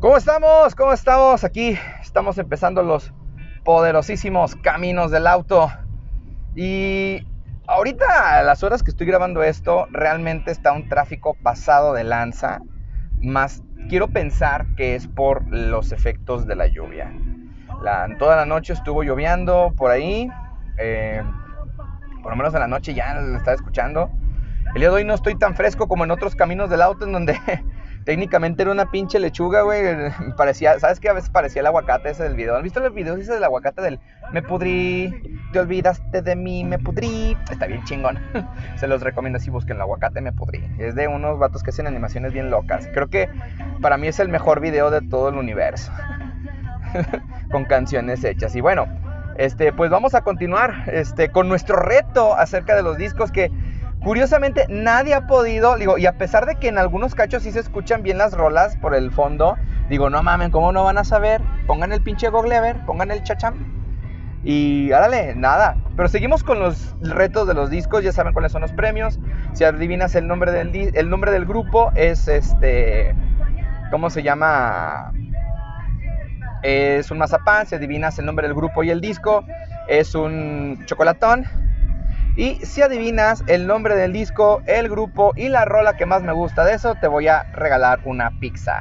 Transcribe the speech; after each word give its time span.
¿Cómo 0.00 0.16
estamos? 0.16 0.74
¿Cómo 0.74 0.94
estamos? 0.94 1.44
Aquí 1.44 1.78
estamos 2.00 2.38
empezando 2.38 2.82
los 2.82 3.12
poderosísimos 3.64 4.56
caminos 4.56 5.10
del 5.10 5.26
auto. 5.26 5.70
Y 6.56 7.26
ahorita, 7.66 8.38
a 8.38 8.42
las 8.42 8.62
horas 8.62 8.82
que 8.82 8.92
estoy 8.92 9.06
grabando 9.06 9.42
esto, 9.42 9.88
realmente 9.90 10.52
está 10.52 10.72
un 10.72 10.88
tráfico 10.88 11.36
pasado 11.42 11.92
de 11.92 12.04
lanza. 12.04 12.62
Más 13.20 13.62
quiero 13.90 14.08
pensar 14.08 14.74
que 14.74 14.94
es 14.94 15.06
por 15.06 15.46
los 15.48 15.92
efectos 15.92 16.46
de 16.46 16.56
la 16.56 16.66
lluvia. 16.66 17.12
toda 18.18 18.36
la 18.36 18.46
noche 18.46 18.72
estuvo 18.72 19.02
lloviendo 19.02 19.74
por 19.76 19.90
ahí. 19.90 20.30
Eh, 20.78 21.22
por 22.22 22.32
lo 22.32 22.36
menos 22.36 22.54
en 22.54 22.60
la 22.60 22.68
noche 22.68 22.94
ya 22.94 23.20
lo 23.20 23.36
estaba 23.36 23.54
escuchando. 23.54 24.10
El 24.74 24.80
día 24.80 24.88
de 24.88 24.96
hoy 24.96 25.04
no 25.04 25.12
estoy 25.12 25.36
tan 25.36 25.54
fresco 25.54 25.88
como 25.88 26.04
en 26.04 26.10
otros 26.10 26.34
caminos 26.34 26.70
del 26.70 26.80
auto 26.80 27.04
en 27.04 27.12
donde 27.12 27.38
técnicamente 28.10 28.62
era 28.62 28.72
una 28.72 28.90
pinche 28.90 29.20
lechuga, 29.20 29.62
güey. 29.62 29.84
Parecía, 30.36 30.76
¿sabes 30.80 30.98
qué? 30.98 31.08
A 31.10 31.12
veces 31.12 31.30
parecía 31.30 31.60
el 31.60 31.66
aguacate 31.68 32.10
ese 32.10 32.24
del 32.24 32.34
video. 32.34 32.56
¿Han 32.56 32.64
visto 32.64 32.80
los 32.80 32.92
videos 32.92 33.20
ese 33.20 33.34
del 33.34 33.44
aguacate 33.44 33.82
del 33.82 34.00
me 34.32 34.42
pudrí, 34.42 35.38
te 35.52 35.60
olvidaste 35.60 36.20
de 36.20 36.34
mí, 36.34 36.64
me 36.64 36.80
pudrí? 36.80 37.36
Está 37.48 37.66
bien 37.66 37.84
chingón. 37.84 38.18
Se 38.80 38.88
los 38.88 39.02
recomiendo 39.02 39.38
si 39.38 39.50
busquen 39.50 39.76
el 39.76 39.82
aguacate 39.82 40.20
me 40.20 40.32
pudrí. 40.32 40.60
Es 40.80 40.96
de 40.96 41.06
unos 41.06 41.38
vatos 41.38 41.62
que 41.62 41.70
hacen 41.70 41.86
animaciones 41.86 42.32
bien 42.32 42.50
locas. 42.50 42.88
Creo 42.92 43.06
que 43.06 43.28
para 43.80 43.96
mí 43.96 44.08
es 44.08 44.18
el 44.18 44.28
mejor 44.28 44.58
video 44.58 44.90
de 44.90 45.02
todo 45.02 45.28
el 45.28 45.36
universo. 45.36 45.92
Con 47.52 47.64
canciones 47.64 48.24
hechas. 48.24 48.56
Y 48.56 48.60
bueno, 48.60 48.88
este, 49.36 49.72
pues 49.72 49.88
vamos 49.88 50.16
a 50.16 50.22
continuar 50.22 50.82
este, 50.92 51.30
con 51.30 51.48
nuestro 51.48 51.76
reto 51.76 52.34
acerca 52.34 52.74
de 52.74 52.82
los 52.82 52.98
discos 52.98 53.30
que 53.30 53.52
Curiosamente, 54.02 54.64
nadie 54.70 55.14
ha 55.14 55.26
podido, 55.26 55.76
y 55.98 56.06
a 56.06 56.16
pesar 56.16 56.46
de 56.46 56.56
que 56.56 56.68
en 56.68 56.78
algunos 56.78 57.14
cachos 57.14 57.42
sí 57.42 57.52
se 57.52 57.60
escuchan 57.60 58.02
bien 58.02 58.16
las 58.16 58.32
rolas 58.32 58.76
por 58.76 58.94
el 58.94 59.10
fondo, 59.10 59.56
digo, 59.90 60.08
no 60.08 60.22
mamen, 60.22 60.50
¿cómo 60.50 60.72
no 60.72 60.84
van 60.84 60.96
a 60.96 61.04
saber? 61.04 61.42
Pongan 61.66 61.92
el 61.92 62.00
pinche 62.02 62.30
Google 62.30 62.56
a 62.56 62.62
ver, 62.62 62.84
pongan 62.86 63.10
el 63.10 63.22
chacham. 63.22 63.80
Y 64.42 64.90
árale, 64.92 65.34
nada. 65.34 65.76
Pero 65.96 66.08
seguimos 66.08 66.42
con 66.42 66.60
los 66.60 66.96
retos 67.02 67.46
de 67.46 67.52
los 67.52 67.68
discos, 67.68 68.02
ya 68.02 68.12
saben 68.12 68.32
cuáles 68.32 68.52
son 68.52 68.62
los 68.62 68.72
premios. 68.72 69.18
Si 69.52 69.64
adivinas 69.64 70.14
el 70.14 70.26
nombre 70.26 70.50
del, 70.50 70.92
el 70.94 71.10
nombre 71.10 71.30
del 71.30 71.44
grupo, 71.44 71.92
es 71.94 72.26
este. 72.26 73.14
¿Cómo 73.90 74.08
se 74.08 74.22
llama? 74.22 75.12
Es 76.62 77.10
un 77.10 77.18
mazapán. 77.18 77.66
Si 77.66 77.74
adivinas 77.74 78.18
el 78.18 78.24
nombre 78.24 78.46
del 78.46 78.56
grupo 78.56 78.82
y 78.82 78.88
el 78.88 79.02
disco, 79.02 79.44
es 79.88 80.14
un 80.14 80.82
chocolatón. 80.86 81.44
Y 82.40 82.54
si 82.64 82.80
adivinas 82.80 83.44
el 83.48 83.66
nombre 83.66 83.94
del 83.96 84.14
disco, 84.14 84.62
el 84.64 84.88
grupo 84.88 85.34
y 85.36 85.50
la 85.50 85.66
rola 85.66 85.92
que 85.92 86.06
más 86.06 86.22
me 86.22 86.32
gusta 86.32 86.64
de 86.64 86.72
eso, 86.72 86.94
te 86.94 87.06
voy 87.06 87.28
a 87.28 87.44
regalar 87.52 88.00
una 88.04 88.30
pizza. 88.40 88.80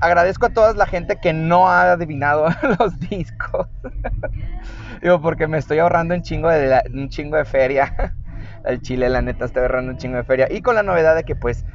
agradezco 0.00 0.46
a 0.46 0.48
toda 0.48 0.72
la 0.72 0.86
gente 0.86 1.18
que 1.20 1.34
no 1.34 1.68
ha 1.68 1.92
adivinado 1.92 2.46
los 2.78 2.98
discos. 2.98 3.68
Digo, 5.02 5.20
porque 5.20 5.46
me 5.48 5.58
estoy 5.58 5.80
ahorrando 5.80 6.14
un 6.14 6.22
chingo 6.22 6.48
de, 6.48 6.82
un 6.94 7.10
chingo 7.10 7.36
de 7.36 7.44
feria. 7.44 7.94
El 8.64 8.80
chile, 8.80 9.10
la 9.10 9.20
neta, 9.20 9.44
estoy 9.44 9.60
ahorrando 9.60 9.92
un 9.92 9.98
chingo 9.98 10.16
de 10.16 10.24
feria. 10.24 10.48
Y 10.50 10.62
con 10.62 10.76
la 10.76 10.82
novedad 10.82 11.14
de 11.14 11.24
que, 11.24 11.36
pues, 11.36 11.66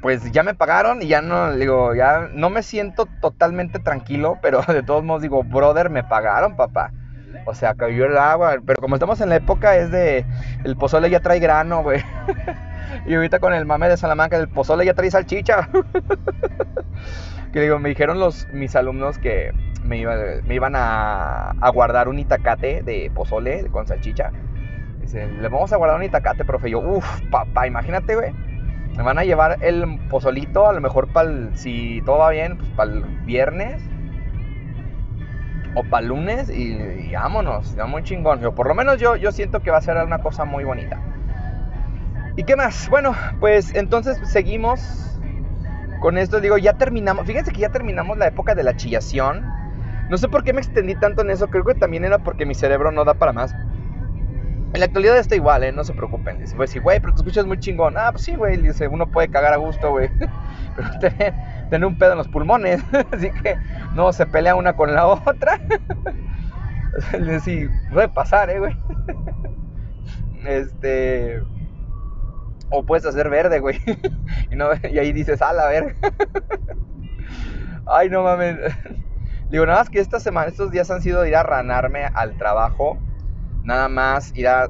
pues 0.00 0.32
ya 0.32 0.42
me 0.42 0.54
pagaron 0.54 1.02
y 1.02 1.06
ya 1.08 1.20
no, 1.20 1.52
digo, 1.52 1.94
ya 1.94 2.30
no 2.32 2.48
me 2.48 2.62
siento 2.62 3.04
totalmente 3.20 3.78
tranquilo, 3.78 4.38
pero 4.40 4.62
de 4.62 4.82
todos 4.82 5.04
modos 5.04 5.20
digo, 5.20 5.44
brother, 5.44 5.90
me 5.90 6.02
pagaron, 6.02 6.56
papá. 6.56 6.94
O 7.44 7.54
sea, 7.54 7.74
cayó 7.74 8.06
el 8.06 8.16
agua. 8.16 8.56
Pero 8.64 8.80
como 8.80 8.96
estamos 8.96 9.20
en 9.20 9.28
la 9.28 9.36
época 9.36 9.76
es 9.76 9.90
de. 9.90 10.24
El 10.64 10.76
pozole 10.76 11.10
ya 11.10 11.20
trae 11.20 11.40
grano, 11.40 11.82
güey. 11.82 12.02
y 13.06 13.14
ahorita 13.14 13.38
con 13.38 13.54
el 13.54 13.66
mame 13.66 13.88
de 13.88 13.96
Salamanca, 13.96 14.36
el 14.36 14.48
pozole 14.48 14.84
ya 14.84 14.94
trae 14.94 15.10
salchicha. 15.10 15.68
que 17.52 17.60
digo, 17.60 17.78
me 17.78 17.88
dijeron 17.88 18.20
los, 18.20 18.46
mis 18.52 18.76
alumnos 18.76 19.18
que 19.18 19.52
me, 19.84 19.98
iban 19.98 20.72
a, 20.76 21.52
guardar 21.72 22.08
un 22.08 22.18
itacate 22.18 22.82
de 22.82 23.10
pozole 23.14 23.66
con 23.70 23.86
salchicha. 23.86 24.30
Dice, 25.00 25.26
le 25.26 25.48
vamos 25.48 25.72
a 25.72 25.76
guardar 25.76 25.98
un 25.98 26.04
itacate, 26.04 26.44
profe. 26.44 26.70
Yo, 26.70 26.80
uff, 26.80 27.20
papá, 27.30 27.66
imagínate, 27.66 28.14
güey. 28.14 28.32
Me 28.96 29.02
van 29.02 29.18
a 29.18 29.24
llevar 29.24 29.58
el 29.62 29.98
pozolito, 30.08 30.68
a 30.68 30.72
lo 30.72 30.80
mejor 30.80 31.08
para 31.08 31.54
si 31.54 32.02
todo 32.04 32.18
va 32.18 32.30
bien, 32.30 32.58
pues 32.58 32.68
para 32.70 32.92
el 32.92 33.02
viernes 33.24 33.80
o 35.74 35.84
para 35.84 36.06
lunes 36.06 36.50
y, 36.50 37.12
vámonos, 37.12 37.74
ya 37.76 37.86
muy 37.86 38.02
chingón. 38.02 38.40
Yo, 38.40 38.54
por 38.54 38.66
lo 38.66 38.74
menos 38.74 38.98
yo, 38.98 39.16
yo 39.16 39.32
siento 39.32 39.60
que 39.60 39.70
va 39.70 39.78
a 39.78 39.82
ser 39.82 39.96
una 39.96 40.18
cosa 40.18 40.44
muy 40.44 40.64
bonita. 40.64 40.98
¿Y 42.36 42.44
qué 42.44 42.56
más? 42.56 42.88
Bueno, 42.88 43.14
pues 43.38 43.74
entonces 43.74 44.18
seguimos 44.24 45.18
con 46.00 46.18
esto. 46.18 46.40
Digo, 46.40 46.58
ya 46.58 46.74
terminamos. 46.74 47.26
Fíjense 47.26 47.52
que 47.52 47.60
ya 47.60 47.70
terminamos 47.70 48.18
la 48.18 48.28
época 48.28 48.54
de 48.54 48.62
la 48.62 48.76
chillación. 48.76 49.44
No 50.08 50.16
sé 50.16 50.28
por 50.28 50.42
qué 50.42 50.52
me 50.52 50.60
extendí 50.60 50.94
tanto 50.94 51.22
en 51.22 51.30
eso. 51.30 51.48
Creo 51.48 51.64
que 51.64 51.74
también 51.74 52.04
era 52.04 52.18
porque 52.18 52.46
mi 52.46 52.54
cerebro 52.54 52.90
no 52.92 53.04
da 53.04 53.14
para 53.14 53.32
más. 53.32 53.54
En 54.72 54.78
la 54.78 54.86
actualidad 54.86 55.18
está 55.18 55.34
igual, 55.34 55.64
¿eh? 55.64 55.72
No 55.72 55.82
se 55.82 55.92
preocupen. 55.92 56.38
Dice, 56.38 56.78
güey, 56.78 57.00
pero 57.00 57.12
te 57.12 57.20
escuchas 57.20 57.44
muy 57.44 57.58
chingón. 57.58 57.94
Ah, 57.96 58.10
pues 58.12 58.24
sí, 58.24 58.36
güey. 58.36 58.56
Dice, 58.56 58.86
uno 58.86 59.10
puede 59.10 59.28
cagar 59.28 59.52
a 59.52 59.56
gusto, 59.56 59.90
güey. 59.90 60.08
Pero 60.76 60.98
tener, 61.00 61.34
tener 61.68 61.84
un 61.84 61.98
pedo 61.98 62.12
en 62.12 62.18
los 62.18 62.28
pulmones. 62.28 62.80
Así 63.12 63.30
que 63.42 63.56
no 63.94 64.12
se 64.12 64.26
pelea 64.26 64.54
una 64.54 64.74
con 64.74 64.94
la 64.94 65.06
otra. 65.06 65.60
Sí, 67.44 67.68
puede 67.92 68.08
pasar, 68.08 68.50
¿eh, 68.50 68.58
güey? 68.58 68.76
Este... 70.44 71.40
O 72.68 72.84
puedes 72.84 73.06
hacer 73.06 73.30
verde, 73.30 73.60
güey. 73.60 73.80
Y, 74.50 74.56
no, 74.56 74.70
y 74.90 74.98
ahí 74.98 75.12
dices, 75.12 75.40
a 75.40 75.52
la 75.52 75.68
verga. 75.68 75.94
Ay, 77.86 78.10
no 78.10 78.24
mames. 78.24 78.56
Digo, 79.50 79.66
nada 79.66 79.78
más 79.78 79.88
que 79.88 80.00
esta 80.00 80.18
semana, 80.18 80.48
estos 80.48 80.72
días 80.72 80.90
han 80.90 81.00
sido 81.00 81.24
ir 81.24 81.36
a 81.36 81.44
ranarme 81.44 82.06
al 82.12 82.36
trabajo 82.36 82.98
nada 83.70 83.88
más 83.88 84.36
ir 84.36 84.48
a 84.48 84.68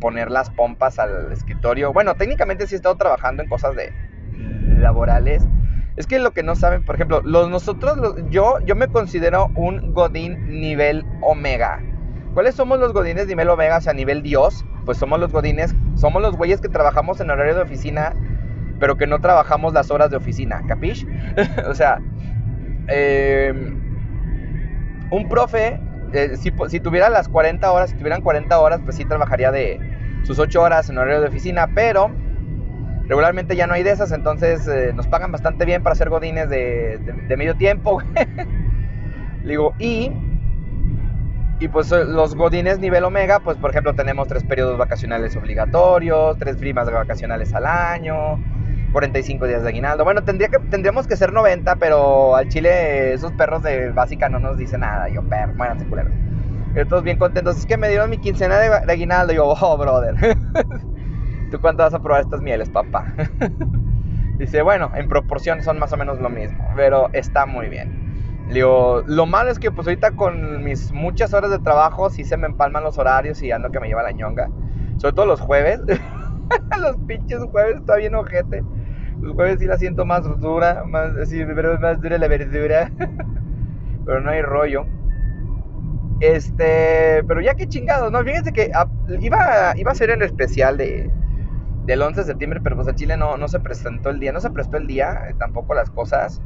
poner 0.00 0.28
las 0.28 0.50
pompas 0.50 0.98
al 0.98 1.30
escritorio. 1.30 1.92
Bueno, 1.92 2.16
técnicamente 2.16 2.66
sí 2.66 2.74
he 2.74 2.76
estado 2.76 2.96
trabajando 2.96 3.40
en 3.40 3.48
cosas 3.48 3.76
de 3.76 3.92
laborales. 4.80 5.46
Es 5.96 6.08
que 6.08 6.18
lo 6.18 6.32
que 6.32 6.42
no 6.42 6.56
saben, 6.56 6.84
por 6.84 6.96
ejemplo, 6.96 7.20
los 7.22 7.48
nosotros, 7.48 8.16
yo, 8.30 8.58
yo 8.66 8.74
me 8.74 8.88
considero 8.88 9.52
un 9.54 9.94
godín 9.94 10.48
nivel 10.48 11.04
omega. 11.20 11.80
¿Cuáles 12.34 12.56
somos 12.56 12.80
los 12.80 12.92
godines 12.92 13.28
nivel 13.28 13.48
omega? 13.48 13.76
O 13.76 13.80
sea, 13.80 13.92
nivel 13.92 14.22
dios. 14.22 14.64
Pues 14.84 14.98
somos 14.98 15.20
los 15.20 15.30
godines, 15.30 15.76
somos 15.94 16.20
los 16.20 16.36
güeyes 16.36 16.60
que 16.60 16.68
trabajamos 16.68 17.20
en 17.20 17.30
horario 17.30 17.54
de 17.54 17.62
oficina, 17.62 18.12
pero 18.80 18.96
que 18.96 19.06
no 19.06 19.20
trabajamos 19.20 19.72
las 19.72 19.92
horas 19.92 20.10
de 20.10 20.16
oficina, 20.16 20.62
¿capish? 20.66 21.06
o 21.68 21.74
sea, 21.74 22.00
em, 22.88 23.78
un 25.12 25.28
profe 25.28 25.78
eh, 26.12 26.36
si, 26.36 26.80
tuviera 26.80 27.08
las 27.08 27.28
40 27.28 27.70
horas, 27.70 27.90
si 27.90 27.96
tuvieran 27.96 28.20
40 28.20 28.58
horas, 28.58 28.80
pues 28.84 28.96
sí 28.96 29.04
trabajaría 29.04 29.50
de 29.50 29.80
sus 30.24 30.38
8 30.38 30.60
horas 30.60 30.88
en 30.90 30.98
horario 30.98 31.20
de 31.20 31.28
oficina, 31.28 31.68
pero 31.74 32.10
regularmente 33.08 33.56
ya 33.56 33.66
no 33.66 33.74
hay 33.74 33.82
de 33.82 33.90
esas, 33.90 34.12
entonces 34.12 34.66
eh, 34.68 34.92
nos 34.94 35.06
pagan 35.06 35.32
bastante 35.32 35.64
bien 35.64 35.82
para 35.82 35.94
hacer 35.94 36.08
godines 36.08 36.48
de, 36.48 36.98
medio 37.36 37.54
tiempo. 37.56 38.02
Digo, 39.44 39.74
y, 39.78 40.12
y 41.58 41.68
pues 41.68 41.90
eh, 41.92 42.04
los 42.04 42.34
godines 42.34 42.78
nivel 42.78 43.04
omega, 43.04 43.40
pues 43.40 43.56
por 43.56 43.70
ejemplo 43.70 43.94
tenemos 43.94 44.28
tres 44.28 44.44
periodos 44.44 44.78
vacacionales 44.78 45.36
obligatorios, 45.36 46.38
tres 46.38 46.56
primas 46.56 46.90
vacacionales 46.90 47.52
al 47.54 47.66
año, 47.66 48.38
45 48.92 49.46
días 49.46 49.62
de 49.62 49.68
aguinaldo. 49.68 50.04
Bueno, 50.04 50.22
tendría 50.22 50.48
que, 50.48 50.58
tendríamos 50.58 51.06
que 51.06 51.16
ser 51.16 51.32
90, 51.32 51.76
pero 51.76 52.36
al 52.36 52.48
chile 52.48 53.14
esos 53.14 53.32
perros 53.32 53.62
de 53.62 53.90
básica 53.90 54.28
no 54.28 54.38
nos 54.38 54.56
dicen 54.56 54.80
nada. 54.80 55.08
Yo, 55.08 55.22
perro, 55.22 55.54
muéranse 55.54 55.86
culeros. 55.86 56.12
Todos 56.88 57.02
bien 57.02 57.18
contentos. 57.18 57.58
Es 57.58 57.66
que 57.66 57.76
me 57.76 57.88
dieron 57.88 58.08
mi 58.08 58.18
quincena 58.18 58.58
de, 58.58 58.92
aguinaldo. 58.92 59.32
Yo, 59.32 59.46
oh, 59.46 59.76
brother. 59.76 60.14
¿Tú 61.50 61.60
cuánto 61.60 61.82
vas 61.82 61.92
a 61.92 62.00
probar 62.00 62.22
estas 62.22 62.40
mieles, 62.40 62.70
papá? 62.70 63.12
Dice, 64.38 64.62
bueno, 64.62 64.90
en 64.94 65.08
proporción 65.08 65.62
son 65.62 65.78
más 65.78 65.92
o 65.92 65.96
menos 65.96 66.18
lo 66.18 66.30
mismo, 66.30 66.66
pero 66.74 67.10
está 67.12 67.44
muy 67.46 67.68
bien. 67.68 68.12
Digo, 68.48 69.02
lo 69.06 69.26
malo 69.26 69.50
es 69.50 69.58
que 69.58 69.70
pues 69.70 69.86
ahorita 69.86 70.12
con 70.12 70.64
mis 70.64 70.92
muchas 70.92 71.32
horas 71.32 71.50
de 71.50 71.58
trabajo 71.58 72.10
sí 72.10 72.24
se 72.24 72.36
me 72.36 72.46
empalman 72.46 72.82
los 72.82 72.98
horarios 72.98 73.42
y 73.42 73.52
ando 73.52 73.70
que 73.70 73.80
me 73.80 73.88
lleva 73.88 74.02
la 74.02 74.12
ñonga. 74.12 74.50
Sobre 74.96 75.14
todo 75.14 75.26
los 75.26 75.40
jueves. 75.40 75.80
los 76.80 76.96
pinches 77.06 77.40
jueves 77.50 77.76
está 77.76 77.96
bien 77.96 78.14
ojete. 78.14 78.62
Los 79.22 79.34
jueves 79.34 79.60
sí 79.60 79.66
la 79.66 79.78
siento 79.78 80.04
más 80.04 80.24
dura, 80.40 80.82
más, 80.84 81.12
pero 81.30 81.78
más 81.78 82.00
dura 82.00 82.18
la 82.18 82.28
verdura. 82.28 82.90
pero 84.04 84.20
no 84.20 84.30
hay 84.30 84.42
rollo. 84.42 84.84
Este, 86.18 87.22
pero 87.26 87.40
ya 87.40 87.54
que 87.54 87.68
chingados, 87.68 88.10
¿no? 88.10 88.22
Fíjense 88.22 88.52
que 88.52 88.70
iba, 89.20 89.72
iba 89.76 89.92
a 89.92 89.94
ser 89.94 90.10
el 90.10 90.22
especial 90.22 90.76
de, 90.76 91.10
del 91.84 92.02
11 92.02 92.20
de 92.20 92.26
septiembre, 92.26 92.60
pero 92.62 92.76
pues 92.76 92.88
en 92.88 92.94
Chile 92.96 93.16
no, 93.16 93.36
no 93.36 93.48
se 93.48 93.60
presentó 93.60 94.10
el 94.10 94.20
día, 94.20 94.32
no 94.32 94.40
se 94.40 94.50
prestó 94.50 94.76
el 94.76 94.86
día, 94.86 95.28
eh, 95.28 95.34
tampoco 95.38 95.74
las 95.74 95.90
cosas. 95.90 96.40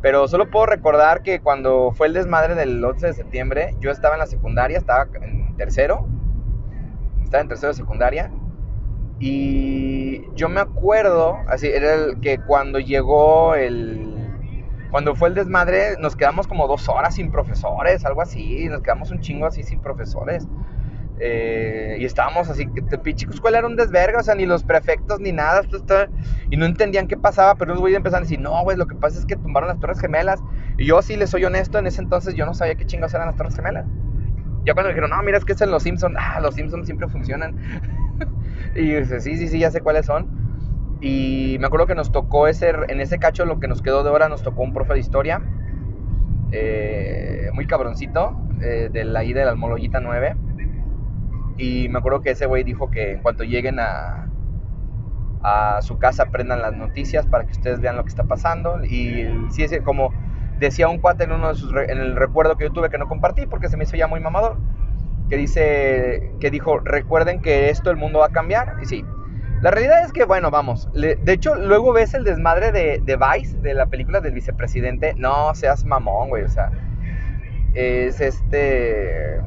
Pero 0.00 0.28
solo 0.28 0.50
puedo 0.50 0.66
recordar 0.66 1.22
que 1.22 1.40
cuando 1.40 1.92
fue 1.92 2.06
el 2.06 2.12
desmadre 2.12 2.54
del 2.54 2.84
11 2.84 3.06
de 3.08 3.12
septiembre, 3.14 3.76
yo 3.80 3.90
estaba 3.90 4.14
en 4.14 4.20
la 4.20 4.26
secundaria, 4.26 4.78
estaba 4.78 5.08
en 5.22 5.56
tercero, 5.56 6.06
estaba 7.22 7.42
en 7.42 7.48
tercero 7.48 7.72
de 7.72 7.76
secundaria, 7.78 8.30
y 9.20 10.22
yo 10.34 10.48
me 10.48 10.60
acuerdo, 10.60 11.38
así, 11.48 11.66
era 11.66 11.94
el 11.94 12.20
que 12.20 12.38
cuando 12.38 12.78
llegó 12.78 13.54
el, 13.54 14.14
Cuando 14.90 15.14
fue 15.14 15.28
el 15.28 15.34
desmadre, 15.34 15.96
nos 15.98 16.16
quedamos 16.16 16.46
como 16.46 16.66
dos 16.66 16.88
horas 16.88 17.14
sin 17.14 17.30
profesores, 17.30 18.04
algo 18.04 18.22
así. 18.22 18.68
Nos 18.68 18.82
quedamos 18.82 19.10
un 19.10 19.20
chingo 19.20 19.46
así 19.46 19.62
sin 19.62 19.80
profesores. 19.80 20.46
Eh, 21.20 21.96
y 21.98 22.04
estábamos 22.04 22.48
así, 22.48 22.66
que 22.68 22.98
pinche 22.98 23.26
escuela 23.28 23.58
era 23.58 23.66
un 23.66 23.76
desverga, 23.76 24.20
o 24.20 24.22
sea, 24.22 24.36
ni 24.36 24.46
los 24.46 24.62
prefectos 24.62 25.18
ni 25.20 25.32
nada, 25.32 25.62
y 26.48 26.56
no 26.56 26.64
entendían 26.64 27.08
qué 27.08 27.16
pasaba, 27.16 27.56
pero 27.56 27.72
los 27.72 27.80
güeyes 27.80 27.96
empezaron 27.96 28.22
a 28.22 28.26
decir, 28.26 28.40
no, 28.40 28.62
güey, 28.62 28.76
lo 28.76 28.86
que 28.86 28.94
pasa 28.94 29.18
es 29.18 29.26
que 29.26 29.34
tumbaron 29.34 29.68
las 29.68 29.80
Torres 29.80 30.00
Gemelas, 30.00 30.40
y 30.78 30.86
yo 30.86 31.02
sí 31.02 31.16
les 31.16 31.30
soy 31.30 31.44
honesto, 31.44 31.78
en 31.78 31.88
ese 31.88 32.02
entonces 32.02 32.34
yo 32.34 32.46
no 32.46 32.54
sabía 32.54 32.76
qué 32.76 32.86
chingados 32.86 33.14
eran 33.14 33.26
las 33.26 33.36
Torres 33.36 33.56
Gemelas. 33.56 33.86
Ya 34.68 34.74
cuando 34.74 34.90
dijeron, 34.90 35.08
no, 35.08 35.22
mira, 35.22 35.38
es 35.38 35.46
que 35.46 35.54
es 35.54 35.60
en 35.62 35.70
Los 35.70 35.82
Simpsons, 35.82 36.14
ah, 36.18 36.40
Los 36.40 36.54
Simpsons 36.54 36.84
siempre 36.84 37.08
funcionan. 37.08 37.56
y 38.74 38.92
dice, 38.92 39.20
sí, 39.20 39.38
sí, 39.38 39.48
sí, 39.48 39.58
ya 39.58 39.70
sé 39.70 39.80
cuáles 39.80 40.04
son. 40.04 40.28
Y 41.00 41.56
me 41.58 41.68
acuerdo 41.68 41.86
que 41.86 41.94
nos 41.94 42.12
tocó 42.12 42.48
ese, 42.48 42.70
en 42.88 43.00
ese 43.00 43.18
cacho, 43.18 43.46
lo 43.46 43.60
que 43.60 43.66
nos 43.68 43.80
quedó 43.80 44.04
de 44.04 44.10
hora, 44.10 44.28
nos 44.28 44.42
tocó 44.42 44.60
un 44.60 44.74
profe 44.74 44.92
de 44.92 45.00
historia, 45.00 45.40
eh, 46.52 47.48
muy 47.54 47.66
cabroncito, 47.66 48.36
de 48.58 49.04
la 49.04 49.24
ida 49.24 49.38
de 49.38 49.46
la 49.46 49.52
Almoloyita 49.52 50.00
9 50.00 50.36
y 51.58 51.88
me 51.88 51.98
acuerdo 51.98 52.20
que 52.20 52.30
ese 52.30 52.46
güey 52.46 52.62
dijo 52.62 52.90
que 52.90 53.12
en 53.12 53.22
cuanto 53.22 53.42
lleguen 53.44 53.80
a, 53.80 54.28
a 55.42 55.82
su 55.82 55.98
casa 55.98 56.26
prendan 56.26 56.62
las 56.62 56.74
noticias 56.76 57.26
para 57.26 57.46
que 57.46 57.52
ustedes 57.52 57.80
vean 57.80 57.96
lo 57.96 58.04
que 58.04 58.10
está 58.10 58.24
pasando. 58.24 58.84
Y 58.84 59.26
sí, 59.50 59.64
es 59.64 59.80
como 59.82 60.12
decía 60.58 60.88
un 60.88 60.98
cuate 60.98 61.24
en, 61.24 61.32
uno 61.32 61.48
de 61.48 61.54
sus, 61.54 61.70
en 61.72 61.98
el 61.98 62.16
recuerdo 62.16 62.56
que 62.56 62.64
yo 62.64 62.72
tuve 62.72 62.90
que 62.90 62.98
no 62.98 63.08
compartí 63.08 63.46
porque 63.46 63.68
se 63.68 63.76
me 63.76 63.84
hizo 63.84 63.96
ya 63.96 64.06
muy 64.06 64.20
mamador, 64.20 64.56
que 65.28 65.36
dice, 65.36 66.32
que 66.40 66.50
dijo, 66.50 66.78
recuerden 66.80 67.40
que 67.40 67.70
esto 67.70 67.90
el 67.90 67.96
mundo 67.96 68.20
va 68.20 68.26
a 68.26 68.30
cambiar. 68.30 68.76
Y 68.82 68.86
sí, 68.86 69.04
la 69.60 69.70
realidad 69.70 70.04
es 70.04 70.12
que, 70.12 70.24
bueno, 70.24 70.50
vamos, 70.50 70.88
de 70.92 71.18
hecho, 71.26 71.54
luego 71.54 71.92
ves 71.92 72.14
el 72.14 72.24
desmadre 72.24 72.72
de, 72.72 73.00
de 73.04 73.16
Vice, 73.16 73.56
de 73.58 73.74
la 73.74 73.86
película 73.86 74.20
del 74.20 74.32
vicepresidente. 74.32 75.14
No 75.16 75.54
seas 75.54 75.84
mamón, 75.84 76.28
güey, 76.28 76.44
o 76.44 76.48
sea, 76.48 76.70
es 77.74 78.20
este 78.20 79.40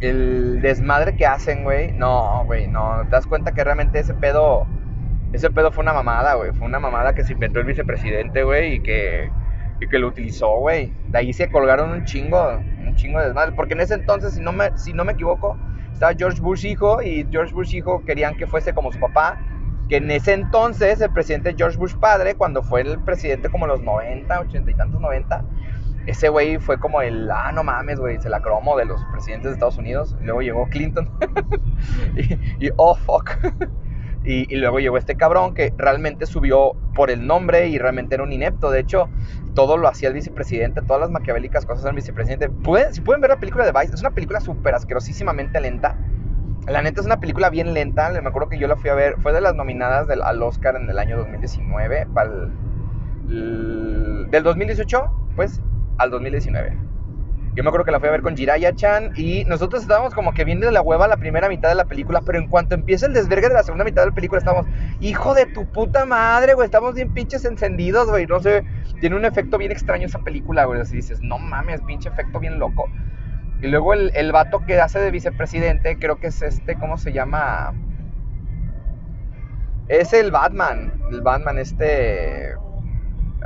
el 0.00 0.60
desmadre 0.62 1.16
que 1.16 1.26
hacen, 1.26 1.64
güey, 1.64 1.92
no, 1.92 2.44
güey, 2.44 2.68
no, 2.68 3.02
te 3.04 3.10
das 3.10 3.26
cuenta 3.26 3.52
que 3.52 3.64
realmente 3.64 3.98
ese 3.98 4.14
pedo, 4.14 4.66
ese 5.32 5.50
pedo 5.50 5.72
fue 5.72 5.82
una 5.82 5.92
mamada, 5.92 6.34
güey, 6.34 6.52
fue 6.52 6.66
una 6.66 6.78
mamada 6.78 7.14
que 7.14 7.24
se 7.24 7.32
inventó 7.32 7.58
el 7.60 7.66
vicepresidente, 7.66 8.44
güey, 8.44 8.74
y 8.74 8.80
que, 8.80 9.30
y 9.80 9.88
que 9.88 9.98
lo 9.98 10.08
utilizó, 10.08 10.58
güey. 10.58 10.92
De 11.08 11.18
ahí 11.18 11.32
se 11.32 11.50
colgaron 11.50 11.90
un 11.90 12.04
chingo, 12.04 12.58
un 12.86 12.94
chingo 12.96 13.18
de 13.20 13.26
desmadre, 13.26 13.52
porque 13.52 13.74
en 13.74 13.80
ese 13.80 13.94
entonces, 13.94 14.34
si 14.34 14.40
no 14.40 14.52
me, 14.52 14.76
si 14.76 14.92
no 14.92 15.04
me 15.04 15.12
equivoco, 15.12 15.56
estaba 15.92 16.12
George 16.16 16.40
Bush 16.40 16.64
hijo 16.64 17.02
y 17.02 17.26
George 17.30 17.54
Bush 17.54 17.74
hijo 17.74 18.04
querían 18.04 18.36
que 18.36 18.46
fuese 18.46 18.72
como 18.72 18.92
su 18.92 18.98
papá, 18.98 19.38
que 19.88 19.96
en 19.96 20.10
ese 20.10 20.34
entonces 20.34 21.00
el 21.00 21.10
presidente 21.12 21.54
George 21.56 21.78
Bush 21.78 21.94
padre, 21.94 22.34
cuando 22.34 22.62
fue 22.62 22.82
el 22.82 22.98
presidente 23.00 23.48
como 23.48 23.66
los 23.66 23.80
90, 23.82 24.40
80 24.40 24.70
y 24.70 24.74
tantos 24.74 25.00
90, 25.00 25.44
ese 26.08 26.30
güey 26.30 26.58
fue 26.58 26.78
como 26.78 27.02
el, 27.02 27.30
ah, 27.30 27.52
no 27.52 27.62
mames, 27.62 28.00
güey, 28.00 28.18
se 28.18 28.30
la 28.30 28.40
cromo 28.40 28.76
de 28.78 28.86
los 28.86 29.04
presidentes 29.12 29.50
de 29.50 29.52
Estados 29.52 29.76
Unidos. 29.76 30.16
Luego 30.22 30.40
llegó 30.40 30.66
Clinton. 30.68 31.10
y, 32.60 32.70
oh, 32.76 32.94
fuck. 32.94 33.36
y, 34.24 34.56
luego 34.56 34.80
llegó 34.80 34.98
este 34.98 35.16
cabrón 35.16 35.54
que 35.54 35.72
realmente 35.76 36.26
subió 36.26 36.72
por 36.94 37.10
el 37.10 37.26
nombre 37.26 37.68
y 37.68 37.78
realmente 37.78 38.14
era 38.14 38.24
un 38.24 38.32
inepto. 38.32 38.70
De 38.70 38.80
hecho, 38.80 39.08
todo 39.54 39.76
lo 39.76 39.88
hacía 39.88 40.08
el 40.08 40.14
vicepresidente, 40.14 40.82
todas 40.82 41.00
las 41.00 41.10
maquiavélicas 41.10 41.64
cosas 41.64 41.84
del 41.84 41.94
vicepresidente. 41.94 42.50
si 42.92 43.00
pueden 43.00 43.20
ver 43.20 43.30
la 43.30 43.40
película 43.40 43.64
de 43.64 43.72
Vice, 43.72 43.94
es 43.94 44.00
una 44.00 44.10
película 44.10 44.40
súper 44.40 44.74
asquerosísimamente 44.74 45.60
lenta. 45.60 45.96
La 46.66 46.82
neta 46.82 47.00
es 47.00 47.06
una 47.06 47.20
película 47.20 47.48
bien 47.48 47.72
lenta. 47.72 48.10
Me 48.10 48.28
acuerdo 48.28 48.48
que 48.48 48.58
yo 48.58 48.68
la 48.68 48.76
fui 48.76 48.90
a 48.90 48.94
ver. 48.94 49.14
Fue 49.20 49.32
de 49.32 49.40
las 49.40 49.54
nominadas 49.54 50.08
al 50.10 50.42
Oscar 50.42 50.76
en 50.76 50.90
el 50.90 50.98
año 50.98 51.16
2019. 51.16 52.06
Para 52.12 52.30
el, 53.28 54.30
del 54.30 54.42
2018, 54.42 55.10
pues 55.36 55.62
al 55.96 56.10
2019. 56.10 56.87
Yo 57.58 57.64
me 57.64 57.70
acuerdo 57.70 57.86
que 57.86 57.90
la 57.90 57.98
fui 57.98 58.08
a 58.08 58.12
ver 58.12 58.22
con 58.22 58.36
Jiraya 58.36 58.72
Chan 58.72 59.14
y 59.16 59.42
nosotros 59.46 59.82
estábamos 59.82 60.14
como 60.14 60.32
que 60.32 60.44
viendo 60.44 60.66
de 60.66 60.70
la 60.70 60.80
hueva 60.80 61.08
la 61.08 61.16
primera 61.16 61.48
mitad 61.48 61.68
de 61.68 61.74
la 61.74 61.86
película, 61.86 62.20
pero 62.24 62.38
en 62.38 62.46
cuanto 62.46 62.76
empieza 62.76 63.06
el 63.06 63.14
desvergue 63.14 63.48
de 63.48 63.54
la 63.54 63.64
segunda 63.64 63.84
mitad 63.84 64.02
de 64.02 64.10
la 64.10 64.14
película, 64.14 64.38
estamos, 64.38 64.64
hijo 65.00 65.34
de 65.34 65.44
tu 65.46 65.66
puta 65.66 66.06
madre, 66.06 66.54
güey, 66.54 66.66
estamos 66.66 66.94
bien 66.94 67.12
pinches 67.12 67.44
encendidos, 67.44 68.08
güey, 68.08 68.28
no 68.28 68.38
sé, 68.38 68.62
tiene 69.00 69.16
un 69.16 69.24
efecto 69.24 69.58
bien 69.58 69.72
extraño 69.72 70.06
esa 70.06 70.20
película, 70.20 70.66
güey, 70.66 70.80
así 70.80 70.94
dices, 70.94 71.18
no 71.20 71.40
mames, 71.40 71.80
pinche 71.82 72.08
efecto 72.08 72.38
bien 72.38 72.60
loco. 72.60 72.88
Y 73.60 73.66
luego 73.66 73.92
el, 73.92 74.12
el 74.14 74.30
vato 74.30 74.64
que 74.64 74.80
hace 74.80 75.00
de 75.00 75.10
vicepresidente, 75.10 75.98
creo 75.98 76.20
que 76.20 76.28
es 76.28 76.40
este, 76.42 76.76
¿cómo 76.76 76.96
se 76.96 77.12
llama? 77.12 77.74
Es 79.88 80.12
el 80.12 80.30
Batman, 80.30 80.92
el 81.10 81.22
Batman 81.22 81.58
este... 81.58 82.54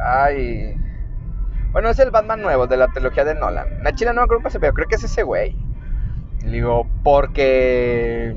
Ay, 0.05 0.77
bueno, 1.73 1.89
es 1.89 1.99
el 1.99 2.11
Batman 2.11 2.43
nuevo 2.43 2.67
de 2.67 2.77
la 2.77 2.89
trilogía 2.89 3.25
de 3.25 3.35
Nolan. 3.35 3.83
La 3.83 3.95
china 3.95 4.13
no 4.13 4.27
que 4.29 4.51
se 4.51 4.59
vea, 4.59 4.73
creo 4.73 4.87
que 4.89 4.97
es 4.97 5.05
ese 5.05 5.23
güey. 5.23 5.57
digo, 6.45 6.87
porque. 7.03 8.37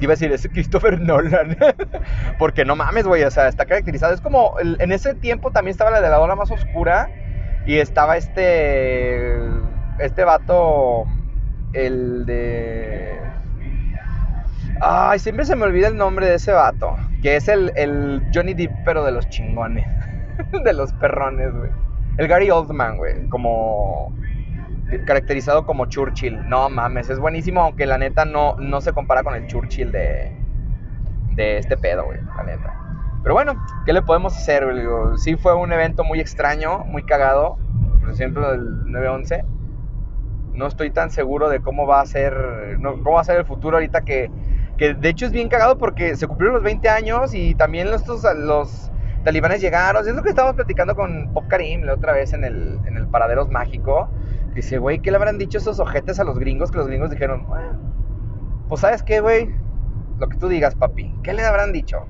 Iba 0.00 0.12
a 0.12 0.16
decir, 0.16 0.32
es 0.32 0.48
Christopher 0.48 1.00
Nolan. 1.00 1.56
porque 2.38 2.64
no 2.64 2.76
mames, 2.76 3.06
güey, 3.06 3.22
o 3.24 3.30
sea, 3.30 3.48
está 3.48 3.66
caracterizado. 3.66 4.14
Es 4.14 4.20
como, 4.20 4.54
en 4.60 4.90
ese 4.90 5.14
tiempo 5.14 5.50
también 5.50 5.72
estaba 5.72 5.90
la 5.90 6.00
de 6.00 6.08
la 6.08 6.20
ola 6.20 6.34
más 6.34 6.50
oscura. 6.50 7.10
Y 7.66 7.76
estaba 7.76 8.16
este. 8.16 9.38
Este 9.98 10.24
vato. 10.24 11.04
El 11.74 12.24
de. 12.24 13.18
Ay, 14.80 15.18
siempre 15.18 15.44
se 15.44 15.56
me 15.56 15.64
olvida 15.64 15.88
el 15.88 15.96
nombre 15.96 16.26
de 16.26 16.34
ese 16.36 16.52
vato. 16.52 16.96
Que 17.22 17.36
es 17.36 17.48
el, 17.48 17.70
el 17.76 18.22
Johnny 18.34 18.54
Depp, 18.54 18.72
pero 18.84 19.04
de 19.04 19.12
los 19.12 19.28
chingones. 19.28 19.86
de 20.64 20.72
los 20.72 20.92
perrones, 20.94 21.52
güey. 21.54 21.83
El 22.16 22.28
Gary 22.28 22.50
Oldman, 22.50 22.96
güey, 22.96 23.28
como 23.28 24.12
caracterizado 25.06 25.66
como 25.66 25.86
Churchill. 25.86 26.48
No 26.48 26.68
mames, 26.70 27.10
es 27.10 27.18
buenísimo, 27.18 27.62
aunque 27.62 27.86
la 27.86 27.98
neta 27.98 28.24
no, 28.24 28.56
no 28.56 28.80
se 28.80 28.92
compara 28.92 29.22
con 29.22 29.34
el 29.34 29.46
Churchill 29.46 29.90
de, 29.90 30.36
de 31.34 31.58
este 31.58 31.76
pedo, 31.76 32.04
güey, 32.04 32.18
la 32.36 32.42
neta. 32.44 32.74
Pero 33.22 33.34
bueno, 33.34 33.54
¿qué 33.86 33.92
le 33.92 34.02
podemos 34.02 34.36
hacer? 34.36 34.64
Güey? 34.64 35.18
sí 35.18 35.36
fue 35.36 35.54
un 35.54 35.72
evento 35.72 36.04
muy 36.04 36.20
extraño, 36.20 36.80
muy 36.84 37.04
cagado, 37.04 37.58
por 38.00 38.10
ejemplo, 38.10 38.52
el 38.52 38.84
9-11. 38.84 39.44
No 40.52 40.66
estoy 40.66 40.90
tan 40.90 41.10
seguro 41.10 41.48
de 41.48 41.60
cómo 41.60 41.86
va 41.86 42.00
a 42.00 42.06
ser, 42.06 42.78
cómo 42.80 43.12
va 43.12 43.22
a 43.22 43.24
ser 43.24 43.38
el 43.38 43.44
futuro 43.44 43.78
ahorita 43.78 44.02
que, 44.02 44.30
que 44.76 44.94
de 44.94 45.08
hecho 45.08 45.26
es 45.26 45.32
bien 45.32 45.48
cagado 45.48 45.78
porque 45.78 46.14
se 46.14 46.28
cumplieron 46.28 46.54
los 46.54 46.62
20 46.62 46.88
años 46.88 47.34
y 47.34 47.54
también 47.56 47.90
los, 47.90 48.06
los 48.36 48.92
talibanes 49.24 49.60
llegaron. 49.60 50.06
Es 50.06 50.14
lo 50.14 50.22
que 50.22 50.28
estábamos 50.28 50.56
platicando 50.56 50.94
con 50.94 51.32
Pop 51.32 51.44
Karim 51.48 51.82
la 51.82 51.94
otra 51.94 52.12
vez 52.12 52.32
en 52.32 52.44
el, 52.44 52.78
en 52.86 52.96
el 52.96 53.06
Paraderos 53.08 53.50
Mágico. 53.50 54.08
Dice, 54.54 54.78
güey, 54.78 55.00
¿qué 55.00 55.10
le 55.10 55.16
habrán 55.16 55.38
dicho 55.38 55.58
esos 55.58 55.80
ojetes 55.80 56.20
a 56.20 56.24
los 56.24 56.38
gringos? 56.38 56.70
Que 56.70 56.78
los 56.78 56.86
gringos 56.86 57.10
dijeron, 57.10 57.46
pues 58.68 58.80
sabes 58.80 59.02
qué, 59.02 59.20
güey, 59.20 59.50
lo 60.18 60.28
que 60.28 60.36
tú 60.36 60.48
digas, 60.48 60.74
papi. 60.76 61.12
¿Qué 61.24 61.32
le 61.32 61.44
habrán 61.44 61.72
dicho? 61.72 62.06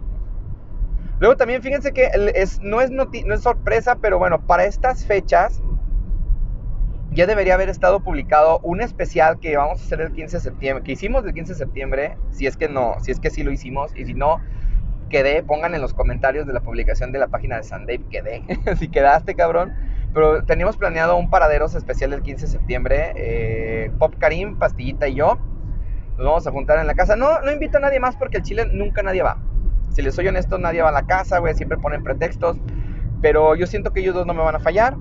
Luego 1.20 1.36
también 1.36 1.62
fíjense 1.62 1.92
que 1.92 2.10
es, 2.34 2.60
no, 2.60 2.80
es 2.80 2.90
no 2.90 3.06
es 3.06 3.40
sorpresa, 3.40 3.96
pero 4.00 4.18
bueno, 4.18 4.46
para 4.46 4.64
estas 4.64 5.06
fechas 5.06 5.62
ya 7.14 7.26
debería 7.26 7.54
haber 7.54 7.68
estado 7.68 8.00
publicado 8.00 8.58
un 8.64 8.80
especial 8.80 9.38
que 9.38 9.56
vamos 9.56 9.80
a 9.80 9.84
hacer 9.84 10.00
el 10.00 10.12
15 10.12 10.36
de 10.36 10.42
septiembre, 10.42 10.84
que 10.84 10.92
hicimos 10.92 11.24
el 11.24 11.32
15 11.32 11.52
de 11.52 11.58
septiembre, 11.58 12.18
si 12.30 12.46
es 12.46 12.56
que 12.56 12.68
no, 12.68 12.96
si 13.00 13.12
es 13.12 13.20
que 13.20 13.30
sí 13.30 13.44
lo 13.44 13.52
hicimos, 13.52 13.92
y 13.96 14.04
si 14.04 14.14
no, 14.14 14.40
quedé, 15.08 15.42
pongan 15.42 15.74
en 15.74 15.80
los 15.80 15.94
comentarios 15.94 16.46
de 16.46 16.52
la 16.52 16.60
publicación 16.60 17.12
de 17.12 17.18
la 17.18 17.28
página 17.28 17.56
de 17.56 17.62
Sandave, 17.62 18.04
quedé, 18.10 18.44
si 18.78 18.88
quedaste, 18.88 19.34
cabrón. 19.34 19.72
Pero 20.14 20.44
teníamos 20.44 20.76
planeado 20.76 21.16
un 21.16 21.28
paraderos 21.28 21.74
especial 21.74 22.12
el 22.12 22.22
15 22.22 22.46
de 22.46 22.52
septiembre. 22.52 23.12
Eh, 23.16 23.90
Pop 23.98 24.14
Karim, 24.18 24.56
Pastillita 24.56 25.08
y 25.08 25.14
yo. 25.16 25.38
Nos 26.16 26.26
vamos 26.26 26.46
a 26.46 26.52
juntar 26.52 26.78
en 26.78 26.86
la 26.86 26.94
casa. 26.94 27.16
No, 27.16 27.40
no 27.40 27.50
invito 27.50 27.78
a 27.78 27.80
nadie 27.80 27.98
más 27.98 28.16
porque 28.16 28.36
el 28.36 28.44
Chile 28.44 28.68
nunca 28.72 29.02
nadie 29.02 29.22
va. 29.22 29.38
Si 29.90 30.02
les 30.02 30.14
soy 30.14 30.28
honesto, 30.28 30.56
nadie 30.58 30.82
va 30.82 30.90
a 30.90 30.92
la 30.92 31.06
casa, 31.06 31.38
güey. 31.40 31.54
Siempre 31.54 31.78
ponen 31.78 32.04
pretextos. 32.04 32.58
Pero 33.20 33.56
yo 33.56 33.66
siento 33.66 33.92
que 33.92 34.00
ellos 34.00 34.14
dos 34.14 34.24
no 34.24 34.34
me 34.34 34.42
van 34.42 34.54
a 34.54 34.60
fallar. 34.60 34.96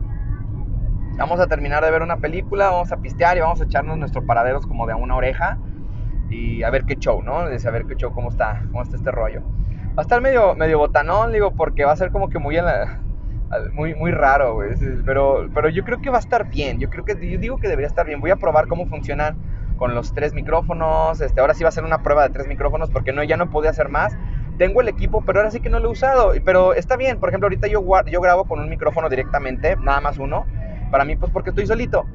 Vamos 1.18 1.40
a 1.40 1.46
terminar 1.46 1.84
de 1.84 1.92
ver 1.92 2.02
una 2.02 2.18
película, 2.18 2.72
vamos 2.72 2.92
a 2.92 2.98
pistear 2.98 3.38
y 3.38 3.42
vamos 3.42 3.62
a 3.62 3.66
echarnos 3.66 4.00
nuestros 4.00 4.26
paraderos 4.26 4.66
como 4.66 4.88
de 4.88 4.94
a 4.94 4.96
una 4.96 5.16
oreja. 5.16 5.60
Y 6.30 6.64
a 6.64 6.72
ver 6.72 6.86
qué 6.86 6.96
show, 6.96 7.22
¿no? 7.22 7.38
a 7.38 7.48
ver 7.50 7.86
qué 7.86 7.96
show, 7.96 8.12
cómo 8.12 8.30
está, 8.30 8.64
cómo 8.72 8.82
está 8.82 8.96
este 8.96 9.12
rollo. 9.12 9.44
Va 9.96 10.02
a 10.02 10.02
estar 10.02 10.22
medio, 10.22 10.56
medio 10.56 10.80
botanón, 10.80 11.32
digo, 11.32 11.52
porque 11.52 11.86
va 11.86 11.92
a 11.92 11.96
ser 11.96 12.12
como 12.12 12.28
que 12.28 12.40
muy, 12.40 12.58
muy, 13.74 13.94
muy 13.94 14.12
raro, 14.12 14.56
güey. 14.56 14.72
Pero, 15.06 15.48
pero 15.54 15.70
yo 15.70 15.84
creo 15.84 16.02
que 16.02 16.10
va 16.10 16.18
a 16.18 16.20
estar 16.20 16.50
bien. 16.50 16.80
Yo 16.80 16.90
creo 16.90 17.06
que, 17.06 17.14
yo 17.30 17.38
digo 17.38 17.58
que 17.58 17.68
debería 17.68 17.88
estar 17.88 18.04
bien. 18.04 18.20
Voy 18.20 18.32
a 18.32 18.36
probar 18.38 18.68
cómo 18.68 18.88
funcionan 18.88 19.38
con 19.78 19.94
los 19.94 20.12
tres 20.16 20.34
micrófonos. 20.34 21.22
Este, 21.22 21.42
ahora 21.42 21.54
sí 21.54 21.62
va 21.64 21.70
a 21.70 21.72
ser 21.72 21.84
una 21.84 22.02
prueba 22.02 22.24
de 22.24 22.34
tres 22.34 22.48
micrófonos 22.48 22.90
porque 22.90 23.14
no, 23.14 23.24
ya 23.24 23.38
no 23.38 23.52
podía 23.52 23.70
hacer 23.70 23.90
más. 23.90 24.18
Tengo 24.58 24.82
el 24.82 24.88
equipo, 24.88 25.24
pero 25.24 25.40
ahora 25.40 25.52
sí 25.52 25.60
que 25.60 25.70
no 25.70 25.80
lo 25.80 25.90
he 25.90 25.92
usado. 25.92 26.34
Pero 26.44 26.74
está 26.74 26.96
bien. 26.96 27.20
Por 27.20 27.30
ejemplo, 27.30 27.46
ahorita 27.46 27.68
yo, 27.68 27.86
yo 28.08 28.20
grabo 28.20 28.46
con 28.46 28.60
un 28.60 28.70
micrófono 28.70 29.10
directamente, 29.10 29.76
nada 29.76 30.02
más 30.02 30.18
uno. 30.18 30.48
Para 30.90 31.06
mí, 31.06 31.16
pues 31.18 31.32
porque 31.32 31.52
estoy 31.52 31.68
solito. 31.68 32.08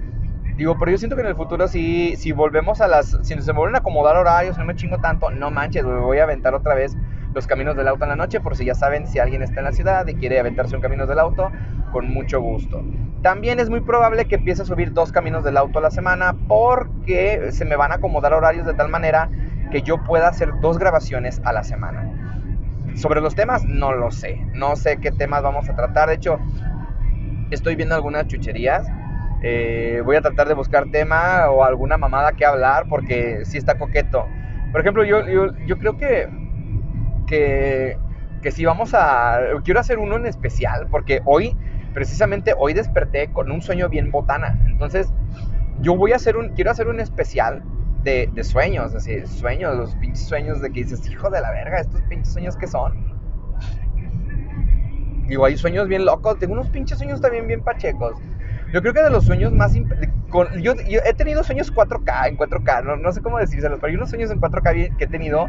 Digo, 0.57 0.77
pero 0.77 0.91
yo 0.91 0.99
siento 0.99 1.15
que 1.15 1.23
en 1.23 1.29
el 1.29 1.37
futuro 1.37 1.69
si, 1.69 2.17
si 2.17 2.33
volvemos 2.33 2.81
a 2.81 2.89
las... 2.89 3.17
Si 3.23 3.41
se 3.41 3.53
vuelven 3.53 3.77
a 3.77 3.79
acomodar 3.79 4.17
horarios, 4.17 4.59
no 4.59 4.65
me 4.65 4.75
chingo 4.75 4.99
tanto, 4.99 5.31
no 5.31 5.53
manches, 5.53 5.85
me 5.85 6.01
voy 6.01 6.19
a 6.19 6.25
aventar 6.25 6.53
otra 6.53 6.75
vez 6.75 6.97
los 7.35 7.47
caminos 7.47 7.77
del 7.77 7.89
auto 7.89 8.05
en 8.05 8.11
la 8.11 8.17
noche, 8.17 8.41
por 8.41 8.57
si 8.57 8.65
ya 8.65 8.75
saben, 8.75 9.07
si 9.07 9.19
alguien 9.19 9.43
está 9.43 9.61
en 9.61 9.65
la 9.65 9.73
ciudad 9.73 10.07
y 10.07 10.15
quiere 10.15 10.39
aventarse 10.39 10.75
un 10.75 10.83
caminos 10.83 11.09
del 11.09 11.19
auto, 11.19 11.51
con 11.93 12.09
mucho 12.09 12.41
gusto. 12.41 12.83
También 13.23 13.61
es 13.61 13.69
muy 13.69 13.81
probable 13.81 14.27
que 14.27 14.37
empiece 14.37 14.63
a 14.63 14.65
subir 14.65 14.93
dos 14.93 15.13
caminos 15.13 15.45
del 15.45 15.57
auto 15.57 15.79
a 15.79 15.83
la 15.83 15.91
semana 15.91 16.37
porque 16.47 17.51
se 17.53 17.65
me 17.65 17.77
van 17.77 17.93
a 17.93 17.97
acomodar 17.97 18.33
horarios 18.33 18.67
de 18.67 18.75
tal 18.75 18.89
manera 18.89 19.29
que 19.71 19.83
yo 19.83 20.03
pueda 20.05 20.29
hacer 20.29 20.51
dos 20.61 20.79
grabaciones 20.79 21.41
a 21.45 21.53
la 21.53 21.65
semana. 21.65 22.09
Sobre 22.95 23.21
los 23.21 23.35
temas, 23.35 23.65
no 23.65 23.93
lo 23.93 24.11
sé. 24.11 24.45
No 24.55 24.77
sé 24.77 24.99
qué 24.99 25.13
temas 25.13 25.43
vamos 25.43 25.69
a 25.69 25.75
tratar. 25.77 26.09
De 26.09 26.15
hecho, 26.15 26.39
estoy 27.51 27.77
viendo 27.77 27.95
algunas 27.95 28.27
chucherías. 28.27 28.87
Eh, 29.43 30.03
voy 30.05 30.17
a 30.17 30.21
tratar 30.21 30.49
de 30.49 30.55
buscar 30.55 30.87
tema 30.91 31.49
o 31.51 31.63
alguna 31.63 31.97
mamada 31.97 32.33
que 32.33 32.45
hablar 32.45 32.87
porque 32.89 33.45
sí 33.45 33.59
está 33.59 33.77
coqueto. 33.77 34.27
Por 34.73 34.81
ejemplo, 34.81 35.05
yo, 35.05 35.25
yo, 35.67 35.79
creo 35.79 35.97
que, 35.97 36.29
que, 37.29 37.99
que 38.43 38.51
si 38.51 38.65
vamos 38.65 38.95
a... 38.95 39.41
Quiero 39.65 39.81
hacer 39.81 39.99
uno 39.99 40.17
en 40.17 40.27
especial 40.27 40.89
porque 40.91 41.21
hoy, 41.25 41.57
precisamente 41.95 42.55
hoy 42.57 42.75
desperté 42.75 43.31
con 43.33 43.51
un 43.51 43.63
sueño 43.63 43.89
bien 43.89 44.11
botana. 44.11 44.59
Entonces, 44.67 45.13
yo 45.81 45.97
voy 45.97 46.13
a 46.13 46.17
hacer 46.17 46.37
un... 46.37 46.51
Quiero 46.51 46.71
hacer 46.71 46.89
un 46.89 47.01
especial 47.01 47.63
de, 48.03 48.29
de, 48.33 48.45
sueños, 48.45 48.95
así, 48.95 49.27
sueños, 49.27 49.77
los 49.77 49.95
pinches 49.97 50.27
sueños 50.27 50.61
de 50.61 50.71
que 50.71 50.85
dices, 50.85 51.09
hijo 51.09 51.31
de 51.31 51.41
la 51.41 51.51
verga, 51.51 51.81
estos 51.81 52.01
pinches 52.03 52.33
sueños 52.33 52.57
que 52.57 52.67
son. 52.67 53.19
Digo, 55.29 55.45
hay 55.45 55.59
sueños 55.59 55.89
bien 55.89 56.07
locos, 56.07 56.39
tengo 56.39 56.55
unos 56.55 56.71
pinches 56.71 56.99
sueños 56.99 57.21
también 57.21 57.47
bien 57.47 57.63
pachecos. 57.63 58.17
Yo 58.73 58.81
creo 58.81 58.95
que 58.95 59.03
de 59.03 59.11
los 59.11 59.25
sueños 59.25 59.53
más... 59.53 59.75
yo, 59.75 60.75
he 61.05 61.15
tenido 61.15 61.43
sueños 61.45 61.73
4K, 61.73 62.29
en 62.29 62.37
4K, 62.37 62.85
no, 62.85 62.97
no 62.97 63.13
sé 63.13 63.21
cómo 63.21 63.39
decírselos, 63.39 63.79
pero 63.79 63.91
hay 63.91 63.97
unos 63.97 64.11
sueños 64.11 64.31
en 64.31 64.41
4K 64.41 64.97
que 64.97 65.05
he 65.05 65.07
tenido, 65.07 65.49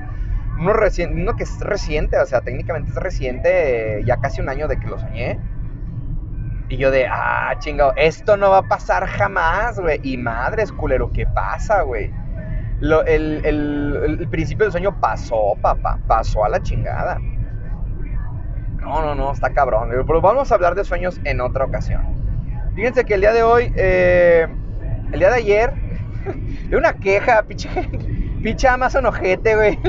uno, 0.59 0.73
recién, 0.73 1.21
uno 1.21 1.35
que 1.35 1.43
es 1.43 1.59
reciente, 1.61 2.19
o 2.19 2.25
sea, 2.25 2.41
técnicamente 2.41 2.91
es 2.91 2.95
reciente, 2.97 4.03
ya 4.05 4.17
casi 4.17 4.41
un 4.41 4.49
año 4.49 4.67
de 4.67 4.79
que 4.79 4.87
lo 4.87 4.99
soñé. 4.99 5.39
Y 6.67 6.77
yo 6.77 6.91
de, 6.91 7.07
ah, 7.07 7.55
chingado, 7.59 7.93
esto 7.95 8.37
no 8.37 8.51
va 8.51 8.59
a 8.59 8.67
pasar 8.67 9.07
jamás, 9.07 9.79
güey. 9.79 9.99
Y 10.03 10.17
madres, 10.17 10.71
culero, 10.71 11.09
¿qué 11.11 11.25
pasa, 11.25 11.81
güey? 11.81 12.11
el, 12.81 13.41
el, 13.43 14.27
principio 14.29 14.65
del 14.65 14.71
sueño 14.71 14.99
pasó, 15.01 15.55
papá, 15.61 15.99
pasó 16.07 16.45
a 16.45 16.49
la 16.49 16.61
chingada. 16.61 17.19
No, 18.79 19.01
no, 19.01 19.15
no, 19.15 19.31
está 19.31 19.49
cabrón. 19.51 19.89
Pero 19.89 20.21
vamos 20.21 20.51
a 20.51 20.55
hablar 20.55 20.75
de 20.75 20.83
sueños 20.83 21.19
en 21.23 21.41
otra 21.41 21.65
ocasión. 21.65 22.03
Fíjense 22.75 23.03
que 23.03 23.15
el 23.15 23.21
día 23.21 23.33
de 23.33 23.43
hoy, 23.43 23.73
eh, 23.75 24.47
el 25.11 25.19
día 25.19 25.29
de 25.29 25.35
ayer, 25.35 25.73
de 26.69 26.77
una 26.77 26.93
queja, 26.93 27.43
pinche, 27.47 27.69
pinche 28.43 28.67
Amazon 28.67 29.05
ojete, 29.05 29.55
güey. 29.55 29.79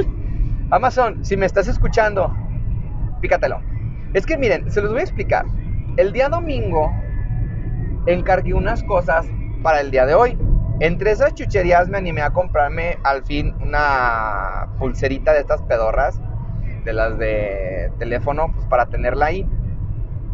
Amazon, 0.73 1.25
si 1.25 1.37
me 1.37 1.47
estás 1.47 1.67
escuchando, 1.67 2.33
pícatelo. 3.21 3.61
Es 4.15 4.25
que 4.25 4.39
miren, 4.39 4.71
se 4.71 4.81
los 4.81 4.93
voy 4.93 5.01
a 5.01 5.03
explicar. 5.03 5.45
El 5.97 6.13
día 6.13 6.29
domingo 6.29 6.93
encargué 8.07 8.55
unas 8.55 8.85
cosas 8.85 9.27
para 9.65 9.81
el 9.81 9.91
día 9.91 10.07
de 10.07 10.15
hoy. 10.15 10.39
Entre 10.79 11.11
esas 11.11 11.35
chucherías 11.35 11.89
me 11.89 11.99
animé 11.99 12.23
a 12.23 12.31
comprarme 12.31 12.99
al 13.03 13.25
fin 13.25 13.53
una 13.61 14.69
pulserita 14.79 15.33
de 15.33 15.41
estas 15.41 15.61
pedorras, 15.63 16.21
de 16.85 16.93
las 16.93 17.19
de 17.19 17.91
teléfono, 17.99 18.53
pues 18.55 18.65
para 18.67 18.87
tenerla 18.87 19.27
ahí. 19.27 19.49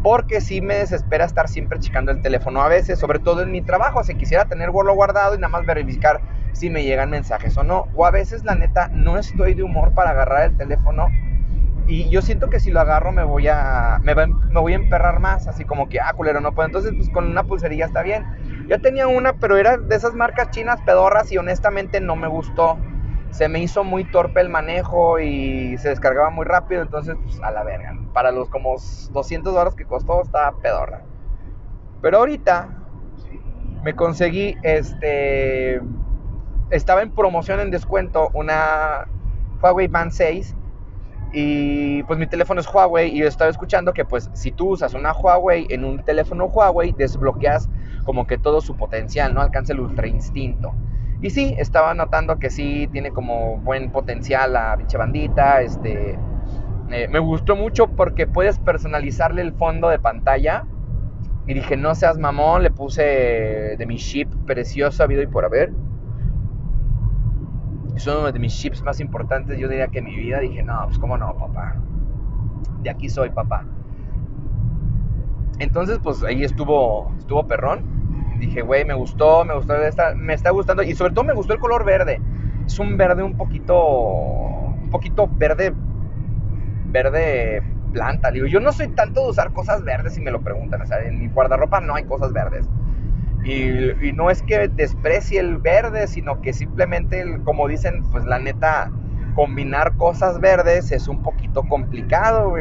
Porque 0.03 0.39
sí 0.39 0.61
me 0.61 0.75
desespera 0.75 1.25
estar 1.25 1.47
siempre 1.47 1.79
checando 1.79 2.11
el 2.11 2.21
teléfono 2.21 2.61
a 2.61 2.67
veces, 2.67 2.99
sobre 2.99 3.17
todo 3.17 3.41
en 3.41 3.51
mi 3.51 3.63
trabajo. 3.63 4.03
Si 4.03 4.13
quisiera 4.13 4.45
tener 4.45 4.69
guardado 4.69 5.33
y 5.33 5.39
nada 5.39 5.49
más 5.49 5.65
verificar 5.65 6.21
si 6.53 6.69
me 6.69 6.83
llegan 6.83 7.09
mensajes 7.09 7.57
o 7.57 7.63
no. 7.63 7.87
O 7.95 8.05
a 8.05 8.11
veces, 8.11 8.43
la 8.43 8.55
neta, 8.55 8.89
no 8.89 9.17
estoy 9.17 9.53
de 9.53 9.63
humor 9.63 9.93
para 9.93 10.11
agarrar 10.11 10.49
el 10.49 10.57
teléfono. 10.57 11.07
Y 11.87 12.09
yo 12.09 12.21
siento 12.21 12.49
que 12.49 12.59
si 12.59 12.69
lo 12.69 12.81
agarro 12.81 13.13
me 13.13 13.23
voy 13.23 13.47
a, 13.47 13.99
me, 14.03 14.13
me 14.13 14.59
voy 14.59 14.73
a 14.73 14.75
emperrar 14.75 15.19
más. 15.19 15.47
Así 15.47 15.63
como 15.63 15.87
que, 15.87 15.99
ah, 15.99 16.13
culero, 16.13 16.41
no 16.41 16.53
puedo. 16.53 16.67
Entonces, 16.67 16.93
pues 16.95 17.09
con 17.09 17.25
una 17.25 17.43
pulserilla 17.43 17.85
está 17.85 18.01
bien 18.01 18.25
yo 18.67 18.81
tenía 18.81 19.07
una, 19.07 19.33
pero 19.33 19.57
era 19.57 19.77
de 19.77 19.95
esas 19.95 20.13
marcas 20.13 20.51
chinas 20.51 20.81
pedorras 20.81 21.31
y 21.31 21.37
honestamente 21.37 22.01
no 22.01 22.15
me 22.15 22.27
gustó. 22.27 22.77
Se 23.31 23.47
me 23.47 23.59
hizo 23.59 23.83
muy 23.83 24.03
torpe 24.03 24.41
el 24.41 24.49
manejo 24.49 25.19
y 25.19 25.77
se 25.77 25.89
descargaba 25.89 26.29
muy 26.29 26.45
rápido, 26.45 26.81
entonces 26.81 27.15
pues, 27.23 27.41
a 27.41 27.51
la 27.51 27.63
verga. 27.63 27.97
Para 28.13 28.31
los 28.31 28.49
como 28.49 28.75
200 29.11 29.53
dólares 29.53 29.75
que 29.75 29.85
costó, 29.85 30.21
estaba 30.21 30.57
pedorra. 30.59 31.03
Pero 32.01 32.17
ahorita 32.17 32.69
me 33.83 33.95
conseguí 33.95 34.57
este 34.63 35.81
estaba 36.69 37.01
en 37.01 37.11
promoción 37.11 37.59
en 37.59 37.71
descuento 37.71 38.29
una 38.33 39.07
Huawei 39.61 39.87
Band 39.87 40.11
6 40.11 40.55
y 41.33 42.03
pues 42.03 42.17
mi 42.17 42.27
teléfono 42.27 42.61
es 42.61 42.67
Huawei 42.73 43.09
y 43.09 43.19
yo 43.19 43.27
estaba 43.27 43.49
escuchando 43.49 43.93
que 43.93 44.05
pues 44.05 44.29
si 44.33 44.51
tú 44.51 44.69
usas 44.69 44.93
una 44.93 45.11
Huawei 45.13 45.67
en 45.69 45.83
un 45.83 46.03
teléfono 46.03 46.45
Huawei 46.45 46.93
desbloqueas 46.93 47.69
como 48.05 48.25
que 48.25 48.37
todo 48.37 48.61
su 48.61 48.77
potencial, 48.77 49.33
¿no? 49.33 49.41
Alcanza 49.41 49.73
el 49.73 49.81
ultra 49.81 50.07
instinto. 50.07 50.73
Y 51.21 51.29
sí, 51.31 51.55
estaba 51.57 51.93
notando 51.93 52.37
que 52.37 52.49
sí 52.49 52.87
tiene 52.91 53.11
como 53.11 53.57
buen 53.57 53.91
potencial 53.91 54.53
la 54.53 54.75
pinche 54.77 54.97
bandita, 54.97 55.61
este... 55.61 56.17
Eh, 56.89 57.09
me 57.09 57.19
gustó 57.19 57.57
mucho 57.57 57.87
porque 57.87 58.27
puedes 58.27 58.59
personalizarle 58.59 59.41
el 59.41 59.51
fondo 59.51 59.89
de 59.89 59.99
pantalla. 59.99 60.63
Y 61.45 61.53
dije, 61.53 61.75
no 61.75 61.95
seas 61.95 62.17
mamón, 62.17 62.63
le 62.63 62.71
puse 62.71 63.75
de 63.77 63.85
mi 63.85 63.97
chip 63.97 64.33
precioso 64.45 65.03
habido 65.03 65.21
y 65.21 65.27
por 65.27 65.43
haber. 65.43 65.73
Es 67.97 68.05
uno 68.05 68.31
de 68.31 68.39
mis 68.39 68.55
chips 68.55 68.83
más 68.83 68.99
importantes, 68.99 69.57
yo 69.57 69.67
diría 69.67 69.87
que 69.87 69.99
en 69.99 70.05
mi 70.05 70.15
vida. 70.15 70.39
Dije, 70.39 70.61
no, 70.61 70.83
pues 70.85 70.99
cómo 70.99 71.17
no, 71.17 71.33
papá. 71.35 71.75
De 72.83 72.89
aquí 72.89 73.09
soy, 73.09 73.31
papá. 73.31 73.65
Entonces, 75.59 75.99
pues 76.03 76.23
ahí 76.23 76.43
estuvo, 76.43 77.11
estuvo 77.17 77.47
perrón 77.47 77.97
dije, 78.39 78.61
güey, 78.61 78.85
me 78.85 78.93
gustó, 78.93 79.43
me 79.45 79.55
gustó, 79.55 79.73
me 80.15 80.33
está 80.33 80.51
gustando 80.51 80.83
y 80.83 80.93
sobre 80.93 81.13
todo 81.13 81.25
me 81.25 81.33
gustó 81.33 81.53
el 81.53 81.59
color 81.59 81.83
verde. 81.85 82.21
Es 82.65 82.77
un 82.79 82.97
verde 82.97 83.23
un 83.23 83.35
poquito, 83.35 83.75
un 83.75 84.89
poquito 84.91 85.27
verde, 85.27 85.73
verde 86.91 87.63
planta. 87.93 88.31
Digo, 88.31 88.45
yo 88.45 88.59
no 88.59 88.71
soy 88.71 88.89
tanto 88.89 89.23
de 89.23 89.29
usar 89.29 89.53
cosas 89.53 89.83
verdes 89.83 90.13
si 90.13 90.21
me 90.21 90.31
lo 90.31 90.41
preguntan. 90.41 90.81
O 90.81 90.85
sea, 90.85 91.01
en 91.01 91.19
mi 91.19 91.27
guardarropa 91.29 91.79
no 91.81 91.95
hay 91.95 92.03
cosas 92.03 92.31
verdes. 92.31 92.69
Y, 93.47 94.11
no 94.13 94.29
es 94.29 94.41
que 94.41 94.67
desprecie 94.67 95.39
el 95.39 95.57
verde, 95.57 96.07
sino 96.07 96.41
que 96.41 96.51
simplemente, 96.53 97.23
como 97.43 97.67
dicen, 97.67 98.03
pues 98.11 98.25
la 98.25 98.39
neta, 98.39 98.91
combinar 99.35 99.95
cosas 99.95 100.39
verdes 100.39 100.91
es 100.91 101.07
un 101.07 101.23
poquito 101.23 101.63
complicado. 101.63 102.55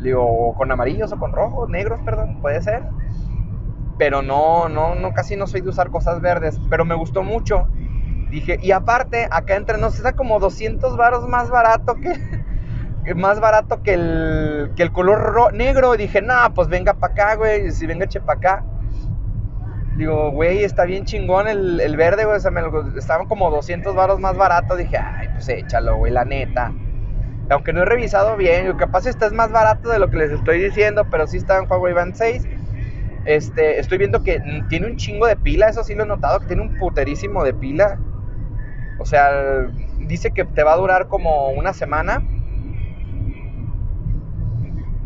Digo, 0.00 0.54
con 0.56 0.70
amarillos 0.70 1.12
o 1.12 1.18
con 1.18 1.32
rojos, 1.32 1.68
negros, 1.68 2.00
perdón, 2.04 2.40
puede 2.40 2.62
ser 2.62 2.84
pero 4.00 4.22
no, 4.22 4.70
no, 4.70 4.94
no, 4.94 5.12
casi 5.12 5.36
no 5.36 5.46
soy 5.46 5.60
de 5.60 5.68
usar 5.68 5.90
cosas 5.90 6.22
verdes, 6.22 6.58
pero 6.70 6.86
me 6.86 6.94
gustó 6.94 7.22
mucho. 7.22 7.68
Dije, 8.30 8.58
y 8.62 8.72
aparte, 8.72 9.28
acá 9.30 9.56
entre 9.56 9.76
nos 9.76 9.94
está 9.96 10.14
como 10.14 10.40
200 10.40 10.96
varos 10.96 11.28
más 11.28 11.50
barato 11.50 11.94
que, 13.04 13.14
más 13.14 13.40
barato 13.40 13.82
que 13.82 13.92
el, 13.92 14.72
que 14.74 14.84
el 14.84 14.90
color 14.90 15.52
negro. 15.52 15.92
dije, 15.98 16.22
no, 16.22 16.32
pues 16.54 16.68
venga 16.68 16.94
para 16.94 17.12
acá, 17.12 17.34
güey, 17.34 17.70
si 17.72 17.86
venga 17.86 18.06
che 18.06 18.22
para 18.22 18.38
acá. 18.38 18.64
Digo, 19.96 20.30
güey, 20.30 20.64
está 20.64 20.84
bien 20.84 21.04
chingón 21.04 21.48
el, 21.48 21.96
verde, 21.96 22.24
güey, 22.24 22.36
o 22.36 22.40
sea, 22.40 22.50
me 22.50 22.62
estaban 22.96 23.26
como 23.26 23.50
200 23.50 23.94
varos 23.94 24.20
más 24.20 24.36
barato. 24.36 24.76
Dije, 24.76 24.96
ay, 24.96 25.28
pues 25.32 25.48
échalo, 25.48 25.96
güey, 25.96 26.12
la 26.12 26.24
neta. 26.24 26.72
Aunque 27.50 27.72
no 27.72 27.82
he 27.82 27.84
revisado 27.84 28.36
bien, 28.36 28.76
capaz 28.76 29.06
este 29.06 29.26
es 29.26 29.32
más 29.32 29.50
barato 29.50 29.88
de 29.88 29.98
lo 29.98 30.08
que 30.08 30.18
les 30.18 30.30
estoy 30.30 30.62
diciendo, 30.62 31.06
pero 31.10 31.26
sí 31.26 31.36
está 31.36 31.58
en 31.58 31.66
Huawei 31.68 31.92
Band 31.92 32.14
6 32.14 32.46
este, 33.24 33.78
estoy 33.78 33.98
viendo 33.98 34.22
que 34.22 34.40
tiene 34.68 34.86
un 34.86 34.96
chingo 34.96 35.26
de 35.26 35.36
pila, 35.36 35.68
eso 35.68 35.84
sí 35.84 35.94
lo 35.94 36.04
he 36.04 36.06
notado, 36.06 36.40
que 36.40 36.46
tiene 36.46 36.62
un 36.62 36.78
puterísimo 36.78 37.44
de 37.44 37.52
pila. 37.52 37.98
O 38.98 39.04
sea, 39.04 39.66
dice 39.98 40.30
que 40.32 40.44
te 40.44 40.62
va 40.62 40.72
a 40.72 40.76
durar 40.76 41.08
como 41.08 41.50
una 41.50 41.72
semana. 41.72 42.22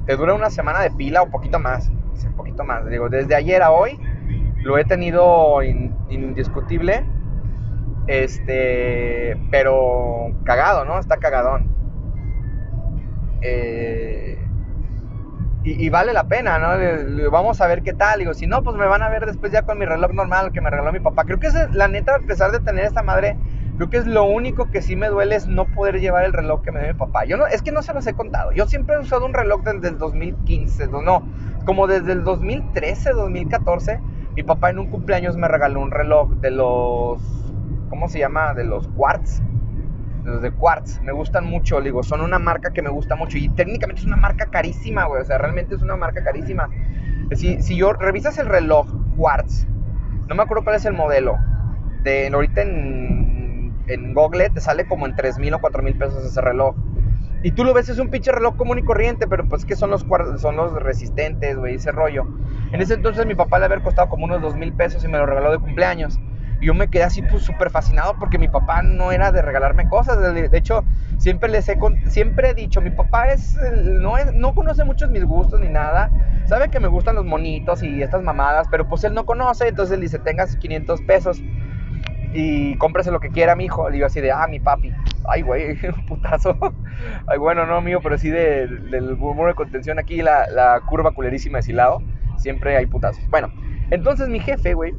Te 0.07 0.17
dura 0.17 0.35
una 0.35 0.51
semana 0.51 0.81
de 0.81 0.91
pila 0.91 1.23
o 1.23 1.31
poquito 1.31 1.59
más. 1.59 1.89
Un 1.89 2.37
poquito 2.37 2.65
más. 2.65 2.87
Digo, 2.89 3.09
desde 3.09 3.35
ayer 3.35 3.63
a 3.63 3.71
hoy 3.71 3.99
lo 4.65 4.79
he 4.79 4.85
tenido 4.85 5.63
indiscutible. 5.63 7.05
Este, 8.07 9.37
pero 9.51 10.33
cagado, 10.45 10.85
¿no? 10.85 10.99
Está 10.99 11.19
cagadón. 11.19 11.69
Eh, 13.43 14.39
y, 15.65 15.89
vale 15.89 16.13
la 16.13 16.25
pena, 16.25 16.59
¿no? 16.59 17.31
vamos 17.31 17.61
a 17.61 17.67
ver 17.67 17.83
qué 17.83 17.93
tal. 17.95 18.19
Digo, 18.19 18.35
si 18.35 18.47
no, 18.47 18.63
pues 18.63 18.77
me 18.77 18.87
van 18.87 19.03
a 19.03 19.09
ver 19.09 19.25
después 19.25 19.53
ya 19.53 19.63
con 19.63 19.79
mi 19.79 19.87
reloj 19.87 20.13
normal 20.13 20.53
que 20.53 20.61
me 20.61 20.71
regaló 20.71 20.93
mi 20.93 21.01
papá. 21.01 21.25
Creo 21.25 21.39
que 21.39 21.47
es 21.47 21.55
la 21.73 21.89
neta, 21.89 22.17
a 22.17 22.21
pesar 22.21 22.51
de 22.51 22.61
tener 22.61 22.85
esta 22.85 23.03
madre, 23.03 23.37
creo 23.77 23.89
que 23.89 23.97
es 23.97 24.07
lo 24.07 24.25
único 24.25 24.71
que 24.71 24.83
sí 24.83 24.95
me 24.95 25.09
duele 25.09 25.37
es 25.37 25.47
no 25.47 25.65
poder 25.67 26.01
llevar 26.01 26.25
el 26.25 26.35
reloj 26.35 26.63
que 26.63 26.73
me 26.73 26.81
dio 26.81 26.93
mi 26.93 26.99
papá. 26.99 27.25
Yo 27.25 27.39
no, 27.39 27.47
es 27.47 27.63
que 27.63 27.73
no 27.73 27.83
se 27.83 27.95
los 27.95 28.07
he 28.07 28.13
contado. 28.13 28.53
Yo 28.53 28.67
siempre 28.67 28.97
he 28.97 28.99
usado 28.99 29.25
un 29.25 29.33
reloj 29.33 29.63
desde 29.63 29.89
el 29.89 29.99
2015, 29.99 30.89
no, 30.89 31.27
como 31.65 31.87
desde 31.87 32.13
el 32.13 32.25
2013, 32.25 33.13
2014. 33.13 34.01
Mi 34.37 34.43
papá 34.43 34.71
en 34.71 34.79
un 34.81 34.89
cumpleaños 34.89 35.37
me 35.37 35.49
regaló 35.49 35.81
un 35.81 35.91
reloj 35.91 36.33
de 36.41 36.51
los, 36.51 37.23
¿cómo 37.89 38.09
se 38.09 38.19
llama? 38.19 38.55
De 38.55 38.65
los 38.65 38.89
quartz. 38.89 39.43
los 40.25 40.43
de 40.43 40.51
Quartz, 40.53 41.01
me 41.03 41.13
gustan 41.13 41.45
mucho, 41.47 41.81
digo, 41.81 42.03
son 42.03 42.21
una 42.21 42.39
marca 42.39 42.73
que 42.73 42.83
me 42.83 42.91
gusta 42.91 43.17
mucho 43.17 43.39
y 43.39 43.49
técnicamente 43.51 44.01
es 44.01 44.07
una 44.07 44.17
marca 44.17 44.47
carísima, 44.51 45.05
güey, 45.07 45.23
o 45.23 45.25
sea, 45.25 45.39
realmente 45.39 45.75
es 45.75 45.83
una 45.83 45.97
marca 45.97 46.23
carísima. 46.25 46.69
Si, 47.33 47.63
si 47.63 47.77
yo 47.77 47.93
revisas 47.93 48.39
el 48.39 48.47
reloj 48.49 48.87
Quartz, 49.17 49.67
no 50.29 50.35
me 50.35 50.43
acuerdo 50.43 50.65
cuál 50.65 50.77
es 50.77 50.85
el 50.87 50.95
modelo, 50.95 51.37
de 52.03 52.29
ahorita 52.33 52.63
en, 52.63 53.85
en 53.87 54.15
Google 54.15 54.51
te 54.51 54.61
sale 54.61 54.87
como 54.87 55.07
en 55.07 55.15
3 55.15 55.39
mil 55.39 55.55
o 55.55 55.61
4 55.61 55.83
mil 55.83 55.97
pesos 55.97 56.25
ese 56.25 56.41
reloj. 56.41 56.75
Y 57.45 57.53
tú 57.53 57.63
lo 57.63 57.75
ves, 57.75 57.91
es 57.91 57.99
un 57.99 58.09
pinche 58.09 58.33
reloj 58.33 58.57
común 58.57 58.79
y 58.79 58.83
corriente, 58.83 59.27
pero 59.27 59.47
pues 59.47 59.67
que 59.67 59.77
son 59.77 59.91
los, 59.91 60.07
son 60.39 60.57
los 60.57 60.73
resistentes, 60.83 61.59
güey, 61.59 61.75
ese 61.75 61.93
rollo. 61.93 62.25
En 62.73 62.81
ese 62.81 62.95
entonces 62.95 63.27
mi 63.27 63.35
papá 63.35 63.59
le 63.59 63.67
había 63.67 63.83
costado 63.83 64.09
como 64.09 64.25
unos 64.25 64.41
2 64.41 64.57
mil 64.57 64.73
pesos 64.73 65.05
y 65.05 65.09
me 65.09 65.19
lo 65.19 65.27
regaló 65.27 65.53
de 65.53 65.59
cumpleaños. 65.59 66.19
Y 66.63 66.67
yo 66.69 66.73
me 66.73 66.89
quedé 66.89 67.03
así 67.03 67.21
pues 67.21 67.51
fascinado 67.71 68.15
porque 68.19 68.39
mi 68.39 68.49
papá 68.49 68.81
no 68.81 69.13
era 69.13 69.31
de 69.31 69.43
regalarme 69.43 69.87
cosas. 69.91 70.19
De, 70.33 70.49
hecho, 70.57 70.85
siempre 71.19 71.51
les 71.51 71.69
he, 71.69 71.79
siempre 72.07 72.49
he 72.49 72.55
dicho, 72.55 72.81
mi 72.81 72.91
papá 72.91 73.29
es, 73.29 73.59
no, 73.85 74.17
es, 74.17 74.33
no 74.33 74.55
conoce 74.55 74.83
muchos 74.85 75.11
mis 75.11 75.27
gustos 75.27 75.61
ni 75.61 75.69
nada. 75.69 76.11
Sabe 76.47 76.71
que 76.71 76.81
me 76.81 76.89
gustan 76.89 77.15
los 77.15 77.27
monitos 77.27 77.83
y 77.83 78.03
estas 78.03 78.23
mamadas, 78.23 78.69
pero 78.71 78.89
pues 78.89 79.05
él 79.05 79.13
no 79.13 79.27
conoce. 79.27 79.69
Entonces 79.69 79.97
él 79.97 80.01
dice, 80.01 80.19
tengas 80.19 80.57
500 80.57 81.03
pesos 81.03 81.43
y 82.35 82.77
cómprese 82.79 83.13
lo 83.13 83.21
que 83.21 83.31
quiera, 83.31 83.55
mi 83.55 83.67
hijo. 83.67 83.89
Le 83.89 83.95
digo 83.95 84.07
así 84.07 84.21
de, 84.21 84.33
ah, 84.33 84.47
mi 84.49 84.59
papi. 84.59 84.93
Ay, 85.29 85.43
güey, 85.43 85.79
un 85.87 86.07
putazo. 86.09 86.59
Ay, 87.29 87.39
bueno, 87.39 87.65
no, 87.65 87.81
mío, 87.81 88.01
pero 88.03 88.19
sí 88.19 88.29
de, 88.29 88.67
del 88.67 89.17
de 89.17 89.55
contención 89.55 89.99
aquí, 89.99 90.21
la, 90.21 90.49
la 90.51 90.81
curva 90.81 91.13
culerísima 91.13 91.59
de 91.59 91.63
Silao. 91.63 92.03
Siempre 92.37 92.77
hay 92.77 92.87
putazos. 92.87 93.27
Bueno, 93.31 93.53
entonces 93.91 94.29
mi 94.29 94.41
jefe, 94.41 94.75
güey, 94.75 94.93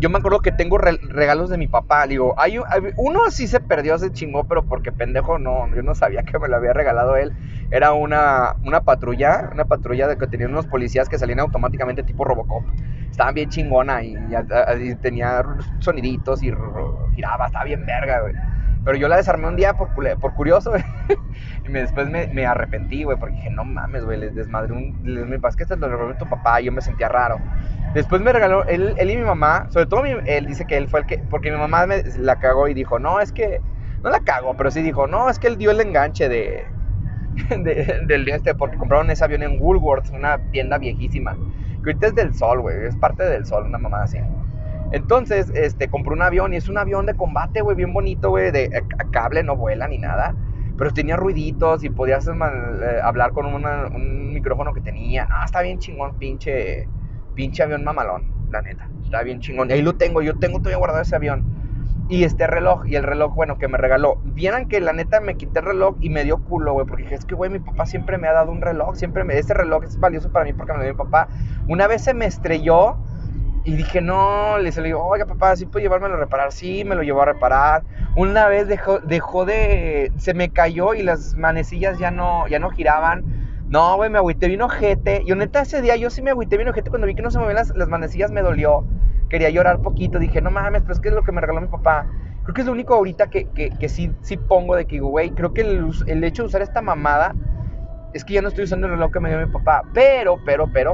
yo 0.00 0.10
me 0.10 0.18
acuerdo 0.18 0.40
que 0.40 0.50
tengo 0.50 0.78
regalos 0.78 1.50
de 1.50 1.58
mi 1.58 1.68
papá. 1.68 2.06
Digo, 2.06 2.34
hay, 2.38 2.58
uno 2.96 3.30
sí 3.30 3.46
se 3.46 3.60
perdió, 3.60 3.98
se 3.98 4.10
chingó, 4.10 4.44
pero 4.44 4.64
porque 4.64 4.90
pendejo 4.90 5.38
no, 5.38 5.72
yo 5.74 5.82
no 5.82 5.94
sabía 5.94 6.22
que 6.22 6.38
me 6.38 6.48
lo 6.48 6.56
había 6.56 6.72
regalado 6.72 7.16
él. 7.16 7.32
Era 7.70 7.92
una, 7.92 8.56
una 8.64 8.80
patrulla, 8.80 9.50
una 9.52 9.64
patrulla 9.66 10.08
de 10.08 10.16
que 10.16 10.26
tenían 10.26 10.50
unos 10.50 10.66
policías 10.66 11.08
que 11.08 11.18
salían 11.18 11.40
automáticamente 11.40 12.02
tipo 12.02 12.24
Robocop. 12.24 12.64
Estaban 13.12 13.34
bien 13.34 13.50
chingona 13.50 14.02
y, 14.02 14.16
tenía 15.02 15.44
soniditos 15.80 16.42
y 16.42 16.50
giraba, 17.14 17.44
estaba 17.46 17.64
bien 17.66 17.84
verga, 17.84 18.20
güey. 18.22 18.32
Pero 18.86 18.96
yo 18.96 19.06
la 19.06 19.16
desarmé 19.16 19.48
un 19.48 19.54
día 19.54 19.74
por, 19.74 19.90
por 20.18 20.32
curioso, 20.32 20.70
güey. 20.70 20.82
y 21.66 21.68
me, 21.68 21.80
después 21.80 22.08
me, 22.08 22.28
me 22.28 22.46
arrepentí, 22.46 23.04
güey, 23.04 23.18
porque 23.18 23.34
dije, 23.34 23.50
no 23.50 23.64
mames, 23.64 24.06
güey, 24.06 24.18
les 24.18 24.34
desmadré 24.34 24.72
un... 24.72 24.98
Les, 25.04 25.26
me 25.26 25.38
que 25.38 25.62
este 25.62 25.76
lo 25.76 25.88
regaló 25.90 26.16
tu 26.16 26.26
papá 26.26 26.62
y 26.62 26.64
yo 26.64 26.72
me 26.72 26.80
sentía 26.80 27.10
raro. 27.10 27.38
Después 27.92 28.22
me 28.22 28.32
regaló, 28.32 28.64
él, 28.64 28.94
él 28.96 29.10
y 29.10 29.16
mi 29.18 29.24
mamá, 29.24 29.66
sobre 29.68 29.84
todo 29.84 30.04
él 30.06 30.46
dice 30.46 30.64
que 30.64 30.78
él 30.78 30.88
fue 30.88 31.00
el 31.00 31.06
que, 31.06 31.18
porque 31.18 31.50
mi 31.50 31.58
mamá 31.58 31.86
me 31.86 32.02
la 32.18 32.36
cagó 32.36 32.66
y 32.66 32.72
dijo, 32.72 32.98
no, 32.98 33.20
es 33.20 33.30
que, 33.30 33.60
no 34.02 34.08
la 34.08 34.20
cagó, 34.20 34.56
pero 34.56 34.70
sí 34.70 34.80
dijo, 34.80 35.06
no, 35.06 35.28
es 35.28 35.38
que 35.38 35.48
él 35.48 35.58
dio 35.58 35.70
el 35.70 35.82
enganche 35.82 36.30
de, 36.30 36.64
del 38.06 38.24
día 38.24 38.36
este, 38.36 38.54
porque 38.54 38.78
compraron 38.78 39.10
ese 39.10 39.22
avión 39.22 39.42
en 39.42 39.60
Woolworths, 39.60 40.10
una 40.10 40.38
tienda 40.50 40.78
viejísima, 40.78 41.36
que 41.82 41.96
es 42.00 42.14
del 42.14 42.34
sol, 42.34 42.60
güey, 42.60 42.86
es 42.86 42.96
parte 42.96 43.24
del 43.24 43.44
sol, 43.44 43.64
una 43.66 43.78
mamá 43.78 44.02
así. 44.02 44.18
Entonces, 44.92 45.50
este, 45.54 45.88
compró 45.88 46.14
un 46.14 46.22
avión 46.22 46.52
y 46.52 46.56
es 46.56 46.68
un 46.68 46.78
avión 46.78 47.06
de 47.06 47.14
combate, 47.14 47.62
güey, 47.62 47.76
bien 47.76 47.92
bonito, 47.92 48.30
güey, 48.30 48.50
de 48.50 48.70
cable, 49.10 49.42
no 49.42 49.56
vuela 49.56 49.88
ni 49.88 49.98
nada 49.98 50.34
pero 50.82 50.92
tenía 50.92 51.16
ruiditos 51.16 51.84
y 51.84 51.90
podías 51.90 52.26
eh, 52.26 52.32
hablar 53.02 53.30
con 53.30 53.46
un 53.46 54.32
micrófono 54.32 54.72
que 54.72 54.80
tenía. 54.80 55.26
No, 55.26 55.44
está 55.44 55.62
bien 55.62 55.78
chingón, 55.78 56.18
pinche 56.18 56.88
pinche 57.34 57.62
avión 57.62 57.84
mamalón, 57.84 58.24
la 58.50 58.62
neta. 58.62 58.88
Está 59.04 59.22
bien 59.22 59.40
chingón. 59.40 59.70
Y 59.70 59.74
ahí 59.74 59.82
lo 59.82 59.94
tengo, 59.94 60.22
yo 60.22 60.38
tengo 60.38 60.58
todavía 60.58 60.78
guardado 60.78 61.02
ese 61.02 61.16
avión. 61.16 61.44
Y 62.12 62.24
este 62.24 62.46
reloj, 62.46 62.86
y 62.86 62.96
el 62.96 63.04
reloj, 63.04 63.34
bueno, 63.34 63.56
que 63.56 63.68
me 63.68 63.78
regaló. 63.78 64.20
Vieran 64.22 64.68
que 64.68 64.80
la 64.80 64.92
neta 64.92 65.22
me 65.22 65.38
quité 65.38 65.60
el 65.60 65.64
reloj 65.64 65.96
y 65.98 66.10
me 66.10 66.24
dio 66.24 66.44
culo, 66.44 66.74
güey. 66.74 66.86
Porque 66.86 67.04
dije, 67.04 67.14
es 67.14 67.24
que, 67.24 67.34
güey, 67.34 67.48
mi 67.48 67.58
papá 67.58 67.86
siempre 67.86 68.18
me 68.18 68.28
ha 68.28 68.34
dado 68.34 68.52
un 68.52 68.60
reloj. 68.60 68.96
Siempre 68.96 69.24
me. 69.24 69.38
Ese 69.38 69.54
reloj 69.54 69.84
es 69.84 69.98
valioso 69.98 70.30
para 70.30 70.44
mí 70.44 70.52
porque 70.52 70.72
me 70.72 70.78
lo 70.80 70.84
dio 70.84 70.92
mi 70.92 70.98
papá. 70.98 71.28
Una 71.68 71.86
vez 71.86 72.04
se 72.04 72.12
me 72.12 72.26
estrelló 72.26 72.98
y 73.64 73.76
dije, 73.76 74.02
no. 74.02 74.58
Le 74.58 74.64
dije, 74.64 74.92
oiga, 74.92 75.24
papá, 75.24 75.56
¿sí 75.56 75.64
puedo 75.64 75.82
llevármelo 75.82 76.16
a 76.16 76.18
reparar? 76.18 76.52
Sí, 76.52 76.84
me 76.84 76.96
lo 76.96 77.02
llevó 77.02 77.22
a 77.22 77.24
reparar. 77.24 77.82
Una 78.14 78.46
vez 78.46 78.68
dejó, 78.68 78.98
dejó 78.98 79.46
de. 79.46 80.12
Se 80.18 80.34
me 80.34 80.50
cayó 80.50 80.92
y 80.92 81.02
las 81.02 81.34
manecillas 81.38 81.98
ya 81.98 82.10
no, 82.10 82.46
ya 82.46 82.58
no 82.58 82.68
giraban 82.68 83.41
no, 83.72 83.96
güey, 83.96 84.10
me 84.10 84.18
agüité 84.18 84.48
bien 84.48 84.60
ojete. 84.60 85.22
Y 85.24 85.32
neta, 85.32 85.62
ese 85.62 85.80
día 85.80 85.96
yo 85.96 86.10
sí 86.10 86.20
me 86.20 86.30
agüité 86.30 86.58
bien 86.58 86.68
ojete. 86.68 86.90
Cuando 86.90 87.06
vi 87.06 87.14
que 87.14 87.22
no 87.22 87.30
se 87.30 87.38
movían 87.38 87.54
las, 87.54 87.74
las 87.74 87.88
manecillas, 87.88 88.30
me 88.30 88.42
dolió. 88.42 88.84
Quería 89.30 89.48
llorar 89.48 89.80
poquito. 89.80 90.18
Dije, 90.18 90.42
no 90.42 90.50
mames, 90.50 90.82
pero 90.82 90.92
es 90.92 91.00
que 91.00 91.08
es 91.08 91.14
lo 91.14 91.22
que 91.22 91.32
me 91.32 91.40
regaló 91.40 91.62
mi 91.62 91.68
papá. 91.68 92.06
Creo 92.42 92.54
que 92.54 92.60
es 92.60 92.66
lo 92.66 92.74
único 92.74 92.92
ahorita 92.92 93.28
que, 93.30 93.46
que, 93.46 93.70
que 93.70 93.88
sí, 93.88 94.12
sí 94.20 94.36
pongo 94.36 94.76
de 94.76 94.84
que 94.84 95.00
güey, 95.00 95.30
creo 95.30 95.54
que 95.54 95.62
el, 95.62 95.90
el, 96.06 96.22
hecho 96.22 96.42
de 96.42 96.48
usar 96.48 96.60
esta 96.60 96.82
mamada 96.82 97.34
es 98.12 98.26
que 98.26 98.34
ya 98.34 98.42
no 98.42 98.48
estoy 98.48 98.64
usando 98.64 98.88
el 98.88 98.92
reloj 98.92 99.10
que 99.10 99.20
me 99.20 99.30
dio 99.30 99.38
mi 99.38 99.50
papá. 99.50 99.84
Pero, 99.94 100.38
pero, 100.44 100.70
pero, 100.70 100.92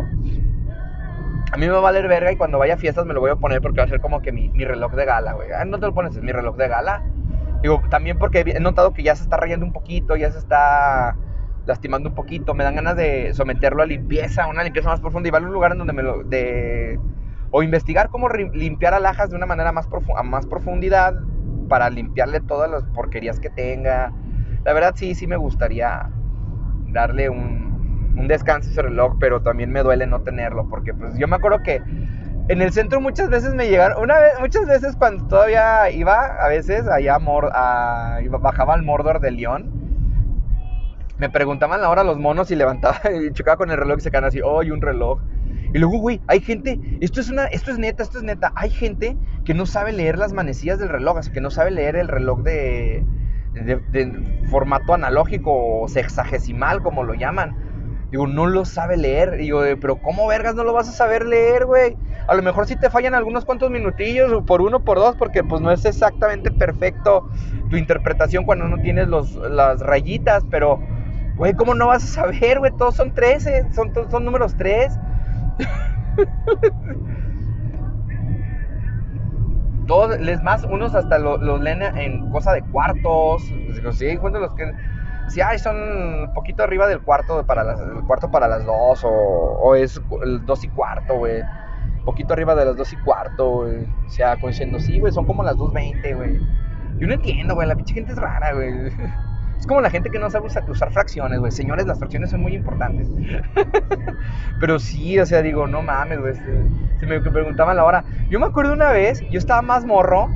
a 1.50 1.56
mí 1.56 1.66
me 1.66 1.72
va 1.72 1.78
a 1.78 1.80
valer 1.80 2.06
verga 2.06 2.30
y 2.30 2.36
cuando 2.36 2.60
vaya 2.60 2.74
a 2.74 2.76
fiestas 2.76 3.06
me 3.06 3.12
lo 3.12 3.18
voy 3.18 3.32
a 3.32 3.36
poner 3.36 3.60
porque 3.60 3.78
va 3.78 3.86
a 3.86 3.88
ser 3.88 4.00
como 4.00 4.22
que 4.22 4.30
mi, 4.30 4.50
mi 4.50 4.64
reloj 4.64 4.92
de 4.92 5.04
gala, 5.04 5.32
güey. 5.32 5.50
Ah, 5.50 5.64
no 5.64 5.80
te 5.80 5.86
lo 5.86 5.94
pones, 5.94 6.14
es 6.14 6.22
mi 6.22 6.30
reloj 6.30 6.56
de 6.56 6.68
gala. 6.68 7.02
Digo, 7.60 7.82
también 7.90 8.18
porque 8.20 8.44
he 8.46 8.60
notado 8.60 8.92
que 8.92 9.02
ya 9.02 9.16
se 9.16 9.24
está 9.24 9.36
rayando 9.36 9.66
un 9.66 9.72
poquito, 9.72 10.14
ya 10.14 10.30
se 10.30 10.38
está 10.38 11.16
lastimando 11.68 12.08
un 12.08 12.14
poquito, 12.14 12.54
me 12.54 12.64
dan 12.64 12.74
ganas 12.74 12.96
de 12.96 13.32
someterlo 13.34 13.82
a 13.82 13.86
limpieza, 13.86 14.48
una 14.48 14.64
limpieza 14.64 14.88
más 14.88 15.00
profunda 15.00 15.28
y 15.28 15.30
va 15.30 15.38
a 15.38 15.42
un 15.42 15.52
lugar 15.52 15.72
en 15.72 15.78
donde 15.78 15.92
me 15.92 16.02
lo... 16.02 16.24
De, 16.24 16.98
o 17.50 17.62
investigar 17.62 18.08
cómo 18.08 18.28
limpiar 18.28 18.94
alhajas 18.94 19.30
de 19.30 19.36
una 19.36 19.46
manera 19.46 19.72
más 19.72 19.88
a 20.16 20.22
más 20.22 20.46
profundidad 20.46 21.14
para 21.68 21.88
limpiarle 21.88 22.40
todas 22.40 22.70
las 22.70 22.82
porquerías 22.94 23.38
que 23.38 23.50
tenga. 23.50 24.12
La 24.64 24.72
verdad 24.72 24.94
sí, 24.96 25.14
sí 25.14 25.26
me 25.26 25.36
gustaría 25.36 26.10
darle 26.88 27.28
un, 27.28 28.26
descanso 28.26 28.68
a 28.68 28.72
ese 28.72 28.82
reloj, 28.82 29.16
pero 29.20 29.42
también 29.42 29.70
me 29.70 29.82
duele 29.82 30.06
no 30.06 30.20
tenerlo, 30.22 30.68
porque 30.68 30.92
pues 30.92 31.16
yo 31.16 31.28
me 31.28 31.36
acuerdo 31.36 31.62
que 31.62 31.80
en 32.48 32.60
el 32.60 32.72
centro 32.72 33.00
muchas 33.00 33.30
veces 33.30 33.54
me 33.54 33.68
llegaron, 33.68 34.02
una 34.02 34.18
vez, 34.18 34.32
muchas 34.40 34.66
veces 34.66 34.96
cuando 34.96 35.26
todavía 35.26 35.90
iba, 35.90 36.24
a 36.42 36.48
veces 36.48 36.88
allá 36.88 37.18
bajaba 37.18 38.74
al 38.74 38.82
Mordor 38.82 39.20
de 39.20 39.30
León, 39.30 39.77
me 41.18 41.28
preguntaban 41.28 41.80
la 41.80 41.90
hora 41.90 42.04
los 42.04 42.18
monos 42.18 42.50
y 42.50 42.56
levantaba 42.56 43.00
y 43.12 43.32
chocaba 43.32 43.56
con 43.56 43.70
el 43.70 43.76
reloj 43.76 43.98
y 43.98 44.02
se 44.02 44.16
así, 44.16 44.40
oh, 44.40 44.60
un 44.60 44.80
reloj. 44.80 45.20
Y 45.74 45.78
luego, 45.78 45.98
güey, 45.98 46.20
hay 46.28 46.40
gente, 46.40 46.80
esto 47.00 47.20
es 47.20 47.28
una, 47.28 47.44
esto 47.46 47.70
es 47.70 47.78
neta, 47.78 48.02
esto 48.02 48.18
es 48.18 48.24
neta, 48.24 48.52
hay 48.54 48.70
gente 48.70 49.16
que 49.44 49.52
no 49.52 49.66
sabe 49.66 49.92
leer 49.92 50.16
las 50.16 50.32
manecillas 50.32 50.78
del 50.78 50.88
reloj, 50.88 51.18
así 51.18 51.30
que 51.30 51.42
no 51.42 51.50
sabe 51.50 51.70
leer 51.70 51.96
el 51.96 52.08
reloj 52.08 52.40
de, 52.42 53.04
de, 53.52 54.12
formato 54.50 54.94
analógico 54.94 55.82
o 55.82 55.88
sexagesimal, 55.88 56.82
como 56.82 57.04
lo 57.04 57.14
llaman. 57.14 57.56
Digo, 58.10 58.26
no 58.26 58.46
lo 58.46 58.64
sabe 58.64 58.96
leer. 58.96 59.36
Digo, 59.36 59.60
pero 59.78 59.96
¿cómo 59.96 60.26
vergas 60.26 60.54
no 60.54 60.64
lo 60.64 60.72
vas 60.72 60.88
a 60.88 60.92
saber 60.92 61.26
leer, 61.26 61.66
güey? 61.66 61.94
A 62.26 62.34
lo 62.34 62.42
mejor 62.42 62.66
sí 62.66 62.76
te 62.76 62.88
fallan 62.88 63.14
algunos 63.14 63.44
cuantos 63.44 63.70
minutillos, 63.70 64.42
por 64.44 64.62
uno, 64.62 64.80
por 64.80 64.98
dos, 64.98 65.16
porque 65.16 65.44
pues 65.44 65.60
no 65.60 65.70
es 65.70 65.84
exactamente 65.84 66.50
perfecto 66.50 67.28
tu 67.68 67.76
interpretación 67.76 68.44
cuando 68.44 68.66
no 68.66 68.78
tienes 68.78 69.08
los, 69.08 69.34
las 69.34 69.80
rayitas, 69.80 70.42
pero 70.50 70.80
Güey, 71.38 71.54
¿cómo 71.54 71.74
no 71.74 71.86
vas 71.86 72.02
a 72.02 72.22
saber, 72.22 72.58
güey? 72.58 72.72
Todos 72.72 72.96
son 72.96 73.14
13, 73.14 73.72
son, 73.72 73.92
son 74.10 74.24
números 74.24 74.56
3. 74.56 74.98
Todos, 79.86 80.18
les 80.20 80.42
más, 80.42 80.64
unos 80.64 80.96
hasta 80.96 81.18
los 81.18 81.62
leen 81.62 81.80
en 81.82 82.28
cosa 82.30 82.52
de 82.52 82.62
cuartos. 82.62 83.42
Sí, 83.92 84.16
cuando 84.16 84.40
los 84.40 84.52
que. 84.54 84.64
Sí, 85.28 85.40
son 85.58 85.76
un 85.76 86.32
poquito 86.34 86.64
arriba 86.64 86.88
del 86.88 87.02
cuarto 87.02 87.46
para 87.46 87.62
las, 87.62 87.78
el 87.80 88.02
cuarto 88.06 88.30
para 88.30 88.48
las 88.48 88.64
dos, 88.66 89.04
o, 89.04 89.10
o 89.10 89.74
es 89.76 90.00
el 90.22 90.44
dos 90.44 90.64
y 90.64 90.68
cuarto, 90.68 91.18
güey. 91.18 91.42
Poquito 92.04 92.32
arriba 92.32 92.56
de 92.56 92.64
las 92.64 92.76
dos 92.76 92.92
y 92.92 92.96
cuarto, 92.96 93.58
güey. 93.58 93.84
O 93.84 94.08
sea, 94.08 94.34
diciendo, 94.36 94.80
sí, 94.80 94.98
güey, 94.98 95.12
son 95.12 95.24
como 95.24 95.44
las 95.44 95.54
2.20, 95.56 96.16
güey. 96.16 96.40
Yo 96.98 97.06
no 97.06 97.14
entiendo, 97.14 97.54
güey, 97.54 97.68
la 97.68 97.76
pinche 97.76 97.94
gente 97.94 98.10
es 98.12 98.18
rara, 98.18 98.54
güey. 98.54 98.72
Es 99.58 99.66
como 99.66 99.80
la 99.80 99.90
gente 99.90 100.10
que 100.10 100.18
no 100.18 100.30
sabe 100.30 100.46
usar, 100.46 100.92
fracciones, 100.92 101.40
güey. 101.40 101.50
Señores, 101.50 101.86
las 101.86 101.98
fracciones 101.98 102.30
son 102.30 102.42
muy 102.42 102.54
importantes. 102.54 103.08
Pero 104.60 104.78
sí, 104.78 105.18
o 105.18 105.26
sea, 105.26 105.42
digo, 105.42 105.66
no 105.66 105.82
mames, 105.82 106.20
güey. 106.20 106.34
Se, 107.00 107.06
me 107.06 107.20
preguntaban 107.20 107.76
la 107.76 107.84
hora. 107.84 108.04
Yo 108.30 108.38
me 108.38 108.46
acuerdo 108.46 108.72
una 108.72 108.90
vez, 108.90 109.20
yo 109.30 109.38
estaba 109.38 109.62
más 109.62 109.84
morro 109.84 110.28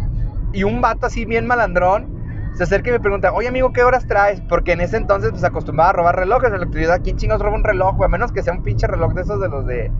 y 0.53 0.65
un 0.65 0.81
vato 0.81 1.07
así 1.07 1.25
bien 1.25 1.47
malandrón 1.47 2.23
se 2.55 2.65
acerca 2.65 2.91
y 2.91 2.93
me 2.93 3.01
pregunta, 3.01 3.33
oye 3.33 3.49
amigo, 3.49 3.73
¿qué 3.73 3.83
horas 3.83 4.07
traes? 4.07 4.43
Porque 4.43 4.73
en 4.73 4.83
ese 4.83 4.99
entonces 4.99 5.31
pues 5.31 5.43
acostumbraba 5.43 5.91
a 5.91 5.93
robar 5.95 6.17
relojes. 6.17 6.53
En 6.53 6.59
la 6.59 6.65
actualidad, 6.65 7.01
¿quién 7.03 7.17
chingados 7.17 7.43
roba 7.43 7.57
un 7.57 7.65
reloj, 7.65 7.97
güey? 7.97 8.07
A 8.07 8.11
menos 8.11 8.31
que 8.33 8.43
sea 8.43 8.53
un 8.53 8.63
pinche 8.63 8.87
reloj 8.87 9.15
de 9.15 9.23
esos 9.23 9.41
de 9.41 9.49
los 9.49 9.67
de, 9.67 9.91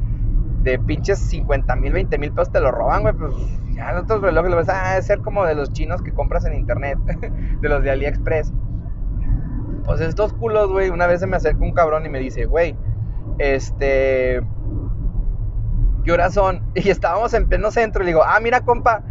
de 0.63 0.79
pinches 0.79 1.19
50 1.19 1.77
mil, 1.77 1.93
20 1.93 2.19
mil 2.19 2.33
pesos 2.33 2.53
te 2.53 2.61
lo 2.61 2.71
roban, 2.71 3.03
güey. 3.03 3.15
Pues 3.15 3.33
ya 3.75 3.93
los 3.93 4.03
otros 4.03 4.21
relojes 4.21 4.51
lo 4.51 4.57
ves, 4.59 4.69
ah, 4.69 5.01
ser 5.01 5.21
como 5.21 5.47
de 5.47 5.55
los 5.55 5.73
chinos 5.73 6.03
que 6.03 6.13
compras 6.13 6.45
en 6.45 6.55
internet, 6.55 6.99
de 7.61 7.69
los 7.69 7.83
de 7.83 7.91
AliExpress. 7.91 8.53
Pues 9.85 10.01
estos 10.01 10.33
culos, 10.33 10.71
güey, 10.71 10.91
una 10.91 11.07
vez 11.07 11.21
se 11.21 11.27
me 11.27 11.37
acerca 11.37 11.61
un 11.61 11.73
cabrón 11.73 12.07
y 12.07 12.09
me 12.09 12.21
dice, 12.21 12.45
güey, 12.45 12.77
este, 13.39 14.41
¿qué 16.05 16.13
horas 16.13 16.35
son? 16.35 16.63
Y 16.75 16.91
estábamos 16.91 17.35
en 17.35 17.49
pleno 17.49 17.71
centro 17.71 18.03
y 18.03 18.07
le 18.07 18.13
digo, 18.13 18.23
ah, 18.25 18.39
mira, 18.41 18.61
compa. 18.61 19.03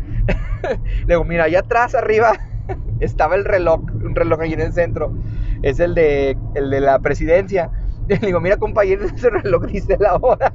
le 1.07 1.15
digo, 1.15 1.23
mira, 1.25 1.45
allá 1.45 1.60
atrás, 1.60 1.95
arriba, 1.95 2.34
estaba 2.99 3.36
el 3.36 3.45
reloj, 3.45 3.81
un 3.93 4.15
reloj 4.15 4.41
ahí 4.41 4.53
en 4.53 4.62
el 4.62 4.73
centro. 4.73 5.13
Es 5.62 5.79
el 5.79 5.93
de, 5.93 6.38
el 6.55 6.69
de 6.69 6.81
la 6.81 6.99
presidencia. 6.99 7.69
Y 8.07 8.15
le 8.15 8.27
digo, 8.27 8.39
mira 8.39 8.57
compañero, 8.57 9.05
ese 9.05 9.29
reloj 9.29 9.65
dice 9.65 9.97
la 9.99 10.15
hora. 10.15 10.53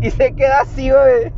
Y 0.00 0.10
se 0.10 0.34
queda 0.34 0.60
así, 0.60 0.90
güey. 0.90 1.32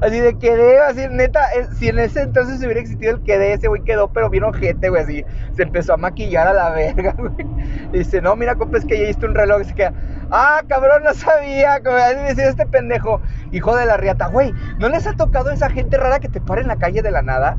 Así 0.00 0.20
de 0.20 0.36
quedé, 0.36 0.80
así, 0.80 1.06
neta, 1.08 1.40
si 1.78 1.88
en 1.88 1.98
ese 1.98 2.22
entonces 2.22 2.58
hubiera 2.58 2.80
existido 2.80 3.12
el 3.12 3.22
quedé, 3.22 3.52
ese 3.52 3.68
güey 3.68 3.82
quedó, 3.82 4.12
pero 4.12 4.30
bien 4.30 4.44
ojete, 4.44 4.88
güey, 4.88 5.02
así, 5.02 5.24
se 5.54 5.62
empezó 5.62 5.94
a 5.94 5.96
maquillar 5.96 6.48
a 6.48 6.52
la 6.52 6.70
verga, 6.70 7.14
dice, 7.92 8.20
no, 8.20 8.34
mira, 8.34 8.56
compa, 8.56 8.78
es 8.78 8.84
que 8.84 8.98
ya 8.98 9.04
hiciste 9.04 9.26
un 9.26 9.34
reloj, 9.34 9.62
se 9.62 9.74
queda, 9.74 9.92
ah, 10.30 10.62
cabrón, 10.66 11.04
no 11.04 11.14
sabía, 11.14 11.80
como 11.82 11.96
decía 11.96 12.48
este 12.48 12.66
pendejo, 12.66 13.20
hijo 13.52 13.76
de 13.76 13.86
la 13.86 13.96
riata, 13.96 14.26
güey, 14.26 14.52
¿no 14.78 14.88
les 14.88 15.06
ha 15.06 15.12
tocado 15.12 15.50
esa 15.50 15.70
gente 15.70 15.96
rara 15.96 16.18
que 16.18 16.28
te 16.28 16.40
para 16.40 16.60
en 16.60 16.68
la 16.68 16.76
calle 16.76 17.02
de 17.02 17.10
la 17.10 17.22
nada? 17.22 17.56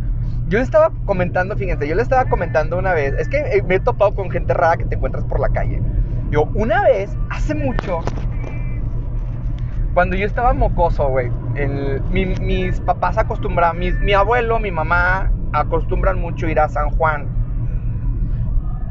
Yo 0.50 0.60
le 0.60 0.66
estaba 0.66 0.92
comentando, 1.06 1.56
fíjense, 1.56 1.88
yo 1.88 1.96
le 1.96 2.02
estaba 2.02 2.26
comentando 2.26 2.78
una 2.78 2.94
vez, 2.94 3.14
es 3.18 3.30
que 3.30 3.38
eh, 3.38 3.64
me 3.66 3.76
he 3.76 3.80
topado 3.80 4.14
con 4.14 4.30
gente 4.30 4.54
rara 4.54 4.76
que 4.76 4.86
te 4.86 4.96
encuentras 4.96 5.24
por 5.24 5.40
la 5.40 5.50
calle. 5.50 5.82
Yo, 6.30 6.44
una 6.56 6.84
vez, 6.84 7.16
hace 7.30 7.56
mucho, 7.56 8.02
cuando 9.94 10.16
yo 10.16 10.26
estaba 10.26 10.54
mocoso, 10.54 11.08
güey, 11.10 11.30
mis 12.12 12.80
papás 12.82 13.18
acostumbraban, 13.18 13.80
mi 13.80 14.14
abuelo, 14.14 14.60
mi 14.60 14.72
mamá 14.72 15.32
acostumbran 15.52 16.20
mucho 16.20 16.48
ir 16.48 16.60
a 16.60 16.68
San 16.70 16.90
Juan 16.92 17.44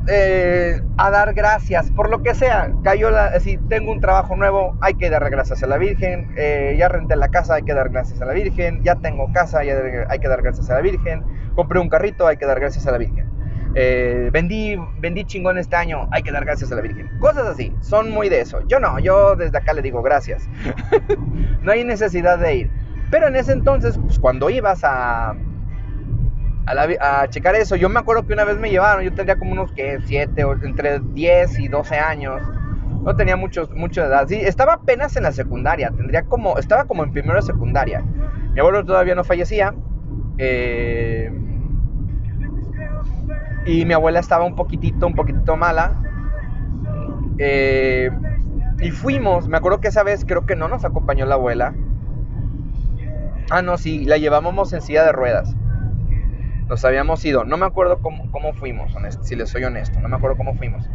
eh, 0.08 0.80
a 0.96 1.10
dar 1.10 1.32
gracias 1.32 1.90
por 1.92 2.10
lo 2.10 2.22
que 2.22 2.34
sea. 2.34 2.72
Cayó 2.82 3.10
la, 3.10 3.38
si 3.38 3.56
tengo 3.56 3.92
un 3.92 4.00
trabajo 4.00 4.34
nuevo, 4.36 4.76
hay 4.80 4.94
que 4.94 5.10
dar 5.10 5.28
gracias 5.30 5.62
a 5.62 5.66
la 5.66 5.78
Virgen. 5.78 6.34
Eh, 6.36 6.74
ya 6.78 6.88
renté 6.88 7.14
la 7.16 7.28
casa, 7.28 7.54
hay 7.54 7.62
que 7.62 7.74
dar 7.74 7.90
gracias 7.90 8.20
a 8.20 8.24
la 8.24 8.32
Virgen. 8.32 8.82
Ya 8.82 8.96
tengo 8.96 9.32
casa, 9.32 9.60
hay 9.60 10.18
que 10.18 10.28
dar 10.28 10.42
gracias 10.42 10.68
a 10.70 10.74
la 10.74 10.80
Virgen. 10.80 11.22
Compré 11.54 11.78
un 11.78 11.88
carrito, 11.88 12.26
hay 12.26 12.36
que 12.36 12.46
dar 12.46 12.58
gracias 12.58 12.86
a 12.86 12.92
la 12.92 12.98
Virgen. 12.98 13.31
Eh, 13.74 14.28
vendí, 14.32 14.76
vendí 14.98 15.24
chingón 15.24 15.56
este 15.56 15.76
año, 15.76 16.08
hay 16.10 16.22
que 16.22 16.30
dar 16.30 16.44
gracias 16.44 16.70
a 16.72 16.74
la 16.74 16.82
Virgen. 16.82 17.10
Cosas 17.18 17.46
así, 17.46 17.74
son 17.80 18.10
muy 18.10 18.28
de 18.28 18.40
eso. 18.40 18.60
Yo 18.68 18.78
no, 18.78 18.98
yo 18.98 19.34
desde 19.36 19.56
acá 19.56 19.72
le 19.72 19.82
digo 19.82 20.02
gracias. 20.02 20.48
no 21.62 21.72
hay 21.72 21.84
necesidad 21.84 22.38
de 22.38 22.54
ir. 22.56 22.70
Pero 23.10 23.28
en 23.28 23.36
ese 23.36 23.52
entonces, 23.52 23.98
pues 23.98 24.18
cuando 24.18 24.50
ibas 24.50 24.84
a, 24.84 25.34
a, 26.66 27.28
checar 27.28 27.54
eso, 27.54 27.76
yo 27.76 27.88
me 27.88 28.00
acuerdo 28.00 28.26
que 28.26 28.32
una 28.32 28.44
vez 28.44 28.58
me 28.58 28.70
llevaron, 28.70 29.04
yo 29.04 29.12
tendría 29.12 29.36
como 29.36 29.52
unos 29.52 29.72
que 29.72 29.98
7, 30.06 30.42
entre 30.62 31.00
10 31.00 31.58
y 31.58 31.68
12 31.68 31.98
años. 31.98 32.42
No 33.02 33.16
tenía 33.16 33.36
mucho, 33.36 33.68
mucho 33.74 34.02
de 34.02 34.06
edad. 34.06 34.28
Sí, 34.28 34.36
estaba 34.36 34.74
apenas 34.74 35.16
en 35.16 35.24
la 35.24 35.32
secundaria, 35.32 35.90
tendría 35.90 36.22
como, 36.22 36.56
estaba 36.58 36.84
como 36.84 37.02
en 37.02 37.12
primero 37.12 37.34
de 37.34 37.42
secundaria. 37.42 38.02
Mi 38.52 38.60
abuelo 38.60 38.84
todavía 38.84 39.14
no 39.14 39.24
fallecía. 39.24 39.74
Eh, 40.38 41.30
y 43.64 43.84
mi 43.84 43.94
abuela 43.94 44.20
estaba 44.20 44.44
un 44.44 44.56
poquitito, 44.56 45.06
un 45.06 45.14
poquitito 45.14 45.56
mala. 45.56 46.00
Eh, 47.38 48.10
y 48.80 48.90
fuimos, 48.90 49.48
me 49.48 49.56
acuerdo 49.56 49.80
que 49.80 49.88
esa 49.88 50.02
vez 50.02 50.24
creo 50.26 50.44
que 50.46 50.56
no 50.56 50.68
nos 50.68 50.84
acompañó 50.84 51.26
la 51.26 51.34
abuela. 51.34 51.74
Ah, 53.50 53.62
no, 53.62 53.76
sí, 53.78 54.04
la 54.04 54.18
llevábamos 54.18 54.72
en 54.72 54.82
silla 54.82 55.04
de 55.04 55.12
ruedas. 55.12 55.56
Nos 56.68 56.84
habíamos 56.84 57.24
ido, 57.24 57.44
no 57.44 57.56
me 57.56 57.66
acuerdo 57.66 58.00
cómo, 58.00 58.30
cómo 58.30 58.54
fuimos, 58.54 58.92
si 59.22 59.36
les 59.36 59.50
soy 59.50 59.64
honesto, 59.64 60.00
no 60.00 60.08
me 60.08 60.16
acuerdo 60.16 60.36
cómo 60.36 60.54
fuimos. 60.54 60.88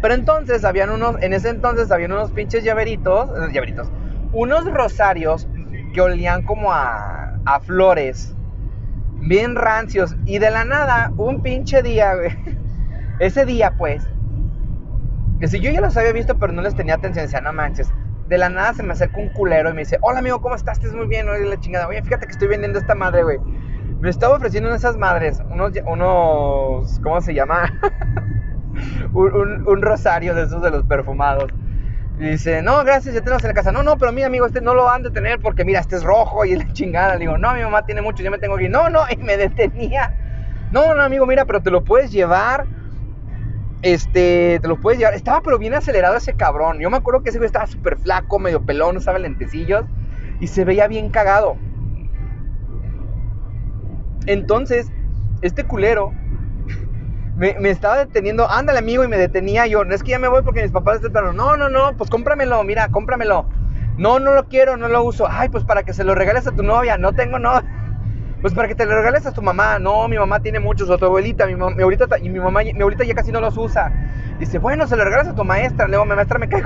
Pero 0.00 0.14
entonces 0.14 0.64
habían 0.64 0.90
unos, 0.90 1.22
en 1.22 1.32
ese 1.32 1.50
entonces 1.50 1.90
habían 1.90 2.12
unos 2.12 2.32
pinches 2.32 2.64
llaveritos, 2.64 3.30
eh, 3.30 3.52
llaveritos, 3.52 3.90
unos 4.32 4.64
rosarios 4.72 5.48
que 5.94 6.00
olían 6.00 6.42
como 6.42 6.72
a, 6.72 7.38
a 7.44 7.60
flores 7.60 8.37
bien 9.20 9.56
rancios. 9.56 10.16
Y 10.24 10.38
de 10.38 10.50
la 10.50 10.64
nada, 10.64 11.12
un 11.16 11.42
pinche 11.42 11.82
día, 11.82 12.14
güey. 12.14 12.30
Ese 13.18 13.44
día, 13.44 13.74
pues. 13.76 14.04
Que 15.40 15.48
si 15.48 15.60
yo 15.60 15.70
ya 15.70 15.80
los 15.80 15.96
había 15.96 16.12
visto, 16.12 16.38
pero 16.38 16.52
no 16.52 16.62
les 16.62 16.74
tenía 16.74 16.94
atención, 16.94 17.24
decía, 17.24 17.40
no 17.40 17.52
manches. 17.52 17.92
De 18.28 18.38
la 18.38 18.48
nada 18.48 18.74
se 18.74 18.82
me 18.82 18.92
acerca 18.92 19.20
un 19.20 19.30
culero 19.30 19.70
y 19.70 19.72
me 19.72 19.80
dice, 19.80 19.98
hola 20.02 20.18
amigo, 20.18 20.40
¿cómo 20.40 20.54
estás? 20.54 20.78
¿Estás 20.78 20.94
muy 20.94 21.06
bien? 21.06 21.28
Oye, 21.28 21.46
la 21.46 21.58
chingada. 21.58 21.88
Oye, 21.88 22.02
fíjate 22.02 22.26
que 22.26 22.32
estoy 22.32 22.48
vendiendo 22.48 22.78
esta 22.78 22.94
madre, 22.94 23.22
güey. 23.22 23.38
Me 24.00 24.10
estaba 24.10 24.36
ofreciendo 24.36 24.72
esas 24.74 24.96
madres, 24.96 25.42
unos, 25.50 25.72
unos, 25.86 27.00
¿cómo 27.02 27.20
se 27.20 27.34
llama? 27.34 27.72
un, 29.12 29.66
un 29.66 29.82
rosario 29.82 30.34
de 30.34 30.42
esos 30.44 30.62
de 30.62 30.70
los 30.70 30.84
perfumados. 30.84 31.52
Y 32.18 32.30
dice, 32.30 32.62
no, 32.62 32.82
gracias, 32.84 33.14
ya 33.14 33.20
tenemos 33.20 33.44
en 33.44 33.48
la 33.48 33.54
casa. 33.54 33.70
No, 33.70 33.82
no, 33.84 33.96
pero 33.96 34.12
mi 34.12 34.22
amigo, 34.22 34.46
este 34.46 34.60
no 34.60 34.74
lo 34.74 34.84
van 34.84 35.02
a 35.02 35.04
detener 35.04 35.38
porque 35.38 35.64
mira, 35.64 35.78
este 35.78 35.96
es 35.96 36.02
rojo 36.02 36.44
y 36.44 36.52
es 36.52 36.58
la 36.66 36.72
chingada. 36.72 37.14
Le 37.14 37.20
digo, 37.20 37.38
no, 37.38 37.54
mi 37.54 37.62
mamá 37.62 37.86
tiene 37.86 38.02
mucho, 38.02 38.22
yo 38.22 38.30
me 38.30 38.38
tengo 38.38 38.56
que 38.56 38.64
ir. 38.64 38.70
No, 38.70 38.90
no, 38.90 39.00
y 39.10 39.16
me 39.18 39.36
detenía. 39.36 40.12
No, 40.72 40.94
no, 40.94 41.02
amigo, 41.02 41.26
mira, 41.26 41.44
pero 41.44 41.62
te 41.62 41.70
lo 41.70 41.84
puedes 41.84 42.10
llevar. 42.10 42.66
Este, 43.82 44.58
te 44.60 44.68
lo 44.68 44.80
puedes 44.80 44.98
llevar. 44.98 45.14
Estaba 45.14 45.40
pero 45.42 45.58
bien 45.58 45.74
acelerado 45.74 46.16
ese 46.16 46.34
cabrón. 46.34 46.80
Yo 46.80 46.90
me 46.90 46.96
acuerdo 46.96 47.22
que 47.22 47.30
ese 47.30 47.38
güey 47.38 47.46
estaba 47.46 47.66
súper 47.66 47.96
flaco, 47.98 48.38
medio 48.38 48.64
pelón, 48.64 48.96
usaba 48.96 49.18
lentecillos. 49.18 49.84
Y 50.40 50.48
se 50.48 50.64
veía 50.64 50.88
bien 50.88 51.10
cagado. 51.10 51.56
Entonces, 54.26 54.88
este 55.40 55.64
culero 55.64 56.12
me, 57.38 57.70
estaba 57.70 57.98
deteniendo, 57.98 58.50
ándale 58.50 58.80
amigo, 58.80 59.04
y 59.04 59.08
me 59.08 59.16
detenía 59.16 59.66
yo, 59.66 59.84
no 59.84 59.94
es 59.94 60.02
que 60.02 60.10
ya 60.10 60.18
me 60.18 60.26
voy 60.26 60.42
porque 60.42 60.62
mis 60.62 60.72
papás 60.72 60.96
están 60.96 61.12
pero 61.12 61.32
no, 61.32 61.56
no, 61.56 61.68
no, 61.68 61.96
pues 61.96 62.10
cómpramelo, 62.10 62.62
mira, 62.64 62.88
cómpramelo. 62.88 63.46
No, 63.96 64.18
no 64.20 64.32
lo 64.32 64.46
quiero, 64.46 64.76
no 64.76 64.88
lo 64.88 65.02
uso. 65.02 65.26
Ay, 65.28 65.48
pues 65.48 65.64
para 65.64 65.82
que 65.82 65.92
se 65.92 66.04
lo 66.04 66.14
regales 66.14 66.46
a 66.46 66.52
tu 66.52 66.62
novia, 66.62 66.96
no 66.98 67.12
tengo 67.12 67.38
no. 67.38 67.60
Pues 68.40 68.54
para 68.54 68.68
que 68.68 68.76
te 68.76 68.86
lo 68.86 68.94
regales 68.94 69.26
a 69.26 69.32
tu 69.32 69.42
mamá. 69.42 69.80
No, 69.80 70.06
mi 70.06 70.16
mamá 70.16 70.40
tiene 70.40 70.60
muchos, 70.60 70.88
o 70.88 70.98
tu 70.98 71.04
abuelita, 71.04 71.46
mi, 71.46 71.56
mi 71.56 71.82
abuelita 71.82 72.06
y 72.20 72.28
mi 72.28 72.38
mamá, 72.38 72.60
mi 72.62 72.70
abuelita 72.70 73.04
ya 73.04 73.14
casi 73.14 73.32
no 73.32 73.40
los 73.40 73.56
usa. 73.56 73.92
Dice, 74.38 74.58
bueno, 74.58 74.86
se 74.86 74.96
lo 74.96 75.04
regalas 75.04 75.28
a 75.28 75.34
tu 75.34 75.44
maestra. 75.44 75.86
Le 75.86 75.92
digo, 75.92 76.04
mi 76.04 76.14
maestra 76.14 76.38
me 76.38 76.48
cae 76.48 76.62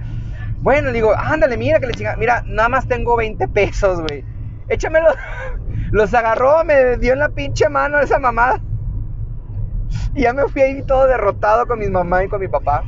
bueno, 0.62 0.88
le 0.88 0.94
digo, 0.94 1.14
ándale, 1.14 1.58
mira 1.58 1.78
que 1.78 1.88
le 1.88 1.92
chinga. 1.92 2.16
Mira, 2.16 2.42
nada 2.46 2.70
más 2.70 2.88
tengo 2.88 3.16
20 3.16 3.48
pesos, 3.48 4.00
güey. 4.00 4.24
Échamelo. 4.68 5.08
Los 5.90 6.12
agarró, 6.14 6.64
me 6.64 6.96
dio 6.96 7.12
en 7.12 7.18
la 7.18 7.28
pinche 7.28 7.68
mano 7.68 7.98
esa 7.98 8.18
mamá. 8.18 8.60
Y 10.14 10.22
ya 10.22 10.32
me 10.32 10.46
fui 10.48 10.62
ahí 10.62 10.82
todo 10.82 11.06
derrotado 11.06 11.66
con 11.66 11.78
mi 11.78 11.88
mamá 11.88 12.24
y 12.24 12.28
con 12.28 12.40
mi 12.40 12.48
papá. 12.48 12.84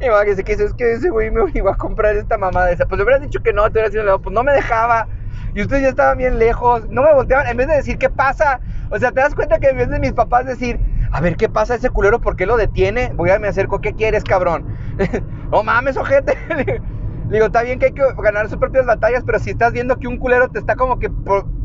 Y 0.00 0.08
mamá 0.08 0.24
que 0.24 0.30
dice, 0.30 0.44
¿qué 0.44 0.52
es 0.52 0.74
que 0.74 0.92
ese 0.92 1.10
güey 1.10 1.30
me 1.30 1.42
iba 1.54 1.72
a 1.72 1.76
comprar 1.76 2.16
esta 2.16 2.38
mamá 2.38 2.70
esa? 2.70 2.86
Pues 2.86 2.98
le 2.98 3.04
hubieras 3.04 3.22
dicho 3.22 3.40
que 3.42 3.52
no, 3.52 3.64
te 3.64 3.72
hubieras 3.72 3.92
dicho, 3.92 4.22
pues 4.22 4.34
no 4.34 4.42
me 4.42 4.52
dejaba. 4.52 5.08
Y 5.54 5.62
ustedes 5.62 5.82
ya 5.82 5.88
estaban 5.88 6.18
bien 6.18 6.38
lejos, 6.38 6.88
no 6.88 7.02
me 7.02 7.12
volteaban. 7.12 7.46
En 7.48 7.56
vez 7.56 7.66
de 7.66 7.74
decir, 7.74 7.98
¿qué 7.98 8.08
pasa? 8.08 8.60
O 8.90 8.98
sea, 8.98 9.10
¿te 9.10 9.20
das 9.20 9.34
cuenta 9.34 9.58
que 9.58 9.68
en 9.68 9.76
vez 9.76 9.90
de 9.90 9.98
mis 9.98 10.12
papás 10.12 10.46
decir, 10.46 10.80
a 11.10 11.20
ver, 11.20 11.36
¿qué 11.36 11.48
pasa 11.48 11.74
ese 11.74 11.90
culero? 11.90 12.20
¿Por 12.20 12.36
qué 12.36 12.46
lo 12.46 12.56
detiene? 12.56 13.12
Voy 13.14 13.30
a 13.30 13.38
me 13.38 13.48
acerco, 13.48 13.80
¿qué 13.80 13.94
quieres, 13.94 14.22
cabrón? 14.24 14.66
no 15.50 15.62
mames, 15.62 15.96
ojete. 15.96 16.36
Le 17.28 17.36
digo, 17.36 17.46
está 17.46 17.62
bien 17.62 17.78
que 17.78 17.86
hay 17.86 17.92
que 17.92 18.02
ganar 18.22 18.48
sus 18.48 18.58
propias 18.58 18.86
batallas, 18.86 19.22
pero 19.24 19.38
si 19.38 19.50
estás 19.50 19.72
viendo 19.72 19.96
que 19.98 20.08
un 20.08 20.18
culero 20.18 20.48
te 20.48 20.58
está 20.58 20.74
como 20.74 20.98
que 20.98 21.10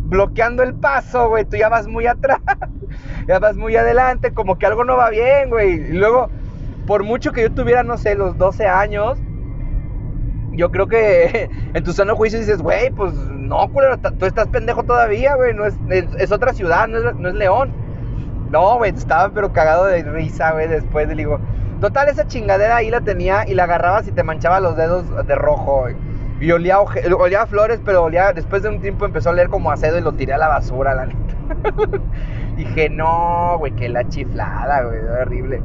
bloqueando 0.06 0.63
el 0.63 0.76
paso, 0.76 1.30
güey, 1.30 1.46
tú 1.46 1.58
ya 1.58 1.70
vas 1.70 1.88
muy 1.88 2.06
atrás 2.08 2.39
ya 3.28 3.39
vas 3.39 3.56
muy 3.56 3.76
adelante, 3.76 4.34
como 4.34 4.58
que 4.58 4.65
algo 4.65 4.84
no 4.84 4.98
va 4.98 5.10
bien, 5.10 5.50
güey. 5.50 5.74
Y 5.74 5.94
luego, 5.94 6.30
por 6.86 7.04
mucho 7.04 7.32
que 7.32 7.41
yo 7.41 7.52
tuviera, 7.52 7.84
no 7.84 7.98
sé, 7.98 8.15
los 8.15 8.38
12 8.38 8.68
años, 8.68 9.18
yo 10.52 10.72
creo 10.72 10.88
que 10.88 11.50
en 11.74 11.84
tu 11.84 11.94
sano 11.94 12.15
juicio 12.15 12.39
dices, 12.39 12.62
güey, 12.62 12.91
pues 12.91 13.13
no, 13.13 13.68
culero, 13.70 13.98
tú 13.98 14.26
estás 14.26 14.48
pendejo 14.48 14.84
todavía, 14.84 15.36
güey, 15.36 15.54
no 15.54 15.65
es, 15.65 15.76
es, 15.89 16.32
otra 16.32 16.54
ciudad, 16.54 16.88
no 16.88 16.98
es, 16.98 17.15
no 17.15 17.30
es 17.30 17.36
León. 17.36 17.74
No, 18.52 18.78
güey, 18.78 18.91
estaba 18.91 19.34
pero 19.34 19.52
cagado 19.52 19.86
de 19.86 20.04
risa, 20.04 20.52
güey, 20.52 20.68
después, 20.68 21.08
le 21.08 21.15
digo, 21.15 21.39
total, 21.82 22.10
esa 22.10 22.28
chingadera 22.28 22.78
ahí 22.78 22.89
la 22.89 23.02
tenía 23.02 23.48
y 23.48 23.56
la 23.56 23.63
agarrabas 23.63 24.08
y 24.08 24.12
te 24.12 24.24
manchaba 24.24 24.60
los 24.60 24.78
dedos 24.78 25.06
de 25.26 25.36
rojo, 25.36 25.82
güey. 25.82 25.96
Y 26.39 26.52
olía, 26.52 26.80
olía 26.80 27.45
flores, 27.45 27.80
pero 27.84 28.04
olía, 28.04 28.34
después 28.34 28.62
de 28.62 28.69
un 28.69 28.82
tiempo 28.82 29.06
empezó 29.06 29.30
a 29.30 29.32
oler 29.32 29.50
como 29.50 29.71
acedo 29.71 29.98
y 29.98 30.02
lo 30.02 30.13
tiré 30.13 30.34
a 30.34 30.38
la 30.38 30.50
basura, 30.50 30.93
la 30.93 31.06
neta. 31.06 31.36
Dije, 32.58 32.89
no, 32.89 33.58
güey, 33.58 33.71
que 33.74 33.88
la 33.88 34.08
chiflada, 34.08 34.84
güey, 34.84 35.00
horrible. 35.21 35.62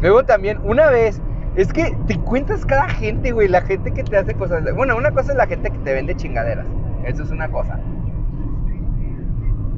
Luego 0.00 0.24
también, 0.24 0.58
una 0.64 0.88
vez, 0.88 1.20
es 1.56 1.72
que 1.72 1.96
te 2.06 2.14
encuentras 2.14 2.64
cada 2.64 2.88
gente, 2.88 3.32
güey, 3.32 3.48
la 3.48 3.60
gente 3.60 3.92
que 3.92 4.02
te 4.02 4.16
hace 4.16 4.34
cosas. 4.34 4.64
Bueno, 4.74 4.96
una 4.96 5.10
cosa 5.10 5.32
es 5.32 5.38
la 5.38 5.46
gente 5.46 5.70
que 5.70 5.78
te 5.78 5.92
vende 5.92 6.14
chingaderas. 6.16 6.66
Eso 7.04 7.22
es 7.22 7.30
una 7.30 7.48
cosa. 7.48 7.78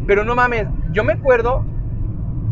Pero 0.07 0.25
no 0.25 0.37
mames, 0.37 0.69
yo 0.93 1.03
me 1.03 1.15
acuerdo, 1.15 1.65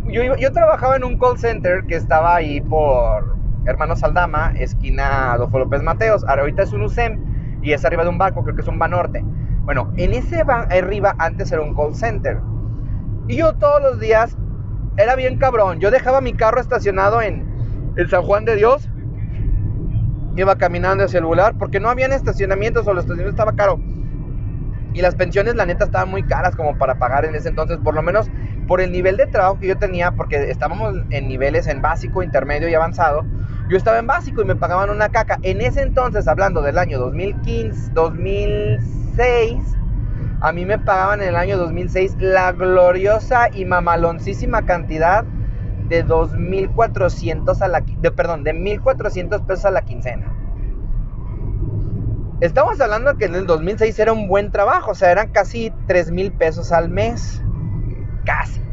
yo, 0.07 0.37
yo 0.37 0.53
trabajaba 0.53 0.97
en 0.97 1.05
un 1.05 1.17
call 1.17 1.39
center 1.39 1.85
que 1.85 1.95
estaba 1.95 2.35
ahí 2.35 2.61
por 2.61 3.37
Hermanos 3.67 4.03
Aldama, 4.03 4.53
esquina 4.59 5.33
Adolfo 5.33 5.61
López 5.61 5.83
Mateos. 5.83 6.25
Ahorita 6.25 6.65
es 6.65 6.73
un 6.73 6.83
USEM 6.83 7.19
y 7.65 7.73
es 7.73 7.85
arriba 7.85 8.05
de 8.05 8.11
un 8.11 8.19
barco, 8.19 8.45
creo 8.45 8.55
que 8.55 8.63
es 8.63 8.69
un 8.69 8.79
Banorte. 8.79 9.25
Bueno, 9.65 9.93
en 9.97 10.13
ese 10.13 10.45
van 10.45 10.71
arriba 10.71 11.15
antes 11.19 11.51
era 11.51 11.63
un 11.63 11.75
call 11.75 11.95
center. 11.95 12.39
Y 13.27 13.37
yo 13.37 13.55
todos 13.55 13.81
los 13.81 13.99
días 13.99 14.37
era 14.99 15.17
bien 15.17 15.39
cabrón. 15.39 15.81
Yo 15.81 15.91
dejaba 15.91 16.21
mi 16.21 16.35
carro 16.35 16.61
estacionado 16.61 17.23
en 17.23 17.95
el 17.97 18.09
San 18.11 18.23
Juan 18.23 18.45
de 18.45 18.57
Dios. 18.57 18.91
Iba 20.37 20.57
caminando 20.57 21.05
hacia 21.05 21.19
el 21.19 21.25
lugar 21.25 21.55
porque 21.59 21.81
no 21.81 21.89
habían 21.89 22.13
estacionamientos 22.13 22.87
o 22.87 22.91
el 22.91 22.99
estacionamiento 22.99 23.31
estaba 23.31 23.57
caro. 23.57 23.81
Y 24.93 25.01
las 25.01 25.15
pensiones, 25.15 25.55
la 25.55 25.65
neta, 25.65 25.87
estaban 25.87 26.11
muy 26.11 26.23
caras 26.23 26.55
como 26.55 26.77
para 26.77 26.97
pagar 26.97 27.25
en 27.25 27.35
ese 27.35 27.49
entonces, 27.49 27.79
por 27.79 27.95
lo 27.95 28.03
menos 28.03 28.31
por 28.69 28.81
el 28.81 28.93
nivel 28.93 29.17
de 29.17 29.27
trabajo 29.27 29.59
que 29.59 29.67
yo 29.67 29.77
tenía, 29.77 30.13
porque 30.13 30.51
estábamos 30.51 30.95
en 31.11 31.29
niveles 31.29 31.67
en 31.67 31.81
básico, 31.81 32.23
intermedio 32.23 32.69
y 32.69 32.75
avanzado. 32.75 33.25
Yo 33.69 33.79
estaba 33.79 33.99
en 33.99 34.07
básico 34.07 34.43
y 34.43 34.45
me 34.45 34.57
pagaban 34.57 34.91
una 34.91 35.09
caca. 35.09 35.39
En 35.43 35.63
ese 35.63 35.81
entonces, 35.81 36.29
hablando 36.29 36.61
del 36.61 36.77
año 36.77 36.99
2015, 36.99 37.93
2006, 37.95 39.77
a 40.41 40.53
mí 40.53 40.67
me 40.67 40.79
pagaban 40.79 41.23
en 41.23 41.29
el 41.29 41.37
año 41.37 41.57
2006 41.57 42.17
la 42.19 42.53
gloriosa 42.53 43.49
y 43.55 43.65
mamaloncísima 43.65 44.67
cantidad 44.67 45.25
de 45.89 46.05
2.400 46.05 47.63
a 47.63 47.69
la... 47.69 47.81
De, 47.81 48.11
perdón, 48.11 48.45
de 48.45 48.53
1.400 48.53 49.47
pesos 49.47 49.65
a 49.65 49.71
la 49.71 49.83
quincena. 49.83 50.31
Estamos 52.41 52.79
hablando 52.83 53.17
que 53.17 53.25
en 53.25 53.35
el 53.35 53.47
2006 53.47 53.99
era 53.99 54.13
un 54.13 54.29
buen 54.29 54.51
trabajo, 54.51 54.91
o 54.91 54.95
sea, 54.95 55.11
eran 55.11 55.29
casi 55.29 55.73
3 55.87 56.11
mil 56.11 56.33
pesos 56.33 56.73
al 56.73 56.91
mes. 56.91 57.43
Casi. 58.27 58.64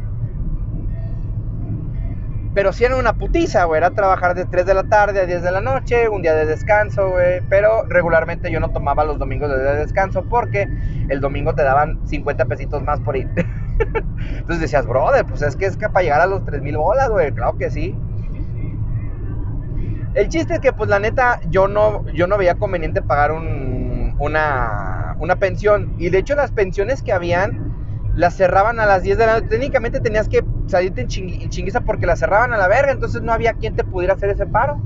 Pero 2.54 2.72
sí 2.72 2.84
era 2.84 2.96
una 2.96 3.14
putiza, 3.14 3.64
güey. 3.64 3.78
Era 3.78 3.90
trabajar 3.90 4.34
de 4.34 4.44
3 4.44 4.66
de 4.66 4.74
la 4.74 4.84
tarde 4.84 5.20
a 5.20 5.26
10 5.26 5.42
de 5.42 5.50
la 5.52 5.60
noche, 5.60 6.08
un 6.08 6.20
día 6.20 6.34
de 6.34 6.44
descanso, 6.44 7.10
güey. 7.10 7.40
Pero 7.48 7.84
regularmente 7.88 8.50
yo 8.50 8.60
no 8.60 8.70
tomaba 8.70 9.04
los 9.04 9.18
domingos 9.18 9.50
de 9.50 9.76
descanso 9.76 10.24
porque 10.28 10.68
el 11.08 11.20
domingo 11.20 11.54
te 11.54 11.62
daban 11.62 12.06
50 12.06 12.44
pesitos 12.44 12.82
más 12.82 13.00
por 13.00 13.16
ir. 13.16 13.28
Entonces 13.38 14.60
decías, 14.60 14.86
brother, 14.86 15.24
pues 15.24 15.42
es 15.42 15.56
que 15.56 15.66
es 15.66 15.76
que 15.76 15.88
para 15.88 16.02
llegar 16.02 16.20
a 16.20 16.26
los 16.26 16.44
3 16.44 16.60
mil 16.60 16.76
bolas, 16.76 17.08
güey. 17.08 17.32
Claro 17.32 17.56
que 17.56 17.70
sí. 17.70 17.96
El 20.14 20.28
chiste 20.28 20.54
es 20.54 20.60
que, 20.60 20.74
pues 20.74 20.90
la 20.90 20.98
neta, 20.98 21.40
yo 21.48 21.68
no, 21.68 22.06
yo 22.12 22.26
no 22.26 22.36
veía 22.36 22.56
conveniente 22.56 23.00
pagar 23.00 23.32
una, 23.32 25.16
una 25.18 25.36
pensión. 25.36 25.94
Y 25.96 26.10
de 26.10 26.18
hecho, 26.18 26.34
las 26.34 26.50
pensiones 26.50 27.02
que 27.02 27.12
habían 27.14 27.71
las 28.14 28.36
cerraban 28.36 28.80
a 28.80 28.86
las 28.86 29.02
10 29.02 29.18
de 29.18 29.26
la 29.26 29.34
noche. 29.34 29.46
Técnicamente 29.48 30.00
tenías 30.00 30.28
que 30.28 30.44
salirte 30.66 31.02
en, 31.02 31.08
chinguiza 31.08 31.80
porque 31.80 32.06
las 32.06 32.18
cerraban 32.18 32.52
a 32.52 32.58
la 32.58 32.68
verga. 32.68 32.92
Entonces 32.92 33.22
no 33.22 33.32
había 33.32 33.54
quien 33.54 33.76
te 33.76 33.84
pudiera 33.84 34.14
hacer 34.14 34.30
ese 34.30 34.46
paro. 34.46 34.80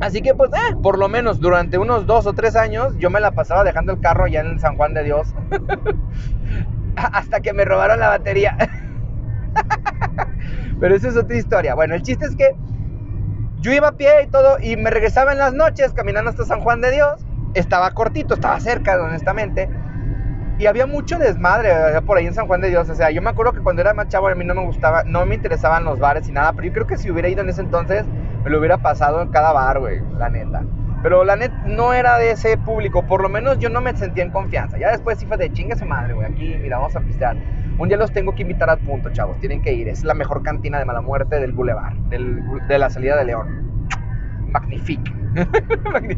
Así 0.00 0.20
que, 0.20 0.34
pues, 0.34 0.50
eh, 0.52 0.76
por 0.82 0.98
lo 0.98 1.08
menos 1.08 1.40
durante 1.40 1.78
unos 1.78 2.06
dos 2.06 2.26
o 2.26 2.34
tres 2.34 2.54
años, 2.54 2.94
yo 2.98 3.08
me 3.08 3.20
la 3.20 3.30
pasaba 3.30 3.64
dejando 3.64 3.92
el 3.92 4.00
carro 4.00 4.24
allá 4.24 4.40
en 4.40 4.58
San 4.58 4.76
Juan 4.76 4.92
de 4.92 5.04
Dios. 5.04 5.34
Hasta 6.96 7.40
que 7.40 7.52
me 7.52 7.64
robaron 7.64 8.00
la 8.00 8.08
batería. 8.08 8.56
Pero 10.80 10.94
eso 10.94 11.08
es 11.08 11.16
otra 11.16 11.36
historia. 11.36 11.74
Bueno, 11.74 11.94
el 11.94 12.02
chiste 12.02 12.26
es 12.26 12.36
que 12.36 12.54
yo 13.60 13.72
iba 13.72 13.88
a 13.88 13.92
pie 13.92 14.24
y 14.24 14.26
todo 14.26 14.58
y 14.60 14.76
me 14.76 14.90
regresaba 14.90 15.32
en 15.32 15.38
las 15.38 15.54
noches 15.54 15.94
caminando 15.94 16.30
hasta 16.30 16.44
San 16.44 16.60
Juan 16.60 16.82
de 16.82 16.90
Dios. 16.90 17.24
Estaba 17.54 17.90
cortito, 17.92 18.34
estaba 18.34 18.60
cerca, 18.60 19.02
honestamente. 19.02 19.70
Y 20.58 20.66
había 20.66 20.86
mucho 20.86 21.18
desmadre 21.18 22.00
por 22.02 22.16
ahí 22.16 22.26
en 22.26 22.32
San 22.32 22.46
Juan 22.46 22.62
de 22.62 22.68
Dios. 22.68 22.88
O 22.88 22.94
sea, 22.94 23.10
yo 23.10 23.20
me 23.20 23.28
acuerdo 23.28 23.52
que 23.52 23.60
cuando 23.60 23.82
era 23.82 23.92
más 23.92 24.08
chavo 24.08 24.28
a 24.28 24.34
mí 24.34 24.44
no 24.44 24.54
me 24.54 24.64
gustaba, 24.64 25.04
no 25.04 25.26
me 25.26 25.34
interesaban 25.34 25.84
los 25.84 25.98
bares 25.98 26.28
y 26.28 26.32
nada. 26.32 26.52
Pero 26.54 26.68
yo 26.68 26.72
creo 26.72 26.86
que 26.86 26.96
si 26.96 27.10
hubiera 27.10 27.28
ido 27.28 27.42
en 27.42 27.50
ese 27.50 27.60
entonces, 27.60 28.06
me 28.42 28.50
lo 28.50 28.58
hubiera 28.58 28.78
pasado 28.78 29.20
en 29.20 29.28
cada 29.28 29.52
bar, 29.52 29.80
güey, 29.80 30.00
la 30.18 30.30
neta. 30.30 30.62
Pero 31.02 31.24
la 31.24 31.36
neta 31.36 31.54
no 31.66 31.92
era 31.92 32.16
de 32.16 32.30
ese 32.30 32.56
público. 32.56 33.06
Por 33.06 33.22
lo 33.22 33.28
menos 33.28 33.58
yo 33.58 33.68
no 33.68 33.82
me 33.82 33.94
sentía 33.94 34.24
en 34.24 34.30
confianza. 34.30 34.78
Ya 34.78 34.90
después 34.90 35.18
sí 35.18 35.26
fue 35.26 35.36
de 35.36 35.52
chingue 35.52 35.76
su 35.76 35.84
madre, 35.84 36.14
güey. 36.14 36.26
Aquí, 36.26 36.56
mira, 36.60 36.78
vamos 36.78 36.96
a 36.96 37.00
pistear. 37.00 37.36
Un 37.78 37.88
día 37.88 37.98
los 37.98 38.10
tengo 38.10 38.34
que 38.34 38.42
invitar 38.42 38.70
al 38.70 38.78
punto, 38.78 39.10
chavos. 39.10 39.38
Tienen 39.38 39.60
que 39.60 39.74
ir. 39.74 39.88
Es 39.88 40.04
la 40.04 40.14
mejor 40.14 40.42
cantina 40.42 40.78
de 40.78 40.86
mala 40.86 41.02
muerte 41.02 41.38
del 41.38 41.52
Boulevard, 41.52 41.94
de 42.08 42.78
la 42.78 42.88
salida 42.88 43.16
de 43.16 43.26
León. 43.26 43.88
Magnifique. 44.50 45.12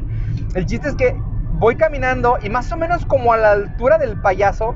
el 0.54 0.66
chiste 0.66 0.90
es 0.90 0.94
que 0.94 1.16
voy 1.58 1.76
caminando 1.76 2.38
y 2.42 2.50
más 2.50 2.70
o 2.72 2.76
menos 2.76 3.04
como 3.04 3.32
a 3.32 3.36
la 3.36 3.52
altura 3.52 3.98
del 3.98 4.20
payaso, 4.20 4.74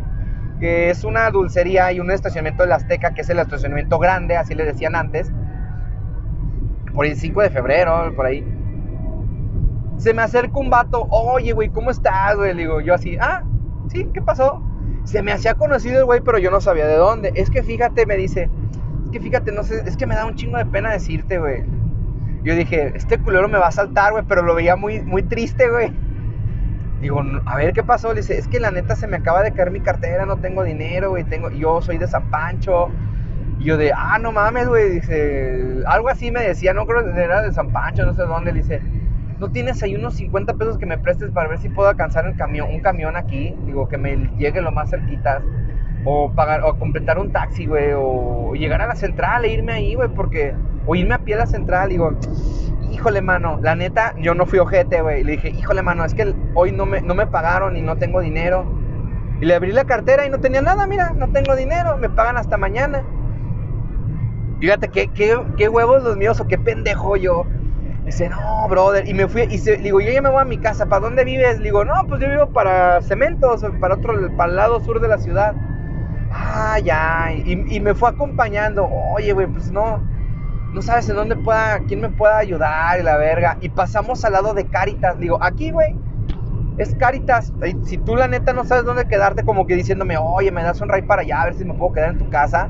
que 0.60 0.90
es 0.90 1.04
una 1.04 1.30
dulcería 1.30 1.92
y 1.92 2.00
un 2.00 2.10
estacionamiento 2.10 2.62
de 2.62 2.68
la 2.70 2.76
Azteca, 2.76 3.14
que 3.14 3.22
es 3.22 3.30
el 3.30 3.38
estacionamiento 3.38 3.98
grande, 3.98 4.36
así 4.36 4.54
le 4.54 4.64
decían 4.64 4.94
antes, 4.94 5.30
por 6.92 7.06
el 7.06 7.16
5 7.16 7.42
de 7.42 7.50
febrero, 7.50 8.12
por 8.14 8.26
ahí. 8.26 8.46
Se 9.96 10.14
me 10.14 10.22
acerca 10.22 10.58
un 10.58 10.70
vato, 10.70 11.06
oye, 11.10 11.52
güey, 11.52 11.68
¿cómo 11.68 11.90
estás, 11.90 12.36
güey? 12.36 12.54
Le 12.54 12.62
digo, 12.62 12.80
yo 12.80 12.94
así, 12.94 13.16
ah, 13.20 13.42
sí, 13.88 14.08
¿qué 14.12 14.20
pasó? 14.20 14.62
Se 15.04 15.22
me 15.22 15.32
hacía 15.32 15.54
conocido 15.54 16.00
el 16.00 16.04
güey, 16.04 16.20
pero 16.20 16.38
yo 16.38 16.50
no 16.50 16.60
sabía 16.60 16.86
de 16.86 16.96
dónde. 16.96 17.32
Es 17.34 17.50
que 17.50 17.62
fíjate, 17.62 18.06
me 18.06 18.16
dice, 18.16 18.50
es 19.04 19.10
que 19.10 19.20
fíjate, 19.20 19.52
no 19.52 19.62
sé, 19.62 19.82
es 19.86 19.96
que 19.96 20.06
me 20.06 20.14
da 20.14 20.26
un 20.26 20.34
chingo 20.34 20.58
de 20.58 20.66
pena 20.66 20.90
decirte, 20.90 21.38
güey. 21.38 21.64
Yo 22.42 22.56
dije, 22.56 22.92
este 22.96 23.18
culero 23.18 23.48
me 23.48 23.58
va 23.58 23.68
a 23.68 23.72
saltar, 23.72 24.12
güey, 24.12 24.24
pero 24.26 24.42
lo 24.42 24.54
veía 24.54 24.74
muy, 24.74 25.02
muy 25.02 25.22
triste, 25.22 25.68
güey. 25.70 25.92
Digo, 27.02 27.20
a 27.46 27.56
ver 27.56 27.72
qué 27.72 27.82
pasó. 27.82 28.14
Le 28.14 28.20
dice, 28.20 28.38
es 28.38 28.46
que 28.46 28.60
la 28.60 28.70
neta 28.70 28.94
se 28.94 29.08
me 29.08 29.16
acaba 29.16 29.42
de 29.42 29.50
caer 29.52 29.72
mi 29.72 29.80
cartera, 29.80 30.24
no 30.24 30.36
tengo 30.36 30.62
dinero, 30.62 31.10
güey. 31.10 31.24
Tengo, 31.24 31.50
yo 31.50 31.82
soy 31.82 31.98
de 31.98 32.06
San 32.06 32.30
Pancho. 32.30 32.90
Y 33.58 33.64
yo 33.64 33.76
de, 33.76 33.92
ah, 33.92 34.20
no 34.20 34.30
mames, 34.30 34.68
güey. 34.68 34.88
Dice, 34.88 35.82
algo 35.86 36.08
así 36.08 36.30
me 36.30 36.42
decía, 36.42 36.72
no 36.72 36.86
creo 36.86 37.04
que 37.04 37.20
era 37.20 37.42
de 37.42 37.52
San 37.52 37.72
Pancho, 37.72 38.06
no 38.06 38.14
sé 38.14 38.22
dónde. 38.22 38.52
Le 38.52 38.62
dice, 38.62 38.80
¿no 39.40 39.50
tienes 39.50 39.82
ahí 39.82 39.96
unos 39.96 40.14
50 40.14 40.54
pesos 40.54 40.78
que 40.78 40.86
me 40.86 40.96
prestes 40.96 41.32
para 41.32 41.48
ver 41.48 41.58
si 41.58 41.68
puedo 41.68 41.88
alcanzar 41.88 42.24
el 42.24 42.36
camión, 42.36 42.68
un 42.70 42.80
camión 42.80 43.16
aquí? 43.16 43.56
Digo, 43.66 43.88
que 43.88 43.98
me 43.98 44.16
llegue 44.38 44.62
lo 44.62 44.70
más 44.70 44.90
cerquita. 44.90 45.42
O 46.04 46.32
pagar, 46.32 46.62
o 46.62 46.78
completar 46.78 47.18
un 47.18 47.32
taxi, 47.32 47.66
güey. 47.66 47.94
O 47.96 48.54
llegar 48.54 48.80
a 48.80 48.86
la 48.86 48.94
central 48.94 49.44
e 49.44 49.52
irme 49.52 49.72
ahí, 49.72 49.96
güey, 49.96 50.08
porque... 50.08 50.54
O 50.86 50.94
irme 50.94 51.14
a 51.14 51.18
pie 51.18 51.34
a 51.34 51.38
la 51.38 51.46
central, 51.46 51.88
digo, 51.90 52.12
híjole, 53.02 53.20
mano, 53.20 53.58
la 53.60 53.74
neta, 53.74 54.14
yo 54.18 54.32
no 54.32 54.46
fui 54.46 54.60
ojete, 54.60 55.02
güey. 55.02 55.24
Le 55.24 55.32
dije, 55.32 55.48
híjole, 55.50 55.82
mano, 55.82 56.04
es 56.04 56.14
que 56.14 56.32
hoy 56.54 56.70
no 56.70 56.86
me, 56.86 57.00
no 57.00 57.16
me 57.16 57.26
pagaron 57.26 57.76
y 57.76 57.82
no 57.82 57.96
tengo 57.96 58.20
dinero. 58.20 58.64
Y 59.40 59.44
le 59.44 59.56
abrí 59.56 59.72
la 59.72 59.84
cartera 59.84 60.24
y 60.24 60.30
no 60.30 60.38
tenía 60.38 60.62
nada, 60.62 60.86
mira, 60.86 61.10
no 61.10 61.32
tengo 61.32 61.56
dinero, 61.56 61.96
me 61.96 62.08
pagan 62.08 62.36
hasta 62.36 62.56
mañana. 62.56 63.02
Fíjate, 64.60 64.86
qué, 64.86 65.10
qué, 65.56 65.68
huevos 65.68 66.04
los 66.04 66.16
míos 66.16 66.38
o 66.38 66.46
qué 66.46 66.58
pendejo 66.58 67.16
yo. 67.16 67.44
Dice, 68.04 68.28
no, 68.28 68.68
brother. 68.68 69.08
Y 69.08 69.14
me 69.14 69.26
fui, 69.26 69.48
y 69.50 69.58
se, 69.58 69.78
digo, 69.78 70.00
yo 70.00 70.12
ya 70.12 70.22
me 70.22 70.30
voy 70.30 70.42
a 70.42 70.44
mi 70.44 70.58
casa. 70.58 70.86
¿Para 70.86 71.00
dónde 71.00 71.24
vives? 71.24 71.58
Le 71.58 71.64
digo, 71.64 71.84
no, 71.84 71.94
pues 72.08 72.20
yo 72.20 72.30
vivo 72.30 72.50
para 72.50 73.02
Cementos, 73.02 73.64
para 73.80 73.96
otro, 73.96 74.14
para 74.36 74.50
el 74.50 74.56
lado 74.56 74.78
sur 74.78 75.00
de 75.00 75.08
la 75.08 75.18
ciudad. 75.18 75.56
Ah, 76.30 76.78
ya. 76.78 77.32
Y 77.34 77.80
me 77.80 77.94
fue 77.94 78.10
acompañando. 78.10 78.88
Oye, 79.16 79.32
güey, 79.32 79.48
pues 79.48 79.72
no 79.72 80.11
no 80.72 80.80
sabes 80.80 81.08
en 81.08 81.16
dónde 81.16 81.36
pueda, 81.36 81.80
quién 81.86 82.00
me 82.00 82.08
pueda 82.08 82.38
ayudar 82.38 82.98
y 82.98 83.02
la 83.02 83.16
verga. 83.18 83.58
Y 83.60 83.68
pasamos 83.68 84.24
al 84.24 84.32
lado 84.32 84.54
de 84.54 84.66
Caritas. 84.66 85.18
Digo, 85.18 85.38
aquí, 85.42 85.70
güey, 85.70 85.94
es 86.78 86.94
Caritas. 86.94 87.52
Si 87.84 87.98
tú 87.98 88.16
la 88.16 88.26
neta 88.26 88.52
no 88.54 88.64
sabes 88.64 88.84
dónde 88.84 89.06
quedarte, 89.06 89.44
como 89.44 89.66
que 89.66 89.74
diciéndome, 89.76 90.16
oye, 90.16 90.50
me 90.50 90.62
das 90.62 90.80
un 90.80 90.88
ray 90.88 91.02
para 91.02 91.22
allá, 91.22 91.42
a 91.42 91.44
ver 91.46 91.54
si 91.54 91.64
me 91.64 91.74
puedo 91.74 91.92
quedar 91.92 92.10
en 92.10 92.18
tu 92.18 92.30
casa. 92.30 92.68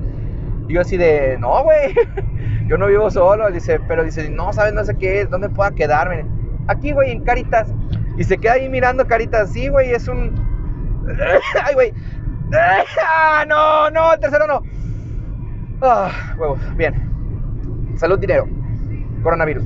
Y 0.69 0.75
yo 0.75 0.81
así 0.81 0.97
de, 0.97 1.37
no, 1.39 1.63
güey, 1.63 1.95
yo 2.67 2.77
no 2.77 2.89
vivo 2.89 3.09
solo. 3.11 3.51
Dice, 3.53 3.79
pero 3.87 4.03
dice, 4.03 4.29
no 4.31 4.53
sabes, 4.53 4.75
no 4.75 4.85
sé 4.85 4.97
qué, 4.97 5.25
dónde 5.27 5.49
pueda 5.49 5.71
quedarme. 5.71 6.27
Aquí, 6.67 6.91
güey, 6.93 7.13
en 7.13 7.23
Caritas. 7.23 7.69
Y 8.19 8.25
se 8.25 8.37
queda 8.37 8.55
ahí 8.55 8.69
mirando 8.69 9.07
Caritas. 9.07 9.53
Sí, 9.53 9.69
güey, 9.69 9.93
es 9.93 10.09
un... 10.09 10.35
Ay, 11.65 11.75
güey. 11.75 11.93
Ah, 12.55 13.47
no, 13.49 13.89
no, 13.89 14.13
el 14.13 14.21
tercero 14.21 14.47
no. 14.47 14.63
Ah, 15.81 16.11
huevos, 16.37 16.61
bien 16.77 17.12
salud, 18.03 18.19
dinero, 18.19 18.49
coronavirus. 19.23 19.65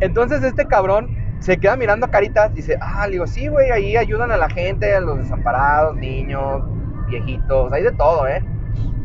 Entonces 0.00 0.42
este 0.42 0.66
cabrón 0.66 1.16
se 1.38 1.58
queda 1.58 1.76
mirando 1.76 2.06
a 2.06 2.10
Caritas, 2.10 2.52
dice, 2.52 2.76
ah, 2.80 3.06
le 3.06 3.12
digo, 3.12 3.26
sí, 3.28 3.46
güey, 3.46 3.70
ahí 3.70 3.96
ayudan 3.96 4.32
a 4.32 4.36
la 4.36 4.50
gente, 4.50 4.94
a 4.94 5.00
los 5.00 5.18
desamparados, 5.18 5.96
niños, 5.96 6.62
viejitos, 7.06 7.72
hay 7.72 7.84
de 7.84 7.92
todo, 7.92 8.26
¿eh? 8.26 8.44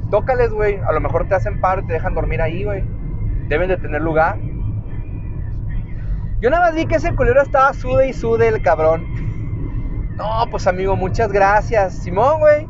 Tócales, 0.10 0.52
güey, 0.52 0.80
a 0.88 0.92
lo 0.92 1.00
mejor 1.02 1.28
te 1.28 1.36
hacen 1.36 1.62
paro 1.62 1.86
te 1.86 1.94
dejan 1.94 2.16
dormir 2.16 2.42
ahí, 2.42 2.64
güey. 2.64 2.84
Deben 3.48 3.70
de 3.70 3.78
tener 3.78 4.02
lugar. 4.02 4.38
Yo 6.42 6.50
nada 6.50 6.66
más 6.66 6.76
vi 6.76 6.88
que 6.88 6.96
ese 6.96 7.14
culero 7.16 7.44
estaba 7.44 7.74
sude 7.74 8.10
y 8.10 8.14
sude 8.14 8.48
el 8.48 8.62
cabrón. 8.62 9.06
No, 10.16 10.48
pues 10.50 10.66
amigo, 10.66 10.96
muchas 10.96 11.30
gracias. 11.30 11.96
Simón, 11.96 12.40
güey. 12.40 12.70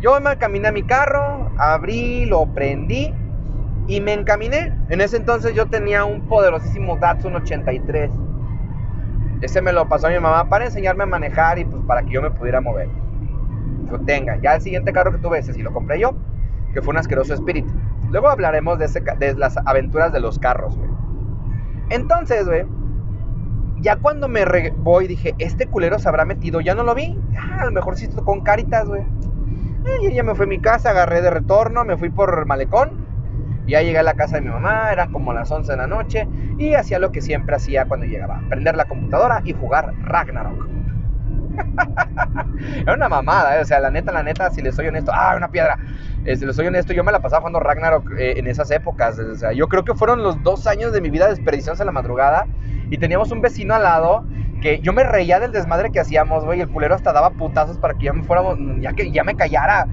Yo 0.00 0.20
me 0.20 0.36
caminé 0.36 0.66
a 0.66 0.72
mi 0.72 0.82
carro, 0.82 1.52
abrí, 1.56 2.26
lo 2.26 2.44
prendí 2.46 3.14
y 3.86 4.00
me 4.00 4.14
encaminé. 4.14 4.72
En 4.88 5.00
ese 5.00 5.16
entonces 5.16 5.54
yo 5.54 5.66
tenía 5.66 6.04
un 6.04 6.22
poderosísimo 6.22 6.96
Datsun 6.96 7.36
83. 7.36 8.10
Ese 9.40 9.60
me 9.60 9.72
lo 9.72 9.88
pasó 9.88 10.06
a 10.06 10.10
mi 10.10 10.18
mamá 10.18 10.48
para 10.48 10.64
enseñarme 10.64 11.02
a 11.02 11.06
manejar 11.06 11.58
y 11.58 11.64
pues 11.64 11.82
para 11.86 12.02
que 12.02 12.12
yo 12.12 12.22
me 12.22 12.30
pudiera 12.30 12.60
mover. 12.60 12.88
Tenga. 14.06 14.38
Ya 14.42 14.54
el 14.54 14.60
siguiente 14.60 14.92
carro 14.92 15.12
que 15.12 15.18
tuve, 15.18 15.38
ese 15.38 15.52
sí 15.52 15.62
lo 15.62 15.72
compré 15.72 16.00
yo, 16.00 16.16
que 16.72 16.82
fue 16.82 16.92
un 16.92 16.98
asqueroso 16.98 17.34
Spirit. 17.34 17.66
Luego 18.10 18.28
hablaremos 18.28 18.78
de, 18.78 18.86
ese, 18.86 19.00
de 19.18 19.34
las 19.34 19.56
aventuras 19.56 20.12
de 20.12 20.20
los 20.20 20.38
carros, 20.38 20.76
güey. 20.76 20.90
Entonces, 21.90 22.46
güey, 22.46 22.64
ya 23.80 23.96
cuando 23.96 24.26
me 24.26 24.44
voy 24.78 25.06
dije, 25.06 25.34
este 25.38 25.66
culero 25.66 25.98
se 25.98 26.08
habrá 26.08 26.24
metido, 26.24 26.60
ya 26.60 26.74
no 26.74 26.82
lo 26.82 26.94
vi. 26.94 27.16
A 27.58 27.66
lo 27.66 27.70
mejor 27.70 27.96
sí 27.96 28.08
con 28.08 28.40
caritas, 28.40 28.88
güey. 28.88 29.04
Y 30.02 30.12
ya 30.12 30.24
me 30.24 30.34
fui 30.34 30.46
a 30.46 30.48
mi 30.48 30.58
casa, 30.58 30.90
agarré 30.90 31.20
de 31.20 31.30
retorno, 31.30 31.84
me 31.84 31.96
fui 31.96 32.08
por 32.08 32.46
malecón 32.46 33.03
ya 33.66 33.82
llegué 33.82 33.98
a 33.98 34.02
la 34.02 34.14
casa 34.14 34.36
de 34.36 34.42
mi 34.42 34.50
mamá, 34.50 34.92
eran 34.92 35.12
como 35.12 35.32
las 35.32 35.50
11 35.50 35.72
de 35.72 35.78
la 35.78 35.86
noche 35.86 36.28
y 36.58 36.74
hacía 36.74 36.98
lo 36.98 37.12
que 37.12 37.20
siempre 37.20 37.56
hacía 37.56 37.86
cuando 37.86 38.06
llegaba, 38.06 38.40
prender 38.48 38.76
la 38.76 38.84
computadora 38.84 39.42
y 39.44 39.52
jugar 39.52 39.92
Ragnarok. 40.02 40.68
Era 42.82 42.94
una 42.94 43.08
mamada, 43.08 43.58
¿eh? 43.58 43.62
o 43.62 43.64
sea, 43.64 43.80
la 43.80 43.90
neta, 43.90 44.12
la 44.12 44.22
neta, 44.22 44.50
si 44.50 44.62
les 44.62 44.74
soy 44.74 44.88
honesto, 44.88 45.12
ah, 45.14 45.34
una 45.36 45.48
piedra. 45.48 45.78
Eh, 46.24 46.36
si 46.36 46.46
les 46.46 46.56
soy 46.56 46.66
honesto, 46.66 46.92
yo 46.92 47.04
me 47.04 47.12
la 47.12 47.20
pasaba 47.20 47.40
jugando 47.40 47.60
Ragnarok 47.60 48.12
eh, 48.18 48.34
en 48.38 48.46
esas 48.46 48.70
épocas. 48.70 49.18
O 49.18 49.34
sea, 49.34 49.52
yo 49.52 49.68
creo 49.68 49.84
que 49.84 49.94
fueron 49.94 50.22
los 50.22 50.42
dos 50.42 50.66
años 50.66 50.92
de 50.92 51.00
mi 51.00 51.10
vida 51.10 51.28
desperdiciados 51.28 51.80
en 51.80 51.86
la 51.86 51.92
madrugada. 51.92 52.46
Y 52.90 52.98
teníamos 52.98 53.30
un 53.30 53.40
vecino 53.40 53.74
al 53.74 53.82
lado 53.82 54.24
que 54.60 54.80
yo 54.80 54.92
me 54.92 55.04
reía 55.04 55.40
del 55.40 55.52
desmadre 55.52 55.90
que 55.90 56.00
hacíamos, 56.00 56.44
güey. 56.44 56.60
El 56.60 56.68
culero 56.68 56.94
hasta 56.94 57.12
daba 57.12 57.30
putazos 57.30 57.78
para 57.78 57.94
que 57.94 58.06
ya 58.06 58.12
me 58.12 58.22
fuéramos, 58.22 58.58
ya 58.80 58.92
que 58.94 59.10
ya 59.10 59.24
me 59.24 59.34
callara. 59.34 59.86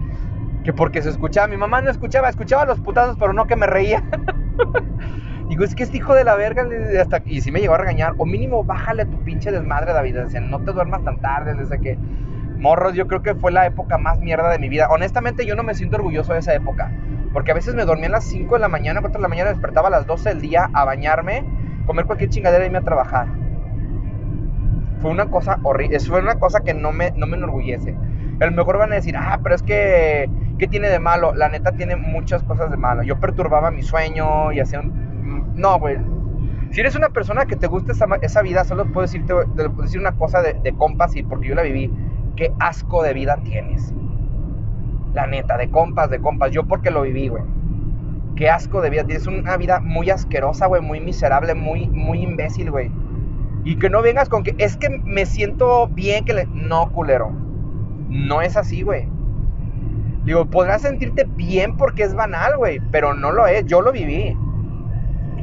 Que 0.63 0.73
porque 0.73 1.01
se 1.01 1.09
escuchaba, 1.09 1.47
mi 1.47 1.57
mamá 1.57 1.81
no 1.81 1.89
escuchaba, 1.89 2.29
escuchaba 2.29 2.65
los 2.65 2.79
putazos, 2.79 3.17
pero 3.17 3.33
no 3.33 3.47
que 3.47 3.55
me 3.55 3.67
reía. 3.67 4.03
Digo, 5.49 5.63
es 5.63 5.75
que 5.75 5.83
este 5.83 5.97
hijo 5.97 6.13
de 6.13 6.23
la 6.23 6.35
verga, 6.35 6.65
hasta, 7.01 7.21
y 7.25 7.41
si 7.41 7.51
me 7.51 7.59
llegó 7.59 7.73
a 7.73 7.77
regañar, 7.77 8.13
o 8.17 8.25
mínimo 8.25 8.63
bájale 8.63 9.05
tu 9.05 9.21
pinche 9.23 9.51
desmadre, 9.51 9.91
David. 9.91 10.15
Decía, 10.15 10.39
no 10.39 10.63
te 10.63 10.71
duermas 10.71 11.03
tan 11.03 11.19
tarde, 11.19 11.55
desde 11.55 11.79
que. 11.79 11.97
Morros, 12.57 12.93
yo 12.93 13.07
creo 13.07 13.23
que 13.23 13.33
fue 13.33 13.51
la 13.51 13.65
época 13.65 13.97
más 13.97 14.19
mierda 14.19 14.49
de 14.49 14.59
mi 14.59 14.69
vida. 14.69 14.87
Honestamente, 14.91 15.47
yo 15.47 15.55
no 15.55 15.63
me 15.63 15.73
siento 15.73 15.97
orgulloso 15.97 16.33
de 16.33 16.39
esa 16.39 16.53
época. 16.53 16.91
Porque 17.33 17.51
a 17.51 17.55
veces 17.55 17.73
me 17.73 17.85
dormía 17.85 18.07
a 18.07 18.11
las 18.11 18.25
5 18.25 18.53
de 18.53 18.61
la 18.61 18.67
mañana, 18.67 19.01
4 19.01 19.17
de 19.17 19.23
la 19.23 19.27
mañana, 19.27 19.49
despertaba 19.49 19.87
a 19.87 19.91
las 19.91 20.05
12 20.05 20.29
del 20.29 20.41
día 20.41 20.69
a 20.71 20.85
bañarme, 20.85 21.43
comer 21.87 22.05
cualquier 22.05 22.29
chingadera 22.29 22.63
y 22.63 22.67
irme 22.67 22.77
a 22.77 22.83
trabajar. 22.83 23.27
Fue 25.01 25.09
una 25.09 25.25
cosa 25.25 25.59
horrible. 25.63 25.99
Fue 26.01 26.19
una 26.19 26.35
cosa 26.35 26.61
que 26.61 26.75
no 26.75 26.91
me, 26.91 27.11
no 27.15 27.25
me 27.25 27.35
enorgullece. 27.35 27.95
A 28.39 28.45
lo 28.45 28.51
mejor 28.51 28.77
van 28.77 28.91
a 28.91 28.95
decir, 28.95 29.15
ah, 29.17 29.39
pero 29.41 29.55
es 29.55 29.63
que, 29.63 30.29
¿qué 30.61 30.67
tiene 30.67 30.89
de 30.89 30.99
malo? 30.99 31.33
La 31.33 31.49
neta 31.49 31.71
tiene 31.71 31.95
muchas 31.95 32.43
cosas 32.43 32.69
de 32.69 32.77
malo. 32.77 33.01
Yo 33.01 33.19
perturbaba 33.19 33.71
mi 33.71 33.81
sueño 33.81 34.51
y 34.51 34.59
hacía 34.59 34.81
un 34.81 35.55
no, 35.55 35.79
güey. 35.79 35.97
Si 36.69 36.79
eres 36.79 36.95
una 36.95 37.09
persona 37.09 37.47
que 37.47 37.55
te 37.55 37.65
gusta 37.65 37.93
esa, 38.21 38.41
vida, 38.43 38.63
solo 38.63 38.85
puedo 38.85 39.01
decirte, 39.01 39.33
puedo 39.33 39.81
decir 39.81 39.99
una 39.99 40.11
cosa 40.11 40.43
de, 40.43 40.73
compas 40.77 41.15
y 41.15 41.23
porque 41.23 41.47
yo 41.47 41.55
la 41.55 41.63
viví. 41.63 41.91
Qué 42.35 42.53
asco 42.59 43.01
de 43.01 43.15
vida 43.15 43.39
tienes. 43.43 43.91
La 45.15 45.25
neta, 45.25 45.57
de 45.57 45.71
compas, 45.71 46.11
de 46.11 46.19
compas. 46.19 46.51
Yo 46.51 46.67
porque 46.67 46.91
lo 46.91 47.01
viví, 47.01 47.29
güey. 47.29 47.41
Qué 48.35 48.51
asco 48.51 48.81
de 48.81 48.91
vida. 48.91 49.03
Tienes 49.03 49.25
una 49.25 49.57
vida 49.57 49.79
muy 49.79 50.11
asquerosa, 50.11 50.67
güey. 50.67 50.83
Muy 50.83 50.99
miserable, 50.99 51.55
muy, 51.55 51.87
muy 51.87 52.21
imbécil, 52.21 52.69
güey. 52.69 52.91
Y 53.63 53.77
que 53.77 53.89
no 53.89 54.03
vengas 54.03 54.29
con 54.29 54.43
que 54.43 54.53
es 54.59 54.77
que 54.77 54.89
me 54.89 55.25
siento 55.25 55.87
bien 55.87 56.23
que 56.23 56.35
le... 56.35 56.45
No, 56.45 56.91
culero. 56.91 57.31
No 58.09 58.43
es 58.43 58.57
así, 58.57 58.83
güey. 58.83 59.07
Digo, 60.23 60.45
podrás 60.45 60.83
sentirte 60.83 61.25
bien 61.25 61.77
porque 61.77 62.03
es 62.03 62.13
banal, 62.13 62.57
güey. 62.57 62.79
Pero 62.91 63.13
no 63.13 63.31
lo 63.31 63.47
es. 63.47 63.65
Yo 63.65 63.81
lo 63.81 63.91
viví 63.91 64.35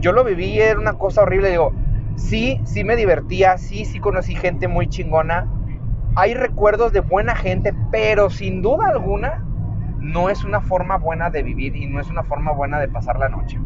yo 0.00 0.12
lo 0.12 0.24
viví, 0.24 0.58
era 0.60 0.78
una 0.78 0.94
cosa 0.94 1.22
horrible. 1.22 1.50
Digo, 1.50 1.72
sí, 2.16 2.60
sí 2.64 2.84
me 2.84 2.96
divertía, 2.96 3.58
sí, 3.58 3.84
sí 3.84 3.98
conocí 4.00 4.34
gente 4.34 4.68
muy 4.68 4.88
chingona. 4.88 5.46
Hay 6.14 6.34
recuerdos 6.34 6.92
de 6.92 7.00
buena 7.00 7.34
gente, 7.36 7.72
pero 7.90 8.30
sin 8.30 8.62
duda 8.62 8.88
alguna 8.88 9.44
no 10.00 10.30
es 10.30 10.44
una 10.44 10.60
forma 10.60 10.96
buena 10.96 11.30
de 11.30 11.42
vivir 11.42 11.76
y 11.76 11.86
no 11.86 12.00
es 12.00 12.08
una 12.08 12.22
forma 12.22 12.52
buena 12.52 12.78
de 12.78 12.88
pasar 12.88 13.18
la 13.18 13.28
noche. 13.28 13.58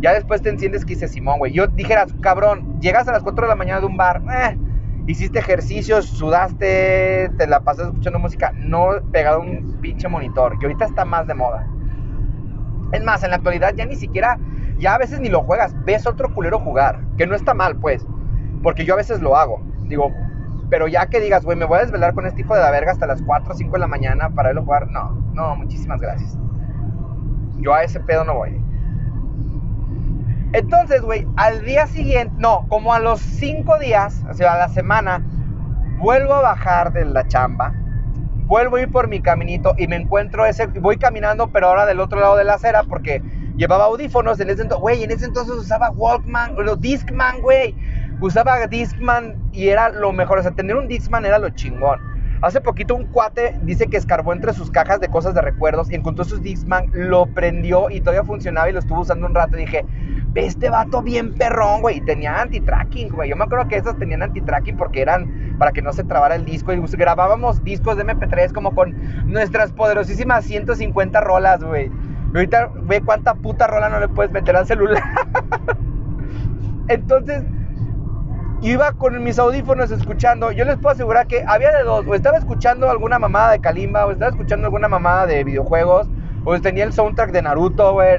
Ya 0.00 0.12
después 0.12 0.42
te 0.42 0.50
enciendes 0.50 0.84
que 0.84 0.94
dice 0.94 1.08
Simón, 1.08 1.38
güey. 1.38 1.52
Yo 1.52 1.66
dijeras, 1.66 2.14
cabrón, 2.20 2.80
llegas 2.80 3.08
a 3.08 3.12
las 3.12 3.22
4 3.22 3.46
de 3.46 3.48
la 3.48 3.56
mañana 3.56 3.80
de 3.80 3.86
un 3.86 3.96
bar, 3.96 4.22
eh, 4.32 4.58
hiciste 5.06 5.38
ejercicios, 5.38 6.06
sudaste, 6.06 7.30
te 7.36 7.46
la 7.46 7.60
pasas 7.60 7.88
escuchando 7.88 8.18
música, 8.18 8.52
no 8.56 8.88
pegado 9.12 9.40
un 9.40 9.78
pinche 9.80 10.08
monitor, 10.08 10.58
que 10.58 10.66
ahorita 10.66 10.86
está 10.86 11.04
más 11.04 11.26
de 11.26 11.34
moda. 11.34 11.66
Es 12.92 13.02
más, 13.02 13.22
en 13.22 13.30
la 13.30 13.36
actualidad 13.36 13.74
ya 13.74 13.84
ni 13.84 13.96
siquiera 13.96 14.38
ya 14.78 14.94
a 14.94 14.98
veces 14.98 15.20
ni 15.20 15.28
lo 15.28 15.42
juegas, 15.42 15.74
ves 15.84 16.06
otro 16.06 16.32
culero 16.34 16.58
jugar, 16.58 17.00
que 17.16 17.26
no 17.26 17.34
está 17.34 17.54
mal, 17.54 17.76
pues, 17.76 18.06
porque 18.62 18.84
yo 18.84 18.94
a 18.94 18.96
veces 18.96 19.20
lo 19.20 19.36
hago. 19.36 19.62
Digo, 19.84 20.12
pero 20.70 20.88
ya 20.88 21.06
que 21.06 21.20
digas, 21.20 21.44
güey, 21.44 21.56
me 21.56 21.64
voy 21.64 21.78
a 21.78 21.82
desvelar 21.82 22.14
con 22.14 22.26
este 22.26 22.40
hijo 22.40 22.54
de 22.54 22.60
la 22.60 22.70
verga 22.70 22.92
hasta 22.92 23.06
las 23.06 23.22
4 23.22 23.52
o 23.52 23.56
5 23.56 23.72
de 23.72 23.78
la 23.78 23.86
mañana 23.86 24.30
para 24.30 24.50
a 24.50 24.54
jugar, 24.54 24.88
no, 24.90 25.10
no, 25.32 25.56
muchísimas 25.56 26.00
gracias. 26.00 26.36
Yo 27.58 27.74
a 27.74 27.84
ese 27.84 28.00
pedo 28.00 28.24
no 28.24 28.34
voy. 28.34 28.63
Entonces, 30.54 31.02
güey, 31.02 31.26
al 31.36 31.64
día 31.64 31.88
siguiente, 31.88 32.32
no, 32.38 32.66
como 32.68 32.94
a 32.94 33.00
los 33.00 33.20
5 33.20 33.76
días, 33.80 34.24
o 34.30 34.34
sea, 34.34 34.54
a 34.54 34.58
la 34.58 34.68
semana, 34.68 35.20
vuelvo 35.98 36.32
a 36.32 36.42
bajar 36.42 36.92
de 36.92 37.04
la 37.04 37.26
chamba, 37.26 37.72
vuelvo 38.46 38.76
a 38.76 38.82
ir 38.82 38.88
por 38.88 39.08
mi 39.08 39.20
caminito 39.20 39.74
y 39.76 39.88
me 39.88 39.96
encuentro 39.96 40.46
ese, 40.46 40.68
voy 40.68 40.96
caminando, 40.96 41.48
pero 41.48 41.66
ahora 41.66 41.86
del 41.86 41.98
otro 41.98 42.20
lado 42.20 42.36
de 42.36 42.44
la 42.44 42.54
acera, 42.54 42.84
porque 42.84 43.20
llevaba 43.56 43.86
audífonos, 43.86 44.38
en 44.38 44.50
ese 44.50 44.62
entonces, 44.62 44.80
güey, 44.80 45.02
en 45.02 45.10
ese 45.10 45.24
entonces 45.24 45.56
usaba 45.56 45.90
Walkman, 45.90 46.56
o 46.56 46.76
Discman, 46.76 47.40
güey. 47.40 47.74
Usaba 48.20 48.64
Discman 48.68 49.34
y 49.52 49.70
era 49.70 49.88
lo 49.88 50.12
mejor, 50.12 50.38
o 50.38 50.42
sea, 50.42 50.52
tener 50.52 50.76
un 50.76 50.86
Discman 50.86 51.26
era 51.26 51.40
lo 51.40 51.50
chingón. 51.50 52.13
Hace 52.44 52.60
poquito 52.60 52.94
un 52.94 53.06
cuate 53.06 53.58
dice 53.62 53.86
que 53.86 53.96
escarbó 53.96 54.34
entre 54.34 54.52
sus 54.52 54.70
cajas 54.70 55.00
de 55.00 55.08
cosas 55.08 55.34
de 55.34 55.40
recuerdos 55.40 55.90
y 55.90 55.94
encontró 55.94 56.26
sus 56.26 56.42
Discman, 56.42 56.90
lo 56.92 57.24
prendió 57.24 57.88
y 57.88 58.00
todavía 58.02 58.22
funcionaba 58.22 58.68
y 58.68 58.74
lo 58.74 58.80
estuvo 58.80 59.00
usando 59.00 59.26
un 59.26 59.34
rato 59.34 59.56
y 59.56 59.60
dije, 59.60 59.82
ve 60.28 60.44
este 60.44 60.68
vato 60.68 61.00
bien 61.00 61.32
perrón, 61.32 61.80
güey, 61.80 62.02
tenía 62.02 62.42
anti-tracking, 62.42 63.08
güey. 63.08 63.30
Yo 63.30 63.36
me 63.36 63.44
acuerdo 63.44 63.66
que 63.66 63.76
esas 63.76 63.98
tenían 63.98 64.22
anti-tracking 64.22 64.76
porque 64.76 65.00
eran 65.00 65.56
para 65.58 65.72
que 65.72 65.80
no 65.80 65.94
se 65.94 66.04
trabara 66.04 66.34
el 66.34 66.44
disco 66.44 66.74
y 66.74 66.80
grabábamos 66.80 67.64
discos 67.64 67.96
de 67.96 68.04
MP3 68.04 68.52
como 68.52 68.74
con 68.74 68.94
nuestras 69.24 69.72
poderosísimas 69.72 70.44
150 70.44 71.18
rolas, 71.22 71.64
güey 71.64 71.90
ahorita 72.34 72.72
ve 72.82 73.00
cuánta 73.00 73.34
puta 73.34 73.66
rola 73.66 73.88
no 73.88 74.00
le 74.00 74.08
puedes 74.08 74.32
meter 74.32 74.56
al 74.56 74.66
celular. 74.66 75.02
Entonces, 76.88 77.44
iba 78.70 78.92
con 78.92 79.22
mis 79.22 79.38
audífonos 79.38 79.90
escuchando. 79.90 80.52
Yo 80.52 80.64
les 80.64 80.76
puedo 80.76 80.94
asegurar 80.94 81.26
que 81.26 81.44
había 81.46 81.70
de 81.76 81.84
dos. 81.84 82.06
O 82.06 82.14
estaba 82.14 82.38
escuchando 82.38 82.90
alguna 82.90 83.18
mamada 83.18 83.52
de 83.52 83.60
Kalimba, 83.60 84.06
o 84.06 84.12
estaba 84.12 84.30
escuchando 84.30 84.66
alguna 84.66 84.88
mamada 84.88 85.26
de 85.26 85.44
videojuegos, 85.44 86.08
o 86.44 86.60
tenía 86.60 86.84
el 86.84 86.92
soundtrack 86.92 87.30
de 87.30 87.42
Naruto, 87.42 87.92
güey. 87.92 88.16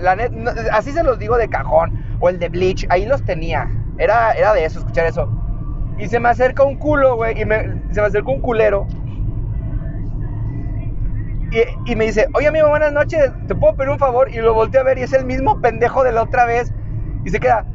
así 0.71 0.91
se 0.91 1.03
los 1.03 1.19
digo 1.19 1.37
de 1.37 1.49
cajón. 1.49 1.91
O 2.19 2.29
el 2.29 2.39
de 2.39 2.49
Bleach, 2.49 2.85
ahí 2.89 3.05
los 3.05 3.23
tenía. 3.23 3.69
Era, 3.97 4.33
era 4.33 4.53
de 4.53 4.65
eso, 4.65 4.79
escuchar 4.79 5.05
eso. 5.05 5.29
Y 5.97 6.07
se 6.07 6.19
me 6.19 6.29
acerca 6.29 6.63
un 6.63 6.77
culo, 6.77 7.15
güey. 7.15 7.35
Y 7.35 7.39
se 7.39 7.45
me 7.45 8.07
acerca 8.07 8.31
un 8.31 8.41
culero 8.41 8.87
y, 11.85 11.95
me 11.95 12.05
dice, 12.05 12.27
oye 12.33 12.47
amigo, 12.47 12.69
buenas 12.69 12.91
noches, 12.91 13.31
¿te 13.47 13.55
puedo 13.55 13.75
pedir 13.75 13.91
un 13.91 13.99
favor? 13.99 14.29
Y 14.29 14.37
lo 14.37 14.53
volteé 14.53 14.81
a 14.81 14.83
ver 14.83 14.97
y 14.97 15.03
es 15.03 15.13
el 15.13 15.25
mismo 15.25 15.61
pendejo 15.61 16.03
de 16.03 16.11
la 16.11 16.23
otra 16.23 16.45
vez. 16.45 16.73
Y 17.23 17.29
se 17.29 17.39
queda, 17.39 17.65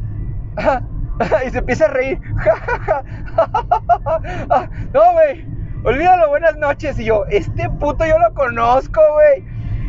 y 1.47 1.51
se 1.51 1.59
empieza 1.59 1.87
a 1.87 1.89
reír. 1.89 2.21
no, 4.95 5.13
güey, 5.13 5.45
olvídalo, 5.85 6.29
buenas 6.29 6.57
noches. 6.57 6.99
Y 6.99 7.05
yo, 7.05 7.27
este 7.27 7.69
puto 7.71 8.07
yo 8.07 8.19
lo 8.19 8.33
conozco, 8.35 9.01
güey. 9.13 9.45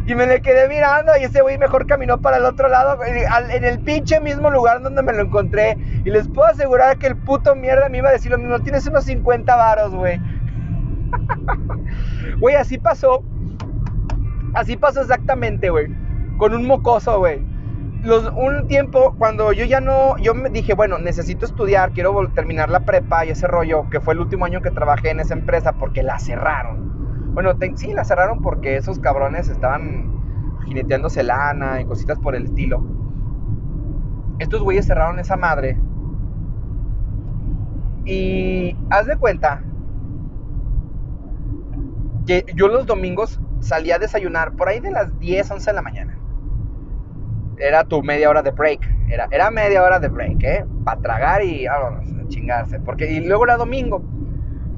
Y 0.08 0.15
me 0.15 0.26
le 0.26 0.41
quedé 0.41 0.67
mirando 0.67 1.12
y 1.20 1.26
ese 1.26 1.41
güey 1.41 1.60
mejor 1.60 1.86
caminó 1.86 2.20
para 2.20 2.38
el 2.38 2.46
otro 2.46 2.67
lado, 2.67 2.98
en 3.04 3.63
el 3.63 3.80
pinche 3.82 4.20
mismo 4.20 4.50
lugar 4.50 4.82
donde 4.82 5.04
me 5.04 5.13
lo 5.13 5.22
encontré. 5.22 5.78
Y 6.04 6.10
les 6.10 6.28
puedo 6.28 6.48
asegurar 6.48 6.98
que 6.98 7.06
el 7.08 7.17
puto 7.17 7.56
mierda 7.56 7.88
me 7.88 8.00
iba 8.00 8.10
a 8.10 8.13
decir 8.13 8.32
lo 8.32 8.39
mismo. 8.39 8.60
Tienes 8.60 8.88
unos 8.88 9.06
50 9.06 9.56
varos, 9.56 9.94
güey. 9.94 10.20
Güey, 12.39 12.56
así 12.56 12.80
pasó 12.80 13.24
Así 14.54 14.76
pasó 14.76 15.02
exactamente, 15.02 15.70
güey. 15.70 15.88
Con 16.38 16.54
un 16.54 16.65
mocoso, 16.65 17.20
güey. 17.20 17.41
Un 18.04 18.68
tiempo, 18.68 19.16
cuando 19.18 19.54
yo 19.54 19.66
ya 19.66 19.80
no, 19.80 20.18
yo 20.18 20.34
me 20.34 20.50
dije, 20.50 20.74
bueno, 20.74 20.98
necesito 20.98 21.46
estudiar, 21.46 21.92
quiero 21.92 22.30
terminar 22.34 22.70
la 22.70 22.82
prepa 22.82 23.26
y 23.26 23.30
ese 23.30 23.48
rollo, 23.48 23.90
que 23.90 24.00
fue 24.00 24.14
el 24.16 24.22
último 24.22 24.46
año 24.46 24.62
que 24.62 24.72
trabajé 24.72 25.12
en 25.12 25.20
esa 25.20 25.34
empresa 25.36 25.74
porque 25.74 26.02
la 26.02 26.18
cerraron. 26.18 27.34
Bueno, 27.34 27.52
sí, 27.76 27.94
la 27.94 28.04
cerraron 28.04 28.42
porque 28.42 28.76
esos 28.76 29.00
cabrones 29.00 29.50
estaban 29.50 30.60
jineteándose 30.66 31.24
lana 31.24 31.80
y 31.82 31.86
cositas 31.86 32.18
por 32.20 32.36
el 32.36 32.46
estilo. 32.46 32.84
Estos 34.40 34.62
güeyes 34.64 34.88
cerraron 34.88 35.20
esa 35.20 35.38
madre. 35.38 35.78
Y 38.06 38.76
haz 38.90 39.06
de 39.06 39.18
cuenta 39.18 39.64
que 42.26 42.46
yo 42.56 42.68
los 42.68 42.88
domingos 42.88 43.40
salía 43.60 43.96
a 43.96 44.00
desayunar 44.00 44.54
por 44.54 44.68
ahí 44.70 44.80
de 44.80 44.91
las 44.91 45.18
10, 45.20 45.52
11 45.52 45.70
de 45.70 45.76
la 45.76 45.82
mañana. 45.82 46.11
Era 47.62 47.84
tu 47.84 48.01
media 48.01 48.30
hora 48.30 48.41
de 48.41 48.51
break. 48.51 48.82
Era, 49.07 49.28
era 49.32 49.51
media 49.51 49.84
hora 49.84 49.99
de 49.99 50.07
break, 50.07 50.43
¿eh? 50.43 50.66
Para 50.84 50.99
tragar 50.99 51.43
y 51.43 51.68
chingarse. 52.28 52.80
Porque, 52.80 53.12
y 53.12 53.20
luego 53.22 53.45
era 53.45 53.57
domingo. 53.57 54.01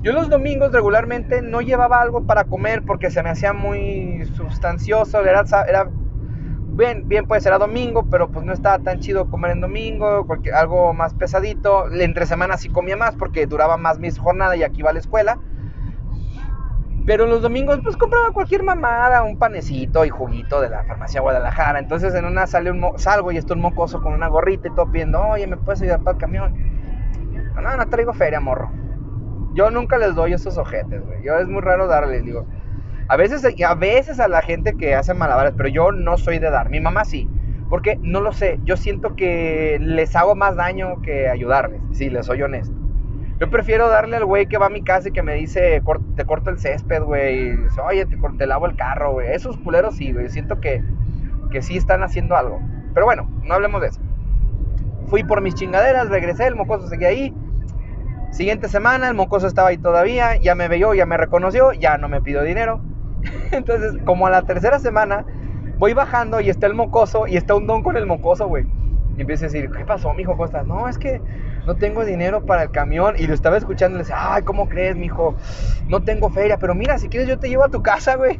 Yo 0.01 0.11
los 0.11 0.29
domingos 0.29 0.73
regularmente 0.73 1.41
no 1.41 1.61
llevaba 1.61 2.01
algo 2.01 2.25
para 2.25 2.43
comer 2.43 2.83
porque 2.85 3.09
se 3.09 3.23
me 3.23 3.29
hacía 3.29 3.53
muy 3.53 4.25
sustancioso. 4.35 5.21
Era, 5.21 5.45
era 5.67 5.87
bien, 6.75 7.07
bien, 7.07 7.25
pues 7.25 7.45
era 7.45 7.57
domingo, 7.57 8.09
pero 8.09 8.29
pues 8.29 8.45
no 8.45 8.51
estaba 8.51 8.79
tan 8.79 8.99
chido 8.99 9.29
comer 9.29 9.51
en 9.51 9.61
domingo, 9.61 10.27
algo 10.53 10.93
más 10.93 11.13
pesadito. 11.13 11.89
Entre 11.93 12.25
semanas 12.25 12.61
sí 12.61 12.69
comía 12.69 12.97
más 12.97 13.15
porque 13.15 13.45
duraba 13.47 13.77
más 13.77 13.97
mis 13.99 14.19
jornadas 14.19 14.57
y 14.57 14.63
aquí 14.63 14.81
va 14.81 14.89
a 14.89 14.93
la 14.93 14.99
escuela. 14.99 15.39
Pero 17.05 17.25
los 17.25 17.41
domingos 17.41 17.79
pues 17.83 17.97
compraba 17.97 18.31
cualquier 18.31 18.63
mamada, 18.63 19.23
un 19.23 19.37
panecito 19.37 20.05
y 20.05 20.09
juguito 20.09 20.61
de 20.61 20.69
la 20.69 20.83
farmacia 20.83 21.21
Guadalajara. 21.21 21.79
Entonces 21.79 22.13
en 22.15 22.25
una 22.25 22.47
sale 22.47 22.71
un 22.71 22.97
salgo 22.97 23.31
y 23.31 23.37
esto 23.37 23.53
un 23.53 23.61
mocoso 23.61 24.01
con 24.01 24.13
una 24.13 24.27
gorrita 24.27 24.69
y 24.69 24.71
todo 24.71 24.89
pidiendo, 24.89 25.21
oye, 25.21 25.45
¿me 25.45 25.57
puedes 25.57 25.81
ayudar 25.81 26.01
para 26.01 26.13
el 26.13 26.21
camión? 26.21 26.53
No, 27.55 27.61
no, 27.61 27.77
no 27.77 27.89
traigo 27.89 28.13
feria, 28.13 28.39
morro. 28.39 28.71
Yo 29.53 29.69
nunca 29.69 29.97
les 29.97 30.15
doy 30.15 30.33
esos 30.33 30.57
ojetes, 30.57 31.05
güey. 31.05 31.23
Yo 31.23 31.37
es 31.37 31.47
muy 31.47 31.61
raro 31.61 31.87
darles, 31.87 32.23
digo. 32.23 32.45
A 33.09 33.17
veces, 33.17 33.45
a 33.63 33.75
veces 33.75 34.19
a 34.19 34.27
la 34.27 34.41
gente 34.41 34.75
que 34.77 34.95
hace 34.95 35.13
malabares, 35.13 35.53
pero 35.57 35.69
yo 35.69 35.91
no 35.91 36.17
soy 36.17 36.39
de 36.39 36.49
dar. 36.49 36.69
Mi 36.69 36.79
mamá 36.79 37.05
sí. 37.05 37.29
Porque 37.69 37.97
no 38.01 38.21
lo 38.21 38.31
sé, 38.31 38.59
yo 38.63 38.77
siento 38.77 39.15
que 39.15 39.77
les 39.81 40.15
hago 40.15 40.35
más 40.35 40.55
daño 40.55 41.01
que 41.01 41.27
ayudarles, 41.27 41.81
si 41.91 42.09
les 42.09 42.25
soy 42.25 42.41
honesto. 42.43 42.82
Yo 43.43 43.49
prefiero 43.49 43.89
darle 43.89 44.15
al 44.15 44.23
güey 44.23 44.45
que 44.45 44.57
va 44.57 44.67
a 44.67 44.69
mi 44.69 44.83
casa 44.83 45.09
y 45.09 45.11
que 45.11 45.21
me 45.21 45.33
dice, 45.33 45.83
te 46.15 46.23
corto 46.23 46.49
el 46.49 46.59
césped, 46.59 47.03
güey. 47.03 47.53
Oye, 47.85 48.05
te, 48.05 48.47
lavo 48.47 48.67
el 48.67 48.77
carro, 48.77 49.11
güey. 49.11 49.33
Esos 49.33 49.57
culeros 49.57 49.97
sí, 49.97 50.13
güey. 50.13 50.29
Siento 50.29 50.61
que, 50.61 50.81
que 51.51 51.61
sí 51.61 51.75
están 51.75 52.03
haciendo 52.03 52.37
algo. 52.37 52.61
Pero 52.93 53.05
bueno, 53.05 53.27
no 53.43 53.53
hablemos 53.53 53.81
de 53.81 53.87
eso. 53.89 53.99
Fui 55.07 55.25
por 55.25 55.41
mis 55.41 55.55
chingaderas, 55.55 56.07
regresé, 56.07 56.47
el 56.47 56.55
mocoso 56.55 56.87
seguía 56.87 57.09
ahí. 57.09 57.33
Siguiente 58.31 58.69
semana, 58.69 59.09
el 59.09 59.13
mocoso 59.13 59.45
estaba 59.45 59.67
ahí 59.67 59.77
todavía, 59.77 60.37
ya 60.37 60.55
me 60.55 60.69
vio, 60.69 60.93
ya 60.93 61.05
me 61.05 61.17
reconoció, 61.17 61.73
ya 61.73 61.97
no 61.97 62.07
me 62.07 62.21
pidió 62.21 62.43
dinero. 62.43 62.79
Entonces, 63.51 64.01
como 64.05 64.25
a 64.25 64.29
la 64.29 64.43
tercera 64.43 64.79
semana, 64.79 65.25
voy 65.79 65.93
bajando 65.93 66.39
y 66.39 66.49
está 66.49 66.67
el 66.67 66.75
mocoso 66.75 67.27
y 67.27 67.35
está 67.35 67.55
un 67.55 67.67
don 67.67 67.83
con 67.83 67.97
el 67.97 68.05
mocoso, 68.05 68.47
güey. 68.47 68.65
Y 69.17 69.21
empieza 69.21 69.47
a 69.47 69.49
decir, 69.49 69.69
¿qué 69.69 69.83
pasó, 69.83 70.13
mijo? 70.13 70.31
¿Cómo 70.31 70.45
estás? 70.45 70.65
No, 70.65 70.87
es 70.87 70.97
que 70.97 71.19
no 71.65 71.75
tengo 71.75 72.05
dinero 72.05 72.45
para 72.45 72.63
el 72.63 72.71
camión. 72.71 73.15
Y 73.17 73.27
lo 73.27 73.33
estaba 73.33 73.57
escuchando 73.57 73.95
y 73.95 73.99
le 73.99 74.03
decía, 74.03 74.17
ay, 74.19 74.43
¿cómo 74.43 74.67
crees, 74.67 74.95
mijo? 74.95 75.35
No 75.87 76.03
tengo 76.03 76.29
feria, 76.29 76.57
pero 76.57 76.75
mira, 76.75 76.97
si 76.97 77.09
quieres 77.09 77.27
yo 77.27 77.39
te 77.39 77.49
llevo 77.49 77.63
a 77.63 77.69
tu 77.69 77.81
casa, 77.81 78.15
güey. 78.15 78.39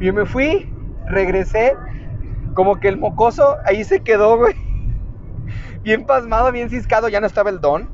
Yo 0.00 0.12
me 0.12 0.26
fui, 0.26 0.72
regresé, 1.06 1.74
como 2.54 2.78
que 2.80 2.88
el 2.88 2.98
mocoso 2.98 3.56
ahí 3.64 3.84
se 3.84 4.00
quedó, 4.00 4.36
güey. 4.36 4.54
Bien 5.82 6.04
pasmado, 6.04 6.52
bien 6.52 6.68
ciscado, 6.68 7.08
ya 7.08 7.20
no 7.20 7.26
estaba 7.26 7.50
el 7.50 7.60
don. 7.60 7.88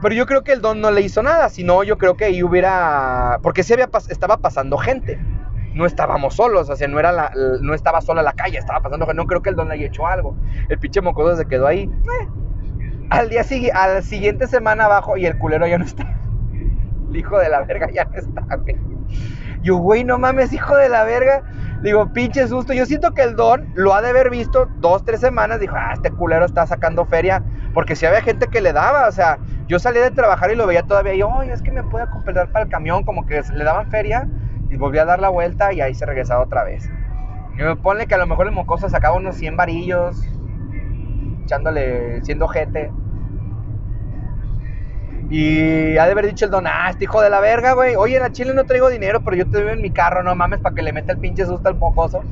Pero 0.00 0.14
yo 0.14 0.26
creo 0.26 0.44
que 0.44 0.52
el 0.52 0.60
don 0.60 0.80
no 0.80 0.90
le 0.90 1.00
hizo 1.00 1.22
nada, 1.22 1.48
sino 1.48 1.82
yo 1.82 1.98
creo 1.98 2.16
que 2.16 2.26
ahí 2.26 2.42
hubiera... 2.42 3.40
Porque 3.42 3.64
sí 3.64 3.72
había 3.72 3.88
estaba 4.08 4.36
pasando 4.36 4.76
gente. 4.76 5.18
No 5.78 5.86
estábamos 5.86 6.34
solos, 6.34 6.68
o 6.68 6.74
sea, 6.74 6.88
no, 6.88 6.98
era 6.98 7.30
no 7.60 7.72
estaba 7.72 8.00
sola 8.00 8.20
la 8.20 8.32
calle, 8.32 8.58
estaba 8.58 8.80
pasando. 8.80 9.06
No 9.14 9.26
creo 9.26 9.42
que 9.42 9.50
el 9.50 9.54
don 9.54 9.68
le 9.68 9.74
haya 9.74 9.86
hecho 9.86 10.08
algo. 10.08 10.36
El 10.68 10.76
pinche 10.80 11.00
mocoso 11.00 11.36
se 11.36 11.46
quedó 11.46 11.68
ahí. 11.68 11.82
Eh. 11.82 12.28
Al 13.10 13.28
día 13.28 13.42
a 13.74 13.86
la 13.86 14.02
siguiente 14.02 14.48
semana 14.48 14.86
abajo 14.86 15.16
y 15.16 15.24
el 15.24 15.38
culero 15.38 15.68
ya 15.68 15.78
no 15.78 15.84
está. 15.84 16.18
El 17.08 17.16
hijo 17.16 17.38
de 17.38 17.48
la 17.48 17.60
verga 17.60 17.88
ya 17.92 18.06
no 18.06 18.16
está, 18.16 18.56
güey. 18.56 18.76
Yo, 19.62 19.76
güey, 19.76 20.02
no 20.02 20.18
mames, 20.18 20.52
hijo 20.52 20.74
de 20.74 20.88
la 20.88 21.04
verga. 21.04 21.44
Digo, 21.80 22.12
pinche 22.12 22.48
susto. 22.48 22.72
Yo 22.72 22.84
siento 22.84 23.14
que 23.14 23.22
el 23.22 23.36
don 23.36 23.70
lo 23.76 23.94
ha 23.94 24.02
de 24.02 24.08
haber 24.08 24.30
visto 24.30 24.68
dos, 24.80 25.04
tres 25.04 25.20
semanas. 25.20 25.60
Dijo, 25.60 25.76
ah, 25.78 25.92
este 25.94 26.10
culero 26.10 26.44
está 26.44 26.66
sacando 26.66 27.04
feria. 27.04 27.40
Porque 27.72 27.94
si 27.94 28.04
había 28.04 28.20
gente 28.20 28.48
que 28.48 28.60
le 28.60 28.72
daba, 28.72 29.06
o 29.06 29.12
sea, 29.12 29.38
yo 29.68 29.78
salía 29.78 30.02
de 30.02 30.10
trabajar 30.10 30.50
y 30.50 30.56
lo 30.56 30.66
veía 30.66 30.82
todavía. 30.82 31.14
Y 31.14 31.22
oye, 31.22 31.52
es 31.52 31.62
que 31.62 31.70
me 31.70 31.84
puede 31.84 32.10
completar 32.10 32.50
para 32.50 32.64
el 32.64 32.70
camión. 32.70 33.04
Como 33.04 33.24
que 33.26 33.40
le 33.54 33.62
daban 33.62 33.88
feria 33.92 34.28
y 34.70 34.76
volvía 34.76 35.02
a 35.02 35.06
dar 35.06 35.20
la 35.20 35.28
vuelta 35.28 35.72
y 35.72 35.80
ahí 35.80 35.94
se 35.94 36.06
regresaba 36.06 36.42
otra 36.42 36.64
vez. 36.64 36.88
Y 37.58 37.62
me 37.62 37.76
pone 37.76 38.06
que 38.06 38.14
a 38.14 38.18
lo 38.18 38.26
mejor 38.26 38.46
el 38.46 38.52
mocoso 38.52 38.88
sacaba 38.88 39.16
unos 39.16 39.36
100 39.36 39.56
varillos, 39.56 40.22
echándole, 41.44 42.22
siendo 42.24 42.46
gente. 42.48 42.92
Y 45.30 45.98
ha 45.98 46.06
de 46.06 46.12
haber 46.12 46.26
dicho 46.26 46.44
el 46.46 46.50
don, 46.50 46.66
ah, 46.66 46.88
este 46.90 47.04
hijo 47.04 47.20
de 47.20 47.30
la 47.30 47.40
verga, 47.40 47.72
güey. 47.72 47.96
Oye, 47.96 48.16
en 48.16 48.22
la 48.22 48.32
Chile 48.32 48.54
no 48.54 48.64
traigo 48.64 48.88
dinero, 48.88 49.20
pero 49.22 49.36
yo 49.36 49.44
te 49.46 49.62
doy 49.62 49.72
en 49.72 49.82
mi 49.82 49.90
carro, 49.90 50.22
no 50.22 50.34
mames, 50.34 50.60
para 50.60 50.74
que 50.74 50.82
le 50.82 50.92
meta 50.92 51.12
el 51.12 51.18
pinche 51.18 51.44
susto 51.44 51.68
al 51.68 51.76
mocoso. 51.76 52.22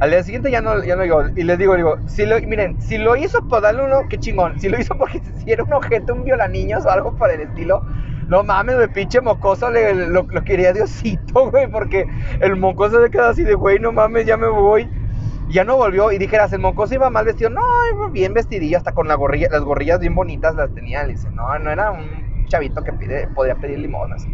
Al 0.00 0.10
día 0.10 0.22
siguiente 0.22 0.50
ya 0.50 0.60
no, 0.60 0.82
ya 0.84 0.94
no 0.94 1.02
digo, 1.02 1.24
y 1.34 1.42
les 1.42 1.58
digo, 1.58 1.74
digo, 1.74 1.98
si 2.06 2.24
lo, 2.24 2.40
miren, 2.40 2.80
si 2.80 2.98
lo 2.98 3.16
hizo 3.16 3.46
por 3.48 3.62
darle 3.62 3.82
uno, 3.84 4.06
qué 4.08 4.18
chingón. 4.18 4.60
Si 4.60 4.68
lo 4.68 4.78
hizo 4.78 4.96
porque 4.96 5.20
si 5.44 5.50
era 5.50 5.64
un 5.64 5.72
objeto, 5.72 6.14
un 6.14 6.24
violaniños 6.24 6.86
o 6.86 6.90
algo 6.90 7.16
por 7.16 7.30
el 7.30 7.40
estilo, 7.40 7.84
no 8.28 8.44
mames, 8.44 8.76
güey, 8.76 8.88
pinche 8.88 9.20
mocoso, 9.20 9.70
lo, 9.70 10.26
quería 10.44 10.72
Diosito, 10.72 11.50
güey, 11.50 11.66
porque 11.66 12.06
el 12.40 12.56
mocoso 12.56 13.02
se 13.02 13.10
quedó 13.10 13.26
así 13.26 13.42
de, 13.42 13.54
güey, 13.54 13.78
no 13.78 13.90
mames, 13.90 14.26
ya 14.26 14.36
me 14.36 14.48
voy. 14.48 14.88
ya 15.48 15.64
no 15.64 15.76
volvió 15.76 16.12
y 16.12 16.18
dijeras, 16.18 16.52
el 16.52 16.60
mocoso 16.60 16.94
iba 16.94 17.08
mal 17.08 17.24
vestido. 17.24 17.48
No, 17.48 17.62
iba 17.94 18.08
bien 18.08 18.34
vestidillo, 18.34 18.76
hasta 18.76 18.92
con 18.92 19.08
la 19.08 19.14
gorrilla, 19.14 19.48
las 19.50 19.62
gorrillas 19.62 19.98
bien 19.98 20.14
bonitas 20.14 20.54
las 20.54 20.72
tenía. 20.74 21.02
Le 21.04 21.14
dice, 21.14 21.30
no, 21.30 21.58
no 21.58 21.70
era 21.70 21.90
un 21.90 22.44
chavito 22.46 22.82
que 22.84 22.92
pide, 22.92 23.28
podía 23.28 23.54
pedir 23.54 23.78
limonas, 23.78 24.26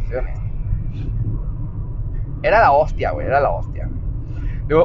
Era 2.42 2.60
la 2.60 2.72
hostia, 2.72 3.12
güey, 3.12 3.26
era 3.28 3.40
la 3.40 3.50
hostia. 3.50 3.88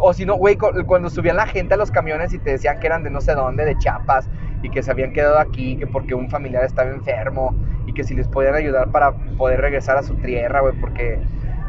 O 0.02 0.14
si 0.14 0.26
no, 0.26 0.36
güey, 0.36 0.58
cuando 0.58 1.10
subían 1.10 1.38
la 1.38 1.48
gente 1.48 1.74
a 1.74 1.78
los 1.78 1.90
camiones 1.90 2.34
y 2.34 2.40
te 2.40 2.52
decían 2.52 2.80
que 2.80 2.88
eran 2.88 3.02
de 3.04 3.10
no 3.10 3.22
sé 3.22 3.34
dónde, 3.34 3.66
de 3.66 3.78
Chiapas, 3.78 4.30
y 4.62 4.70
que 4.70 4.84
se 4.84 4.92
habían 4.92 5.14
quedado 5.14 5.40
aquí, 5.40 5.78
que 5.78 5.88
porque 5.88 6.14
un 6.14 6.30
familiar 6.30 6.66
estaba 6.66 6.90
enfermo, 6.90 7.56
y 7.79 7.79
que 8.00 8.06
si 8.06 8.16
les 8.16 8.30
podían 8.30 8.56
ayudar 8.56 8.92
para 8.92 9.12
poder 9.12 9.60
regresar 9.60 9.98
a 9.98 10.04
su 10.04 10.16
tierra, 10.16 10.62
güey, 10.62 10.74
porque 10.80 11.20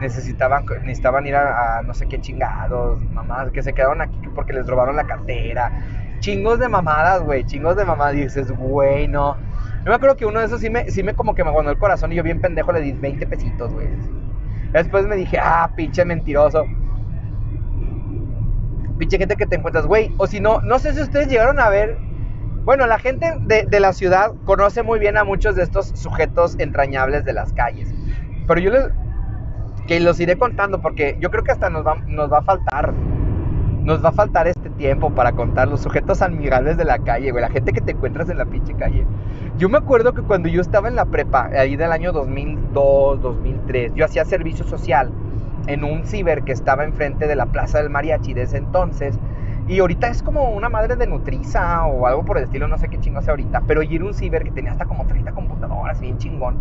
necesitaban, 0.01 0.64
necesitaban 0.85 1.26
ir 1.26 1.35
a, 1.35 1.83
no 1.83 1.93
sé 1.93 2.07
qué 2.07 2.20
chingados, 2.20 3.03
mamás, 3.11 3.51
que 3.51 3.64
se 3.64 3.72
quedaron 3.72 4.01
aquí 4.01 4.28
porque 4.33 4.53
les 4.53 4.64
robaron 4.68 4.95
la 4.95 5.09
cartera. 5.09 5.72
Chingos 6.20 6.61
de 6.61 6.68
mamadas, 6.68 7.24
güey, 7.24 7.45
chingos 7.47 7.74
de 7.74 7.85
mamadas. 7.85 8.14
Dices, 8.14 8.53
güey, 8.53 9.09
no. 9.09 9.37
Yo 9.78 9.91
me 9.91 9.95
acuerdo 9.95 10.16
que 10.16 10.24
uno 10.24 10.39
de 10.39 10.47
esos 10.47 10.61
sí 10.61 10.70
me, 10.70 10.89
sí 10.89 11.03
me 11.03 11.14
como 11.14 11.35
que 11.35 11.43
me 11.43 11.51
aguantó 11.51 11.72
el 11.72 11.78
corazón 11.78 12.12
y 12.12 12.14
yo 12.14 12.22
bien 12.22 12.41
pendejo 12.41 12.70
le 12.70 12.81
di 12.81 12.93
20 12.93 13.26
pesitos, 13.26 13.72
güey. 13.72 13.89
Después 14.72 15.09
me 15.09 15.16
dije, 15.16 15.37
ah, 15.43 15.68
pinche 15.74 16.05
mentiroso 16.05 16.64
pinche 18.99 19.18
gente 19.18 19.35
que 19.35 19.47
te 19.47 19.57
encuentras, 19.57 19.87
güey. 19.87 20.12
O 20.18 20.28
si 20.28 20.39
no, 20.39 20.61
no 20.61 20.78
sé 20.78 20.95
si 20.95 21.01
ustedes 21.01 21.26
llegaron 21.26 21.59
a 21.59 21.68
ver. 21.70 21.99
Bueno, 22.64 22.86
la 22.86 22.98
gente 22.98 23.34
de, 23.40 23.80
la 23.80 23.92
ciudad 23.92 24.32
conoce 24.44 24.82
muy 24.82 24.98
bien 24.98 25.16
a 25.16 25.24
muchos 25.24 25.56
de 25.56 25.62
estos 25.62 25.86
sujetos 25.94 26.56
entrañables 26.58 27.24
de 27.24 27.32
las 27.32 27.52
calles. 27.52 27.92
Pero 28.46 28.61
yo 28.61 28.70
les. 28.70 28.90
que 29.86 29.98
los 30.00 30.20
iré 30.20 30.36
contando 30.36 30.80
porque 30.80 31.16
yo 31.20 31.30
creo 31.30 31.42
que 31.42 31.52
hasta 31.52 31.70
nos 31.70 31.86
va, 31.86 31.96
nos 32.06 32.30
va 32.30 32.38
a 32.38 32.42
faltar. 32.42 32.92
Nos 33.82 34.04
va 34.04 34.11
a 34.11 34.12
faltar 34.12 34.46
este 34.46 34.68
tiempo 34.70 35.11
para 35.14 35.32
contar 35.32 35.68
los 35.68 35.80
sujetos 35.80 36.20
amigables 36.20 36.76
de 36.76 36.84
la 36.84 36.98
calle, 36.98 37.30
güey. 37.30 37.40
La 37.40 37.48
gente 37.48 37.72
que 37.72 37.80
te 37.80 37.92
encuentras 37.92 38.28
en 38.28 38.36
la 38.36 38.44
pinche 38.44 38.74
calle. 38.74 39.06
Yo 39.56 39.70
me 39.70 39.78
acuerdo 39.78 40.12
que 40.12 40.22
cuando 40.22 40.48
yo 40.48 40.61
estaba 40.61 40.88
en 40.88 40.96
la 40.96 41.06
prepa, 41.06 41.46
ahí 41.46 41.76
del 41.76 41.90
año 41.90 42.12
2002, 42.12 43.22
2003, 43.22 43.94
yo 43.94 44.04
hacía 44.04 44.26
servicio 44.26 44.66
social 44.66 45.11
en 45.66 45.84
un 45.84 46.04
ciber 46.04 46.42
que 46.42 46.52
estaba 46.52 46.84
enfrente 46.84 47.26
de 47.26 47.36
la 47.36 47.46
Plaza 47.46 47.78
del 47.78 47.90
Mariachi 47.90 48.34
de 48.34 48.42
ese 48.42 48.58
entonces. 48.58 49.18
Y 49.70 49.78
ahorita 49.78 50.08
es 50.08 50.20
como 50.20 50.50
una 50.50 50.68
madre 50.68 50.96
de 50.96 51.06
Nutriza 51.06 51.86
o 51.86 52.04
algo 52.04 52.24
por 52.24 52.36
el 52.38 52.42
estilo, 52.42 52.66
no 52.66 52.76
sé 52.76 52.88
qué 52.88 52.98
chingo 52.98 53.20
hace 53.20 53.30
ahorita. 53.30 53.62
Pero 53.68 53.82
allí 53.82 53.94
era 53.94 54.04
un 54.04 54.14
ciber 54.14 54.42
que 54.42 54.50
tenía 54.50 54.72
hasta 54.72 54.84
como 54.84 55.06
30 55.06 55.30
computadoras, 55.30 56.00
bien 56.00 56.18
chingón. 56.18 56.56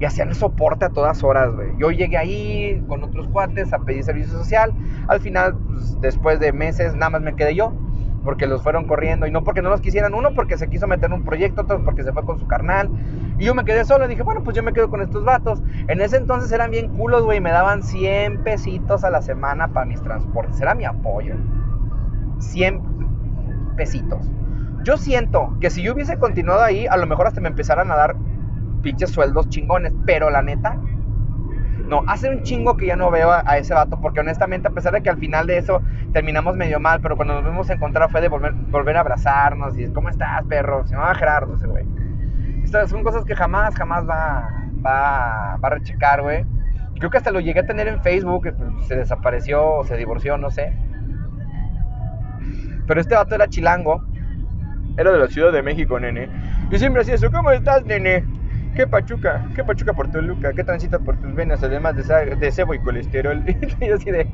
Y 0.00 0.06
hacían 0.06 0.34
soporte 0.34 0.86
a 0.86 0.88
todas 0.88 1.22
horas, 1.22 1.54
güey. 1.54 1.72
Yo 1.76 1.90
llegué 1.90 2.16
ahí 2.16 2.82
con 2.88 3.04
otros 3.04 3.28
cuates 3.28 3.74
a 3.74 3.80
pedir 3.80 4.04
servicio 4.04 4.32
social. 4.32 4.72
Al 5.06 5.20
final, 5.20 5.54
pues, 5.66 6.00
después 6.00 6.40
de 6.40 6.54
meses, 6.54 6.94
nada 6.94 7.10
más 7.10 7.20
me 7.20 7.36
quedé 7.36 7.54
yo 7.54 7.74
porque 8.24 8.46
los 8.46 8.62
fueron 8.62 8.86
corriendo 8.86 9.26
y 9.26 9.30
no 9.30 9.44
porque 9.44 9.60
no 9.60 9.68
los 9.68 9.82
quisieran, 9.82 10.14
uno 10.14 10.30
porque 10.34 10.56
se 10.56 10.68
quiso 10.68 10.86
meter 10.86 11.10
en 11.10 11.12
un 11.12 11.24
proyecto, 11.24 11.60
otro 11.60 11.84
porque 11.84 12.04
se 12.04 12.12
fue 12.12 12.24
con 12.24 12.38
su 12.38 12.46
carnal. 12.46 12.88
Y 13.38 13.44
yo 13.44 13.54
me 13.54 13.66
quedé 13.66 13.84
solo 13.84 14.06
y 14.06 14.08
dije, 14.08 14.22
bueno, 14.22 14.42
pues 14.42 14.56
yo 14.56 14.62
me 14.62 14.72
quedo 14.72 14.88
con 14.88 15.02
estos 15.02 15.24
vatos. 15.24 15.62
En 15.88 16.00
ese 16.00 16.16
entonces 16.16 16.50
eran 16.50 16.70
bien 16.70 16.88
culos, 16.96 17.22
güey, 17.22 17.38
me 17.38 17.50
daban 17.50 17.82
100 17.82 18.44
pesitos 18.44 19.04
a 19.04 19.10
la 19.10 19.20
semana 19.20 19.68
para 19.68 19.84
mis 19.84 20.00
transportes, 20.00 20.58
era 20.58 20.74
mi 20.74 20.86
apoyo. 20.86 21.34
100 22.38 23.76
pesitos. 23.76 24.30
Yo 24.84 24.96
siento 24.96 25.56
que 25.60 25.70
si 25.70 25.82
yo 25.82 25.94
hubiese 25.94 26.18
continuado 26.18 26.62
ahí, 26.62 26.86
a 26.86 26.96
lo 26.96 27.06
mejor 27.06 27.26
hasta 27.26 27.40
me 27.40 27.48
empezaran 27.48 27.90
a 27.90 27.96
dar 27.96 28.16
pinches 28.82 29.10
sueldos 29.10 29.48
chingones, 29.48 29.92
pero 30.04 30.30
la 30.30 30.42
neta, 30.42 30.78
no, 31.86 32.02
hace 32.08 32.30
un 32.30 32.42
chingo 32.42 32.76
que 32.76 32.86
ya 32.86 32.96
no 32.96 33.10
veo 33.10 33.30
a, 33.30 33.58
ese 33.58 33.74
vato, 33.74 34.00
porque 34.00 34.20
honestamente, 34.20 34.68
a 34.68 34.72
pesar 34.72 34.92
de 34.92 35.02
que 35.02 35.10
al 35.10 35.18
final 35.18 35.46
de 35.46 35.58
eso 35.58 35.82
terminamos 36.12 36.56
medio 36.56 36.80
mal, 36.80 37.00
pero 37.00 37.16
cuando 37.16 37.34
nos 37.34 37.44
vimos 37.44 37.70
encontrar 37.70 38.10
fue 38.10 38.20
de 38.20 38.28
volver, 38.28 38.52
volver 38.52 38.96
a 38.96 39.00
abrazarnos 39.00 39.78
y 39.78 39.86
¿cómo 39.92 40.08
estás, 40.08 40.44
perro? 40.44 40.86
Se 40.86 40.94
llama 40.94 41.14
Gerardo 41.14 41.54
ese 41.54 41.66
güey. 41.66 41.84
Estas 42.64 42.90
son 42.90 43.04
cosas 43.04 43.24
que 43.24 43.36
jamás, 43.36 43.74
jamás 43.76 44.08
va, 44.08 44.50
va, 44.84 45.56
va 45.62 45.68
a 45.68 45.70
rechecar, 45.70 46.22
güey. 46.22 46.44
Creo 46.98 47.10
que 47.10 47.18
hasta 47.18 47.30
lo 47.30 47.40
llegué 47.40 47.60
a 47.60 47.66
tener 47.66 47.86
en 47.86 48.02
Facebook, 48.02 48.52
pues, 48.56 48.88
se 48.88 48.96
desapareció 48.96 49.84
se 49.84 49.96
divorció, 49.96 50.38
no 50.38 50.50
sé. 50.50 50.72
Pero 52.86 53.00
este 53.00 53.14
vato 53.14 53.34
era 53.34 53.48
chilango. 53.48 54.02
Era 54.96 55.12
de 55.12 55.18
la 55.18 55.28
Ciudad 55.28 55.52
de 55.52 55.62
México, 55.62 56.00
nene. 56.00 56.30
Y 56.70 56.78
siempre 56.78 57.02
hacía 57.02 57.14
eso, 57.14 57.30
¿cómo 57.30 57.50
estás, 57.50 57.84
nene? 57.84 58.24
¿Qué 58.74 58.86
pachuca? 58.86 59.48
¿Qué 59.54 59.64
pachuca 59.64 59.94
por 59.94 60.10
tu 60.10 60.20
luca? 60.20 60.52
¿Qué 60.52 60.62
transita 60.62 60.98
por 60.98 61.16
tus 61.16 61.34
venas 61.34 61.62
además 61.62 61.96
de, 61.96 62.36
de 62.36 62.52
cebo 62.52 62.74
y 62.74 62.78
colesterol? 62.78 63.42
y 63.80 63.90
así 63.90 64.10
de, 64.10 64.26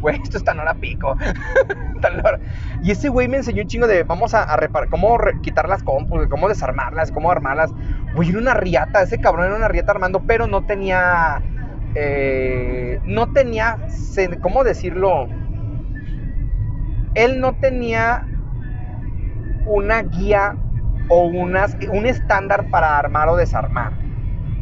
güey, 0.00 0.20
esto 0.22 0.36
es 0.36 0.44
tan 0.44 0.58
hora 0.58 0.74
pico. 0.74 1.16
y 2.82 2.90
ese 2.90 3.08
güey 3.08 3.28
me 3.28 3.38
enseñó 3.38 3.62
un 3.62 3.68
chingo 3.68 3.86
de, 3.86 4.02
vamos 4.02 4.34
a, 4.34 4.54
reparar, 4.56 4.88
cómo 4.88 5.18
quitar 5.42 5.68
las 5.68 5.82
compus, 5.82 6.26
cómo 6.28 6.48
desarmarlas, 6.48 7.10
cómo 7.10 7.30
armarlas. 7.30 7.72
Güey, 8.14 8.28
era 8.28 8.38
una 8.38 8.54
riata, 8.54 9.02
ese 9.02 9.18
cabrón 9.18 9.46
era 9.46 9.56
una 9.56 9.68
riata 9.68 9.92
armando, 9.92 10.22
pero 10.26 10.46
no 10.46 10.64
tenía, 10.66 11.40
eh, 11.94 13.00
no 13.04 13.32
tenía, 13.32 13.78
¿cómo 14.42 14.62
decirlo? 14.62 15.26
Él 17.14 17.40
no 17.40 17.54
tenía 17.54 18.26
una 19.66 20.02
guía 20.02 20.56
o 21.08 21.24
unas, 21.26 21.76
un 21.92 22.06
estándar 22.06 22.68
para 22.70 22.98
armar 22.98 23.28
o 23.28 23.36
desarmar. 23.36 23.92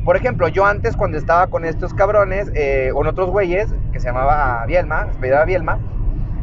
Por 0.05 0.17
ejemplo, 0.17 0.49
yo 0.49 0.65
antes 0.65 0.97
cuando 0.97 1.19
estaba 1.19 1.49
con 1.49 1.65
estos 1.65 1.93
cabrones, 1.93 2.51
eh, 2.55 2.91
con 2.95 3.07
otros 3.07 3.31
güeyes, 3.31 3.75
que 3.93 4.01
se 4.01 4.09
llamaba 4.09 4.65
Bielma, 4.67 5.13
se 5.13 5.21
llamaba 5.21 5.45
Bielma, 5.45 5.79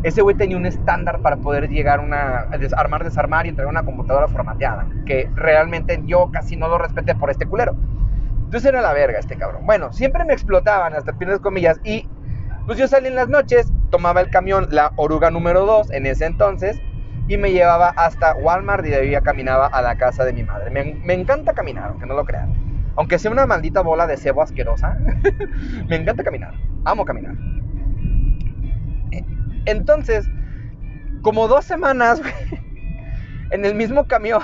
ese 0.04 0.22
güey 0.22 0.36
tenía 0.36 0.56
un 0.56 0.68
estándar 0.68 1.22
para 1.22 1.38
poder 1.38 1.68
llegar 1.68 2.00
a, 2.14 2.42
a 2.42 2.80
armar, 2.80 3.04
desarmar 3.04 3.48
y 3.48 3.50
entregar 3.50 3.72
una 3.72 3.84
computadora 3.84 4.28
formateada, 4.28 4.88
que 5.08 5.32
realmente 5.34 6.00
yo 6.06 6.30
casi 6.32 6.56
no 6.56 6.68
lo 6.68 6.78
respeté 6.78 7.16
por 7.16 7.32
este 7.32 7.48
culero. 7.48 7.76
Entonces 8.44 8.66
era 8.66 8.82
la 8.82 8.94
verga 8.94 9.18
este 9.18 9.36
cabrón. 9.36 9.66
Bueno, 9.66 9.92
siempre 9.92 10.24
me 10.26 10.34
explotaban, 10.34 10.94
hasta 10.94 11.14
piernas 11.14 11.40
comillas, 11.40 11.80
y 11.84 12.08
pues 12.66 12.78
yo 12.78 12.88
salí 12.88 13.08
en 13.08 13.16
las 13.16 13.30
noches, 13.30 13.72
tomaba 13.92 14.22
el 14.22 14.30
camión, 14.30 14.68
la 14.72 14.92
oruga 14.96 15.30
número 15.30 15.66
2 15.66 15.92
en 15.92 16.06
ese 16.08 16.26
entonces, 16.26 16.82
y 17.28 17.38
me 17.38 17.52
llevaba 17.52 17.90
hasta 17.90 18.36
Walmart 18.36 18.86
y 18.86 18.90
de 18.90 18.96
ahí 18.98 19.12
ya 19.12 19.22
caminaba 19.22 19.68
a 19.68 19.82
la 19.82 19.96
casa 19.98 20.26
de 20.26 20.34
mi 20.34 20.44
madre. 20.44 20.70
Me, 20.72 21.14
encanta 21.14 21.54
caminar, 21.54 21.90
aunque 21.90 22.06
no 22.06 22.16
lo 22.16 22.26
crean. 22.26 22.50
Aunque 22.96 23.20
sea 23.20 23.32
una 23.32 23.46
maldita 23.46 23.82
bola 23.82 24.08
de 24.08 24.18
cebo 24.18 24.42
asquerosa, 24.42 24.96
me 25.90 25.96
encanta 25.96 26.24
caminar. 26.24 26.54
Amo 26.86 27.04
caminar. 27.06 27.36
Entonces, 29.66 30.30
como 31.22 31.48
dos 31.48 31.66
semanas, 31.66 32.22
en 33.52 33.66
el 33.66 33.76
mismo 33.76 34.06
camión, 34.06 34.44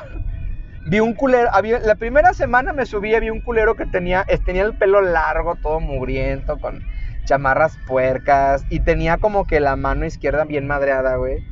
vi 0.86 1.00
un 1.00 1.14
culero. 1.14 1.50
la 1.84 1.96
primera 1.96 2.34
semana 2.34 2.74
me 2.74 2.86
subí 2.86 3.18
vi 3.20 3.30
un 3.30 3.42
culero 3.42 3.76
que 3.76 3.86
tenía, 3.86 4.26
tenía 4.44 4.64
el 4.64 4.76
pelo 4.76 5.02
largo, 5.02 5.56
todo 5.56 5.80
mugriento, 5.80 6.60
con 6.60 6.82
chamarras 7.26 7.78
puercas. 7.88 8.66
Y 8.70 8.80
tenía 8.80 9.18
como 9.18 9.46
que 9.46 9.60
la 9.60 9.76
mano 9.76 10.06
izquierda 10.06 10.46
bien 10.46 10.68
madreada, 10.68 11.16
güey. 11.16 11.44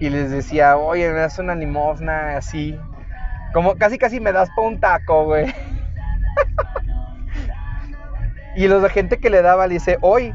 Y 0.00 0.10
les 0.10 0.30
decía, 0.30 0.76
oye, 0.76 1.10
me 1.10 1.20
das 1.20 1.38
una 1.38 1.54
limosna 1.54 2.36
así. 2.36 2.78
Como 3.52 3.76
casi 3.76 3.98
casi 3.98 4.20
me 4.20 4.32
das 4.32 4.50
para 4.54 4.68
un 4.68 4.80
taco, 4.80 5.24
güey. 5.24 5.46
y 8.56 8.68
los 8.68 8.82
de 8.82 8.90
gente 8.90 9.18
que 9.18 9.30
le 9.30 9.42
daba 9.42 9.66
le 9.66 9.74
dice, 9.74 9.98
hoy 10.00 10.32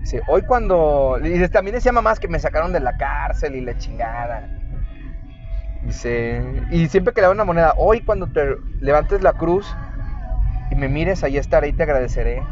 Dice, 0.00 0.22
hoy 0.26 0.42
cuando. 0.42 1.18
Y 1.22 1.46
también 1.48 1.74
decía 1.74 1.92
mamás 1.92 2.20
que 2.20 2.28
me 2.28 2.38
sacaron 2.38 2.72
de 2.72 2.80
la 2.80 2.96
cárcel 2.96 3.56
y 3.56 3.60
la 3.60 3.76
chingada. 3.76 4.48
Dice, 5.82 6.42
y 6.70 6.88
siempre 6.88 7.12
que 7.12 7.20
le 7.20 7.26
da 7.26 7.32
una 7.32 7.44
moneda, 7.44 7.74
hoy 7.76 8.00
cuando 8.00 8.26
te 8.26 8.56
levantes 8.80 9.22
la 9.22 9.32
cruz 9.32 9.74
y 10.70 10.74
me 10.74 10.88
mires, 10.88 11.24
ahí 11.24 11.36
estaré 11.36 11.68
y 11.68 11.72
te 11.72 11.82
agradeceré. 11.82 12.42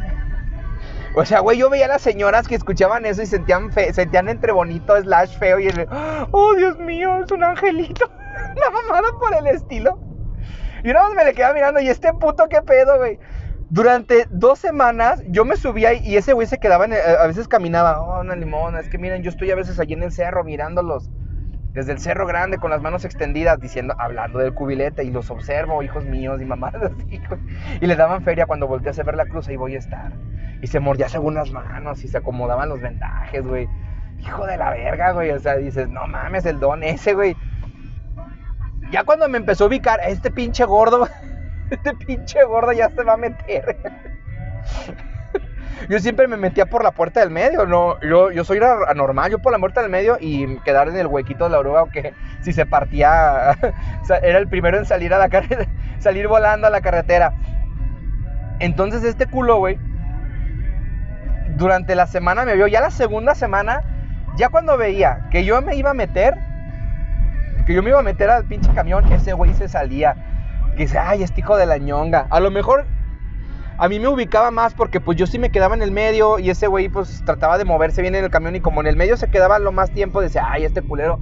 O 1.19 1.25
sea, 1.25 1.39
güey, 1.39 1.57
yo 1.57 1.67
veía 1.71 1.85
a 1.85 1.87
las 1.87 2.03
señoras 2.03 2.47
que 2.47 2.53
escuchaban 2.53 3.03
eso 3.07 3.23
y 3.23 3.25
sentían, 3.25 3.71
sentían 3.71 4.29
entre 4.29 4.51
bonito, 4.51 4.95
slash 5.01 5.35
feo 5.39 5.57
y 5.57 5.65
el, 5.65 5.87
oh 5.89 6.53
Dios 6.53 6.77
mío, 6.77 7.23
es 7.23 7.31
un 7.31 7.43
angelito. 7.43 8.05
Una 8.55 8.69
mamada 8.69 9.07
por 9.19 9.33
el 9.35 9.47
estilo. 9.47 9.99
Y 10.83 10.91
una 10.91 11.07
vez 11.07 11.15
me 11.15 11.25
le 11.25 11.33
quedaba 11.33 11.55
mirando 11.55 11.79
y 11.79 11.89
este 11.89 12.13
puto, 12.13 12.47
qué 12.47 12.61
pedo, 12.61 12.97
güey. 12.97 13.17
Durante 13.67 14.27
dos 14.29 14.59
semanas 14.59 15.23
yo 15.25 15.43
me 15.43 15.57
subía 15.57 15.91
y 15.93 16.17
ese 16.17 16.33
güey 16.33 16.45
se 16.45 16.59
quedaba, 16.59 16.85
a 16.85 17.25
veces 17.25 17.47
caminaba, 17.47 17.99
oh, 17.99 18.21
una 18.21 18.35
limona, 18.35 18.79
es 18.79 18.87
que 18.87 18.99
miren, 18.99 19.23
yo 19.23 19.31
estoy 19.31 19.49
a 19.49 19.55
veces 19.55 19.79
allí 19.79 19.93
en 19.93 20.03
el 20.03 20.11
cerro 20.11 20.43
mirándolos, 20.43 21.09
desde 21.73 21.91
el 21.91 21.99
cerro 21.99 22.25
grande 22.25 22.57
con 22.57 22.71
las 22.71 22.81
manos 22.81 23.05
extendidas, 23.05 23.59
diciendo, 23.59 23.95
hablando 23.99 24.39
del 24.39 24.53
cubilete 24.53 25.03
y 25.03 25.11
los 25.11 25.29
observo, 25.29 25.83
hijos 25.83 26.05
míos 26.05 26.41
y 26.41 26.45
mamás 26.45 26.73
así, 26.75 27.21
Y 27.81 27.85
le 27.85 27.95
daban 27.95 28.23
feria 28.23 28.45
cuando 28.45 28.67
voltease 28.67 29.01
a 29.01 29.03
ver 29.03 29.15
la 29.15 29.25
cruz, 29.25 29.47
ahí 29.47 29.57
voy 29.57 29.75
a 29.75 29.79
estar. 29.79 30.11
Y 30.61 30.67
se 30.67 30.79
mordía 30.79 31.07
según 31.07 31.35
las 31.35 31.51
manos 31.51 32.03
y 32.03 32.07
se 32.07 32.17
acomodaban 32.17 32.69
los 32.69 32.81
vendajes, 32.81 33.45
güey. 33.45 33.67
Hijo 34.19 34.45
de 34.47 34.57
la 34.57 34.71
verga, 34.71 35.11
güey. 35.11 35.29
O 35.31 35.39
sea, 35.39 35.55
dices, 35.55 35.87
no 35.89 36.07
mames, 36.07 36.45
el 36.45 36.59
don 36.59 36.81
ese, 36.81 37.13
güey. 37.13 37.35
Ya 38.91 39.03
cuando 39.03 39.27
me 39.29 39.37
empezó 39.37 39.65
a 39.65 39.67
ubicar, 39.67 39.99
este 40.07 40.31
pinche 40.31 40.65
gordo, 40.65 41.07
este 41.69 41.93
pinche 41.93 42.43
gordo 42.43 42.71
ya 42.71 42.89
se 42.89 43.03
va 43.03 43.13
a 43.13 43.17
meter. 43.17 43.77
Yo 45.89 45.99
siempre 45.99 46.27
me 46.27 46.37
metía 46.37 46.65
por 46.65 46.83
la 46.83 46.91
puerta 46.91 47.19
del 47.19 47.29
medio, 47.29 47.65
no, 47.65 47.99
yo, 48.01 48.31
yo 48.31 48.43
soy 48.43 48.59
anormal, 48.87 49.31
yo 49.31 49.39
por 49.39 49.51
la 49.51 49.59
puerta 49.59 49.81
del 49.81 49.89
medio 49.89 50.17
y 50.19 50.57
quedar 50.59 50.87
en 50.89 50.97
el 50.97 51.07
huequito 51.07 51.45
de 51.45 51.51
la 51.51 51.59
oruga, 51.59 51.85
que 51.91 52.13
si 52.41 52.53
se 52.53 52.65
partía, 52.65 53.57
era 54.23 54.37
el 54.37 54.47
primero 54.47 54.77
en 54.77 54.85
salir 54.85 55.13
a 55.13 55.17
la 55.17 55.29
carretera, 55.29 55.65
salir 55.99 56.27
volando 56.27 56.67
a 56.67 56.69
la 56.69 56.81
carretera. 56.81 57.33
Entonces 58.59 59.03
este 59.03 59.27
culo, 59.27 59.57
güey, 59.57 59.77
durante 61.55 61.95
la 61.95 62.07
semana 62.07 62.45
me 62.45 62.55
vio, 62.55 62.67
ya 62.67 62.81
la 62.81 62.91
segunda 62.91 63.35
semana, 63.35 63.81
ya 64.35 64.49
cuando 64.49 64.77
veía 64.77 65.27
que 65.31 65.45
yo 65.45 65.61
me 65.61 65.75
iba 65.75 65.91
a 65.91 65.93
meter, 65.93 66.35
que 67.65 67.73
yo 67.73 67.83
me 67.83 67.89
iba 67.89 67.99
a 67.99 68.03
meter 68.03 68.29
al 68.29 68.45
pinche 68.45 68.71
camión, 68.73 69.11
ese 69.11 69.33
güey 69.33 69.53
se 69.53 69.67
salía 69.67 70.15
que 70.77 70.83
dice, 70.83 70.99
ay, 70.99 71.23
este 71.23 71.41
hijo 71.41 71.57
de 71.57 71.65
la 71.65 71.79
ñonga. 71.79 72.27
A 72.29 72.39
lo 72.39 72.51
mejor 72.51 72.85
a 73.77 73.87
mí 73.89 73.99
me 73.99 74.07
ubicaba 74.07 74.51
más 74.51 74.73
porque 74.73 74.99
pues 74.99 75.17
yo 75.17 75.27
sí 75.27 75.37
me 75.37 75.51
quedaba 75.51 75.75
en 75.75 75.81
el 75.81 75.91
medio 75.91 76.39
y 76.39 76.49
ese 76.49 76.67
güey 76.67 76.89
pues 76.89 77.23
trataba 77.25 77.57
de 77.57 77.65
moverse 77.65 78.01
bien 78.01 78.15
en 78.15 78.23
el 78.23 78.31
camión 78.31 78.55
y 78.55 78.61
como 78.61 78.81
en 78.81 78.87
el 78.87 78.95
medio 78.95 79.17
se 79.17 79.29
quedaba 79.29 79.59
lo 79.59 79.71
más 79.71 79.91
tiempo, 79.91 80.21
decía, 80.21 80.45
ay, 80.49 80.65
este 80.65 80.81
culero 80.81 81.19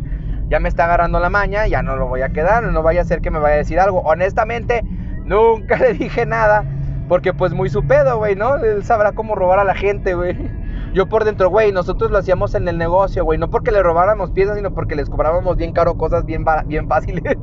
ya 0.47 0.59
me 0.59 0.69
está 0.69 0.85
agarrando 0.85 1.19
la 1.19 1.29
maña, 1.29 1.67
ya 1.67 1.81
no 1.81 1.95
lo 1.95 2.07
voy 2.07 2.21
a 2.21 2.29
quedar, 2.29 2.63
no 2.63 2.83
vaya 2.83 3.01
a 3.01 3.05
ser 3.05 3.21
que 3.21 3.31
me 3.31 3.39
vaya 3.39 3.55
a 3.55 3.57
decir 3.57 3.79
algo. 3.79 4.01
Honestamente, 4.01 4.83
nunca 5.25 5.77
le 5.79 5.93
dije 5.93 6.25
nada 6.25 6.63
porque 7.07 7.33
pues 7.33 7.53
muy 7.53 7.69
su 7.69 7.85
pedo, 7.85 8.17
güey, 8.17 8.35
¿no? 8.35 8.55
Él 8.57 8.83
sabrá 8.83 9.11
cómo 9.11 9.35
robar 9.35 9.59
a 9.59 9.63
la 9.63 9.75
gente, 9.75 10.13
güey. 10.13 10.35
Yo 10.95 11.09
por 11.09 11.25
dentro, 11.25 11.49
güey, 11.49 11.73
nosotros 11.73 12.09
lo 12.09 12.19
hacíamos 12.19 12.55
en 12.55 12.69
el 12.69 12.77
negocio, 12.77 13.25
güey, 13.25 13.37
no 13.37 13.49
porque 13.49 13.69
le 13.69 13.83
robáramos 13.83 14.31
piezas, 14.31 14.55
sino 14.55 14.73
porque 14.73 14.95
les 14.95 15.09
cobrábamos 15.09 15.57
bien 15.57 15.73
caro 15.73 15.95
cosas 15.95 16.25
bien, 16.25 16.45
bien 16.67 16.87
fáciles. 16.87 17.35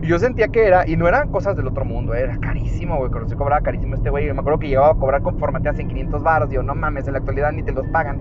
Y 0.00 0.06
yo 0.06 0.18
sentía 0.18 0.48
que 0.48 0.66
era, 0.66 0.88
y 0.88 0.96
no 0.96 1.06
eran 1.06 1.30
cosas 1.30 1.58
del 1.58 1.66
otro 1.66 1.84
mundo, 1.84 2.14
era 2.14 2.38
carísimo, 2.38 2.96
güey. 2.96 3.10
Cuando 3.10 3.28
se 3.28 3.36
cobraba 3.36 3.60
carísimo 3.60 3.96
este 3.96 4.08
güey, 4.08 4.32
me 4.32 4.40
acuerdo 4.40 4.60
que 4.60 4.68
llegaba 4.68 4.92
a 4.92 4.94
cobrar 4.94 5.20
con 5.20 5.38
formateas 5.38 5.78
en 5.78 5.88
500 5.88 6.22
baros. 6.22 6.48
Digo, 6.48 6.62
no 6.62 6.74
mames, 6.74 7.06
en 7.06 7.12
la 7.12 7.18
actualidad 7.18 7.52
ni 7.52 7.62
te 7.62 7.72
los 7.72 7.86
pagan. 7.88 8.18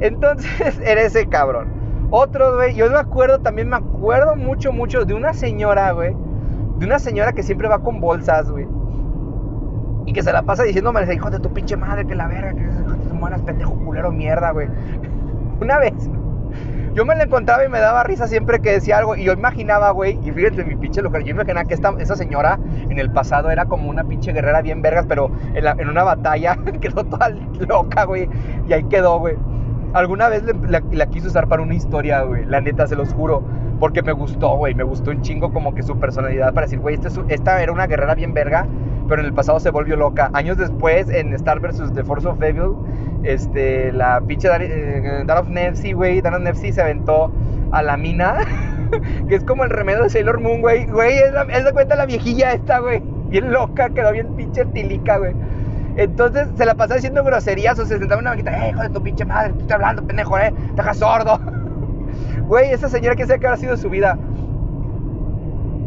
Entonces, 0.00 0.78
era 0.84 1.00
ese 1.00 1.26
cabrón. 1.26 2.08
Otro, 2.10 2.56
güey, 2.56 2.74
yo 2.74 2.90
me 2.90 2.98
acuerdo, 2.98 3.38
también 3.38 3.70
me 3.70 3.76
acuerdo 3.76 4.36
mucho, 4.36 4.70
mucho 4.70 5.06
de 5.06 5.14
una 5.14 5.32
señora, 5.32 5.92
güey. 5.92 6.14
De 6.76 6.84
una 6.84 6.98
señora 6.98 7.32
que 7.32 7.42
siempre 7.42 7.68
va 7.68 7.78
con 7.78 8.02
bolsas, 8.02 8.50
güey. 8.50 8.66
Y 10.10 10.12
que 10.12 10.24
se 10.24 10.32
la 10.32 10.42
pasa 10.42 10.64
diciéndome, 10.64 11.00
hijo 11.14 11.30
de 11.30 11.38
tu 11.38 11.52
pinche 11.52 11.76
madre, 11.76 12.04
que 12.04 12.16
la 12.16 12.26
verga, 12.26 12.50
que 12.52 13.08
te 13.08 13.14
mueras, 13.14 13.42
pendejo 13.42 13.76
culero, 13.76 14.10
mierda, 14.10 14.50
güey. 14.50 14.66
Una 15.60 15.78
vez 15.78 15.94
yo 16.94 17.04
me 17.04 17.14
la 17.14 17.22
encontraba 17.22 17.64
y 17.64 17.68
me 17.68 17.78
daba 17.78 18.02
risa 18.02 18.26
siempre 18.26 18.58
que 18.58 18.72
decía 18.72 18.98
algo. 18.98 19.14
Y 19.14 19.22
yo 19.22 19.32
imaginaba, 19.32 19.92
güey, 19.92 20.18
y 20.24 20.32
fíjate 20.32 20.64
mi 20.64 20.74
pinche 20.74 21.00
loca, 21.00 21.20
yo 21.20 21.28
imaginaba 21.28 21.64
que 21.64 21.74
esta, 21.74 21.94
esa 22.00 22.16
señora 22.16 22.58
en 22.88 22.98
el 22.98 23.12
pasado 23.12 23.50
era 23.50 23.66
como 23.66 23.88
una 23.88 24.02
pinche 24.02 24.32
guerrera 24.32 24.62
bien 24.62 24.82
vergas, 24.82 25.06
pero 25.08 25.30
en, 25.54 25.88
una 25.88 26.02
batalla 26.02 26.58
quedó 26.80 27.04
toda 27.04 27.28
loca, 27.28 28.02
güey. 28.02 28.28
Y 28.66 28.72
ahí 28.72 28.82
quedó, 28.88 29.20
güey. 29.20 29.36
Alguna 29.92 30.28
vez 30.28 30.44
la, 30.68 30.82
la, 30.92 31.06
quise 31.06 31.26
usar 31.26 31.48
para 31.48 31.62
una 31.62 31.74
historia, 31.74 32.22
güey. 32.22 32.44
La 32.44 32.60
neta, 32.60 32.86
se 32.86 32.96
los 32.96 33.12
juro. 33.12 33.42
Porque 33.78 34.02
me 34.02 34.12
gustó, 34.12 34.56
güey. 34.56 34.74
Me 34.74 34.84
gustó 34.84 35.10
un 35.10 35.22
chingo 35.22 35.52
como 35.52 35.74
que 35.74 35.82
su 35.82 35.98
personalidad 35.98 36.52
para 36.54 36.66
decir, 36.66 36.78
güey, 36.78 36.94
esta, 36.94 37.08
esta 37.28 37.62
era 37.62 37.72
una 37.72 37.86
guerrera 37.86 38.14
bien 38.14 38.34
verga 38.34 38.66
pero 39.10 39.22
en 39.22 39.26
el 39.26 39.34
pasado 39.34 39.58
se 39.58 39.70
volvió 39.70 39.96
loca. 39.96 40.30
Años 40.34 40.56
después, 40.56 41.10
en 41.10 41.34
Star 41.34 41.58
vs. 41.58 41.92
The 41.94 42.04
Force 42.04 42.28
of 42.28 42.40
Evil, 42.40 42.76
este, 43.24 43.92
la 43.92 44.20
pinche 44.20 44.46
Dar, 44.46 44.62
eh, 44.62 45.24
of 45.28 45.48
Nefsi, 45.48 45.92
güey, 45.92 46.20
Dar 46.20 46.34
of 46.36 46.56
se 46.56 46.80
aventó 46.80 47.32
a 47.72 47.82
la 47.82 47.96
mina, 47.96 48.36
que 49.28 49.34
es 49.34 49.42
como 49.42 49.64
el 49.64 49.70
remedio 49.70 50.04
de 50.04 50.10
Sailor 50.10 50.40
Moon, 50.40 50.60
güey. 50.60 50.86
Güey, 50.86 51.18
es, 51.18 51.32
la, 51.32 51.72
cuenta 51.72 51.96
la 51.96 52.06
viejilla 52.06 52.52
esta, 52.52 52.78
güey. 52.78 53.02
Bien 53.28 53.52
loca, 53.52 53.90
quedó 53.90 54.12
bien 54.12 54.28
pinche 54.36 54.64
tilica, 54.66 55.18
güey. 55.18 55.34
Entonces 56.00 56.48
se 56.56 56.64
la 56.64 56.74
pasaba 56.74 56.94
diciendo 56.94 57.22
groserías 57.22 57.78
o 57.78 57.84
se 57.84 57.98
sentaba 57.98 58.14
en 58.14 58.20
una 58.20 58.30
banquita, 58.30 58.66
eh, 58.66 58.70
hijo 58.70 58.80
de 58.80 58.88
tu 58.88 59.02
pinche 59.02 59.26
madre, 59.26 59.52
tú 59.52 59.60
estás 59.60 59.74
hablando, 59.74 60.06
pendejo, 60.06 60.38
eh, 60.38 60.50
te 60.70 60.76
dejas 60.76 60.96
sordo. 60.96 61.38
Güey, 62.48 62.72
esa 62.72 62.88
señora 62.88 63.14
que 63.14 63.26
sé 63.26 63.38
que 63.38 63.46
habrá 63.46 63.58
sido 63.58 63.76
su 63.76 63.90
vida. 63.90 64.18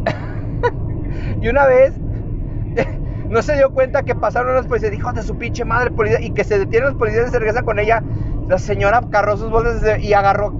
y 1.41 1.47
una 1.49 1.65
vez 1.65 1.95
no 3.29 3.41
se 3.41 3.55
dio 3.55 3.71
cuenta 3.71 4.03
que 4.03 4.13
pasaron 4.13 4.53
los 4.53 4.67
policías, 4.67 4.91
dijo 4.91 5.11
de 5.13 5.23
su 5.23 5.35
pinche 5.35 5.65
madre, 5.65 5.89
policía, 5.89 6.21
y 6.21 6.29
que 6.29 6.43
se 6.43 6.59
detienen 6.59 6.89
los 6.89 6.97
policías 6.99 7.29
y 7.29 7.31
se 7.31 7.39
regresan 7.39 7.65
con 7.65 7.79
ella. 7.79 8.03
La 8.47 8.59
señora 8.59 8.99
agarró 8.99 9.35
sus 9.35 9.49
bolsas 9.49 9.99
y 9.99 10.13
agarró, 10.13 10.53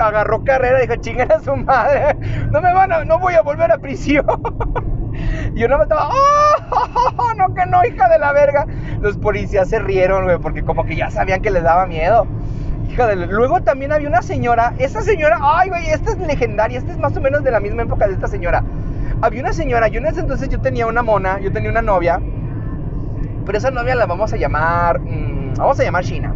agarró 0.00 0.44
carrera, 0.44 0.80
dijo, 0.80 0.96
chinguen 0.96 1.30
a 1.32 1.40
su 1.44 1.56
madre, 1.56 2.16
no 2.50 2.60
me 2.60 2.72
van 2.72 2.92
a, 2.92 3.04
no 3.04 3.18
voy 3.18 3.34
a 3.34 3.42
volver 3.42 3.70
a 3.72 3.78
prisión. 3.78 4.24
y 5.54 5.64
uno 5.64 5.78
me 5.78 5.82
estaba, 5.84 6.08
¡oh! 6.08 7.34
No, 7.36 7.54
que 7.54 7.66
no, 7.66 7.84
hija 7.84 8.08
de 8.08 8.18
la 8.18 8.32
verga. 8.32 8.66
Los 9.00 9.16
policías 9.16 9.68
se 9.68 9.78
rieron, 9.78 10.24
güey, 10.24 10.38
porque 10.38 10.62
como 10.62 10.84
que 10.84 10.96
ya 10.96 11.10
sabían 11.10 11.40
que 11.40 11.50
les 11.50 11.62
daba 11.62 11.86
miedo. 11.86 12.26
Hija 12.90 13.06
de... 13.06 13.16
Luego 13.16 13.62
también 13.62 13.90
había 13.92 14.08
una 14.08 14.22
señora, 14.22 14.74
esa 14.78 15.00
señora, 15.00 15.38
ay, 15.40 15.70
güey, 15.70 15.88
esta 15.88 16.12
es 16.12 16.18
legendaria, 16.18 16.78
esta 16.78 16.92
es 16.92 16.98
más 16.98 17.16
o 17.16 17.20
menos 17.20 17.42
de 17.42 17.50
la 17.50 17.60
misma 17.60 17.82
época 17.82 18.06
de 18.06 18.14
esta 18.14 18.28
señora 18.28 18.62
había 19.22 19.40
una 19.40 19.52
señora, 19.52 19.86
yo 19.86 20.00
en 20.00 20.06
ese 20.06 20.20
entonces 20.20 20.48
yo 20.48 20.60
tenía 20.60 20.86
una 20.86 21.02
mona, 21.02 21.38
yo 21.38 21.52
tenía 21.52 21.70
una 21.70 21.80
novia, 21.80 22.20
pero 23.46 23.56
esa 23.56 23.70
novia 23.70 23.94
la 23.94 24.06
vamos 24.06 24.32
a 24.32 24.36
llamar, 24.36 24.98
mm, 25.00 25.54
vamos 25.56 25.78
a 25.78 25.84
llamar 25.84 26.04
China. 26.04 26.34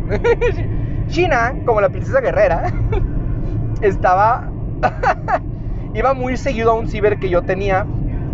China, 1.08 1.52
como 1.64 1.80
la 1.80 1.88
princesa 1.88 2.20
guerrera, 2.20 2.72
estaba... 3.88 4.50
iba 5.96 6.12
muy 6.12 6.36
seguido 6.36 6.72
a 6.72 6.74
un 6.74 6.88
ciber 6.88 7.18
que 7.18 7.30
yo 7.30 7.42
tenía, 7.42 7.86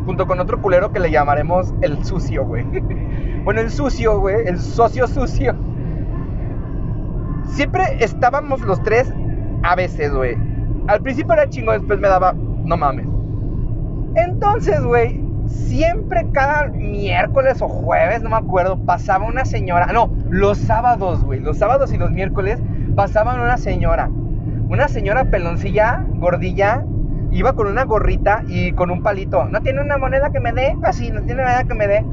junto 0.04 0.26
con 0.26 0.40
otro 0.40 0.60
culero 0.60 0.92
que 0.92 0.98
le 0.98 1.10
llamaremos 1.10 1.72
el 1.80 2.04
sucio, 2.04 2.44
güey. 2.44 2.64
bueno, 3.44 3.60
el 3.60 3.70
sucio, 3.70 4.18
güey, 4.18 4.46
el 4.46 4.58
socio 4.58 5.06
sucio. 5.06 5.54
Siempre 7.46 7.82
estábamos 8.00 8.60
los 8.62 8.82
tres 8.82 9.12
a 9.62 9.76
veces, 9.76 10.12
güey. 10.12 10.36
Al 10.88 11.00
principio 11.00 11.34
era 11.34 11.48
chingo, 11.48 11.72
después 11.72 12.00
me 12.00 12.08
daba, 12.08 12.32
no 12.32 12.76
mames. 12.76 13.06
Entonces, 14.16 14.82
güey, 14.82 15.22
siempre 15.46 16.26
cada 16.32 16.68
miércoles 16.68 17.62
o 17.62 17.68
jueves, 17.68 18.22
no 18.22 18.30
me 18.30 18.36
acuerdo, 18.36 18.76
pasaba 18.84 19.26
una 19.26 19.44
señora. 19.44 19.86
No, 19.92 20.10
los 20.30 20.58
sábados, 20.58 21.22
güey. 21.24 21.40
Los 21.40 21.58
sábados 21.58 21.92
y 21.92 21.98
los 21.98 22.10
miércoles 22.10 22.60
pasaban 22.96 23.40
una 23.40 23.56
señora. 23.56 24.10
Una 24.72 24.88
señora 24.88 25.26
peloncilla, 25.26 26.02
gordilla, 26.14 26.82
iba 27.30 27.52
con 27.52 27.66
una 27.66 27.84
gorrita 27.84 28.42
y 28.48 28.72
con 28.72 28.90
un 28.90 29.02
palito. 29.02 29.44
No 29.44 29.60
tiene 29.60 29.82
una 29.82 29.98
moneda 29.98 30.30
que 30.30 30.40
me 30.40 30.50
dé, 30.54 30.74
así, 30.82 31.10
no 31.10 31.20
tiene 31.20 31.42
moneda 31.42 31.64
que 31.64 31.74
me 31.74 31.86
dé. 31.86 32.06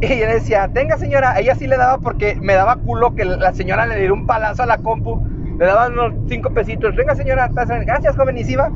Y 0.00 0.12
ella 0.12 0.34
decía, 0.34 0.66
tenga 0.74 0.96
señora, 0.96 1.38
ella 1.38 1.54
sí 1.54 1.68
le 1.68 1.76
daba 1.76 1.98
porque 1.98 2.34
me 2.42 2.54
daba 2.54 2.74
culo 2.74 3.14
que 3.14 3.24
la 3.24 3.52
señora 3.52 3.86
le 3.86 3.96
diera 3.98 4.12
un 4.12 4.26
palazo 4.26 4.64
a 4.64 4.66
la 4.66 4.78
compu. 4.78 5.24
Le 5.60 5.64
daban 5.64 5.92
unos 5.92 6.14
cinco 6.28 6.50
pesitos. 6.50 6.96
Venga 6.96 7.14
señora, 7.14 7.48
gracias 7.52 8.16
joven, 8.16 8.36
y 8.36 8.42
si 8.42 8.54
iba. 8.54 8.68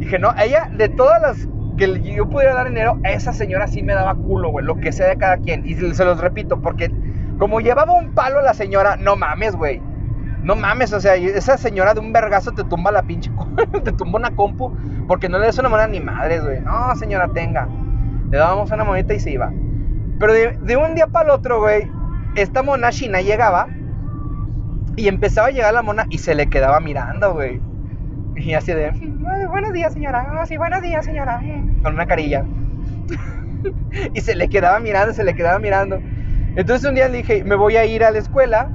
Dije, 0.00 0.18
no, 0.18 0.34
ella, 0.36 0.68
de 0.76 0.88
todas 0.88 1.22
las 1.22 1.48
que 1.76 2.00
yo 2.02 2.28
pudiera 2.28 2.52
dar 2.52 2.66
dinero, 2.66 2.98
esa 3.04 3.32
señora 3.32 3.68
sí 3.68 3.80
me 3.84 3.94
daba 3.94 4.16
culo, 4.16 4.50
güey, 4.50 4.66
lo 4.66 4.80
que 4.80 4.90
sea 4.90 5.06
de 5.06 5.18
cada 5.18 5.36
quien. 5.36 5.64
Y 5.64 5.76
se 5.76 6.04
los 6.04 6.20
repito, 6.20 6.60
porque 6.60 6.90
como 7.38 7.60
llevaba 7.60 7.92
un 7.92 8.12
palo 8.12 8.42
la 8.42 8.54
señora, 8.54 8.96
no 8.96 9.14
mames, 9.14 9.54
güey. 9.54 9.80
No 10.44 10.54
mames, 10.54 10.92
o 10.92 11.00
sea, 11.00 11.14
esa 11.16 11.56
señora 11.56 11.94
de 11.94 12.00
un 12.00 12.12
vergazo 12.12 12.52
te 12.52 12.64
tumba 12.64 12.92
la 12.92 13.02
pinche, 13.02 13.30
te 13.84 13.92
tumba 13.92 14.18
una 14.18 14.30
compu, 14.30 14.76
porque 15.08 15.28
no 15.28 15.38
le 15.38 15.46
des 15.46 15.58
una 15.58 15.70
moneda 15.70 15.88
ni 15.88 16.00
madres, 16.00 16.44
güey. 16.44 16.60
No, 16.60 16.94
señora, 16.96 17.28
tenga. 17.28 17.66
Le 18.30 18.36
dábamos 18.36 18.70
una 18.70 18.84
moneda 18.84 19.14
y 19.14 19.20
se 19.20 19.30
iba. 19.30 19.50
Pero 20.20 20.32
de, 20.34 20.76
un 20.76 20.94
día 20.94 21.06
para 21.06 21.24
el 21.26 21.30
otro, 21.30 21.60
güey, 21.60 21.90
esta 22.36 22.62
mona 22.62 22.90
china 22.90 23.22
llegaba 23.22 23.68
y 24.96 25.08
empezaba 25.08 25.48
a 25.48 25.50
llegar 25.50 25.72
la 25.72 25.82
mona 25.82 26.06
y 26.10 26.18
se 26.18 26.34
le 26.34 26.46
quedaba 26.48 26.78
mirando, 26.78 27.32
güey. 27.32 27.60
Y 28.36 28.52
así 28.52 28.72
de, 28.72 28.90
buenos 29.48 29.72
días, 29.72 29.94
señora. 29.94 30.26
Ah, 30.30 30.44
sí, 30.44 30.58
buenos 30.58 30.82
días, 30.82 31.06
señora. 31.06 31.40
Con 31.82 31.94
una 31.94 32.04
carilla. 32.04 32.44
y 34.14 34.20
se 34.20 34.34
le 34.34 34.48
quedaba 34.48 34.78
mirando, 34.78 35.14
se 35.14 35.24
le 35.24 35.34
quedaba 35.34 35.58
mirando. 35.58 36.00
Entonces 36.56 36.86
un 36.86 36.96
día 36.96 37.08
le 37.08 37.18
dije, 37.18 37.44
me 37.44 37.54
voy 37.54 37.76
a 37.76 37.86
ir 37.86 38.04
a 38.04 38.10
la 38.10 38.18
escuela. 38.18 38.68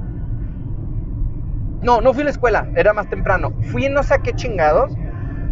No, 1.82 2.00
no 2.00 2.12
fui 2.12 2.22
a 2.22 2.24
la 2.26 2.30
escuela, 2.30 2.68
era 2.74 2.92
más 2.92 3.08
temprano. 3.08 3.52
Fui 3.70 3.88
no 3.88 4.02
sé 4.02 4.16
qué 4.22 4.34
chingados. 4.34 4.92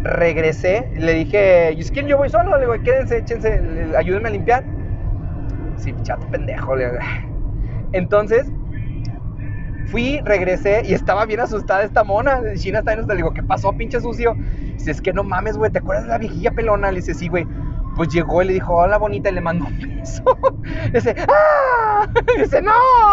Regresé, 0.03 0.91
le 0.97 1.13
dije, 1.13 1.73
¿y 1.73 1.81
es 1.81 1.91
que 1.91 2.05
yo 2.07 2.17
voy 2.17 2.29
solo? 2.29 2.55
Le 2.57 2.61
digo, 2.61 2.83
quédense, 2.83 3.17
échense, 3.17 3.61
ayúdenme 3.97 4.29
a 4.29 4.31
limpiar. 4.31 4.63
Sí, 5.77 5.93
chato 6.03 6.27
pendejo. 6.29 6.73
Entonces, 7.91 8.45
Fui, 9.89 10.21
regresé 10.23 10.83
y 10.85 10.93
estaba 10.93 11.25
bien 11.25 11.39
asustada 11.39 11.83
esta 11.83 12.03
mona. 12.03 12.41
China 12.57 12.79
está 12.79 12.93
en 12.93 13.07
Le 13.07 13.15
digo, 13.15 13.33
¿qué 13.33 13.41
pasó, 13.41 13.73
pinche 13.73 13.99
sucio? 13.99 14.37
Dice, 14.77 14.91
es 14.91 15.01
que 15.01 15.13
no 15.13 15.23
mames, 15.23 15.57
güey, 15.57 15.71
¿te 15.71 15.79
acuerdas 15.79 16.05
de 16.05 16.11
la 16.11 16.19
viejilla 16.19 16.51
pelona? 16.51 16.91
Le 16.91 16.97
dice, 16.97 17.15
sí, 17.15 17.27
güey. 17.27 17.47
Pues 17.99 18.13
llegó 18.13 18.41
y 18.41 18.45
le 18.45 18.53
dijo, 18.53 18.77
hola 18.77 18.97
bonita, 18.97 19.29
y 19.29 19.33
le 19.33 19.41
mandó 19.41 19.65
un 19.65 19.77
beso. 19.77 20.23
dice, 20.93 21.13
¡ah! 21.27 22.07
dice, 22.37 22.61
no, 22.61 22.71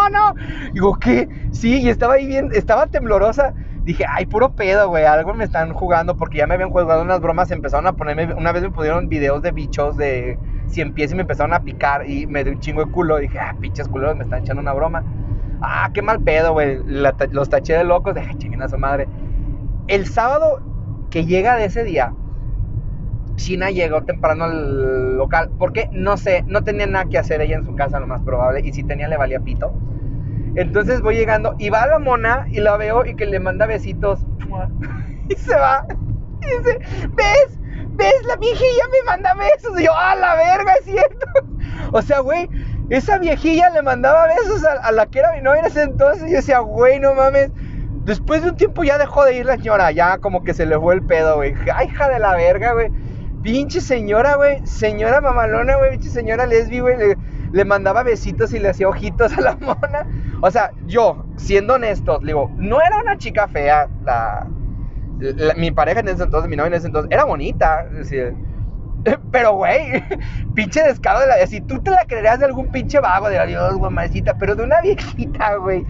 no. 0.09 0.33
Digo, 0.71 0.97
¿qué? 0.97 1.27
Sí, 1.51 1.81
y 1.81 1.89
estaba 1.89 2.13
ahí 2.13 2.25
bien, 2.25 2.51
estaba 2.53 2.87
temblorosa. 2.87 3.53
Dije, 3.83 4.05
ay, 4.09 4.27
puro 4.27 4.55
pedo, 4.55 4.87
güey, 4.87 5.03
algo 5.03 5.33
me 5.33 5.43
están 5.43 5.73
jugando 5.73 6.15
porque 6.15 6.37
ya 6.37 6.47
me 6.47 6.53
habían 6.53 6.69
jugado 6.69 7.01
unas 7.01 7.19
bromas. 7.19 7.51
Empezaron 7.51 7.85
a 7.85 7.97
ponerme, 7.97 8.33
una 8.33 8.53
vez 8.53 8.63
me 8.63 8.69
pusieron 8.69 9.09
videos 9.09 9.41
de 9.41 9.51
bichos 9.51 9.97
de 9.97 10.39
100 10.67 10.93
pies 10.93 11.11
y 11.11 11.15
me 11.15 11.23
empezaron 11.23 11.53
a 11.53 11.59
picar 11.59 12.09
y 12.09 12.25
me 12.25 12.45
dio 12.45 12.53
un 12.53 12.61
chingo 12.61 12.85
de 12.85 12.89
culo. 12.89 13.17
Dije, 13.17 13.37
ah, 13.39 13.57
pinches 13.59 13.89
culeros, 13.89 14.15
me 14.15 14.23
están 14.23 14.43
echando 14.43 14.61
una 14.61 14.71
broma. 14.71 15.03
Ah, 15.61 15.89
qué 15.93 16.01
mal 16.01 16.21
pedo, 16.21 16.53
güey. 16.53 16.79
Los 16.85 17.49
taché 17.49 17.73
de 17.73 17.83
locos. 17.83 18.15
De 18.15 18.25
chinguen 18.37 18.61
a 18.61 18.69
su 18.69 18.77
madre. 18.77 19.09
El 19.89 20.05
sábado 20.05 20.61
que 21.09 21.25
llega 21.25 21.57
de 21.57 21.65
ese 21.65 21.83
día, 21.83 22.13
China 23.37 23.71
llegó 23.71 24.03
temprano 24.03 24.43
al 24.43 25.15
local. 25.15 25.49
Porque 25.57 25.89
no 25.93 26.17
sé, 26.17 26.43
no 26.47 26.63
tenía 26.63 26.85
nada 26.87 27.05
que 27.05 27.17
hacer 27.17 27.39
ella 27.39 27.55
en 27.55 27.63
su 27.63 27.75
casa, 27.75 27.99
lo 27.99 28.07
más 28.07 28.21
probable. 28.21 28.61
Y 28.63 28.73
si 28.73 28.83
tenía, 28.83 29.07
le 29.07 29.15
valía 29.15 29.39
pito. 29.39 29.73
Entonces 30.55 31.01
voy 31.01 31.15
llegando 31.15 31.55
y 31.59 31.69
va 31.69 31.85
la 31.87 31.99
mona 31.99 32.47
y 32.49 32.59
la 32.59 32.77
veo 32.77 33.05
y 33.05 33.15
que 33.15 33.25
le 33.25 33.39
manda 33.39 33.65
besitos. 33.65 34.19
Y 35.29 35.35
se 35.35 35.53
va. 35.53 35.85
Y 36.41 36.57
dice, 36.57 36.79
¿ves? 37.15 37.59
¿Ves? 37.97 38.23
La 38.27 38.37
viejilla 38.37 38.83
me 38.91 39.11
manda 39.11 39.33
besos. 39.33 39.77
Y 39.77 39.83
yo, 39.83 39.91
¡ah, 39.93 40.15
la 40.15 40.35
verga, 40.35 40.73
es 40.79 40.85
cierto! 40.85 41.27
O 41.91 42.01
sea, 42.01 42.19
güey, 42.19 42.49
esa 42.89 43.17
viejilla 43.17 43.69
le 43.69 43.81
mandaba 43.81 44.27
besos 44.27 44.63
a, 44.63 44.91
la 44.91 45.05
que 45.05 45.19
era 45.19 45.33
mi 45.33 45.41
novia 45.41 45.59
en 45.59 45.65
ese 45.65 45.83
entonces. 45.83 46.27
Y 46.27 46.31
yo 46.31 46.37
decía, 46.37 46.59
güey, 46.59 46.99
no 46.99 47.13
mames. 47.13 47.51
Después 48.05 48.41
de 48.41 48.51
un 48.51 48.55
tiempo 48.55 48.83
ya 48.83 48.97
dejó 48.97 49.25
de 49.25 49.35
ir 49.35 49.45
la 49.45 49.57
señora. 49.57 49.91
Ya 49.91 50.17
como 50.17 50.43
que 50.43 50.53
se 50.53 50.65
le 50.65 50.79
fue 50.79 50.95
el 50.95 51.03
pedo, 51.03 51.35
güey. 51.35 51.53
Ay, 51.75 51.87
hija 51.87 52.07
de 52.09 52.19
la 52.19 52.35
verga, 52.35 52.73
güey. 52.73 52.89
Pinche 53.47 53.79
señora, 53.79 54.35
güey. 54.35 54.59
Señora 54.67 55.21
mamalona, 55.21 55.77
güey. 55.77 55.91
Pinche 55.91 56.09
señora 56.09 56.45
lesbi, 56.45 56.81
güey. 56.81 56.97
Le, 57.53 57.63
mandaba 57.63 58.03
besitos 58.03 58.51
y 58.51 58.59
le 58.59 58.67
hacía 58.67 58.89
ojitos 58.89 59.31
a 59.37 59.39
la 59.39 59.55
mona. 59.61 60.05
O 60.41 60.51
sea, 60.51 60.71
yo, 60.85 61.23
siendo 61.37 61.75
honesto, 61.75 62.19
digo, 62.21 62.51
no 62.57 62.81
era 62.81 62.97
una 63.01 63.17
chica 63.17 63.47
fea. 63.47 63.87
La, 64.03 64.45
mi 65.55 65.71
pareja 65.71 66.01
en 66.01 66.09
ese 66.09 66.23
entonces, 66.23 66.49
mi 66.49 66.57
novia 66.57 66.67
en 66.67 66.73
ese 66.73 66.87
entonces, 66.87 67.09
era 67.09 67.23
bonita. 67.23 67.85
Pero, 69.31 69.53
güey, 69.53 70.03
pinche 70.53 70.83
descaro 70.83 71.21
de 71.21 71.27
la. 71.27 71.47
Si 71.47 71.61
tú 71.61 71.79
te 71.79 71.91
la 71.91 72.03
creerías 72.05 72.39
de 72.39 72.47
algún 72.47 72.67
pinche 72.69 72.99
vago 72.99 73.29
de 73.29 73.47
Dios, 73.47 73.79
mamacita, 73.79 74.37
pero 74.37 74.55
de 74.57 74.63
una 74.63 74.81
viejita, 74.81 75.55
güey. 75.55 75.85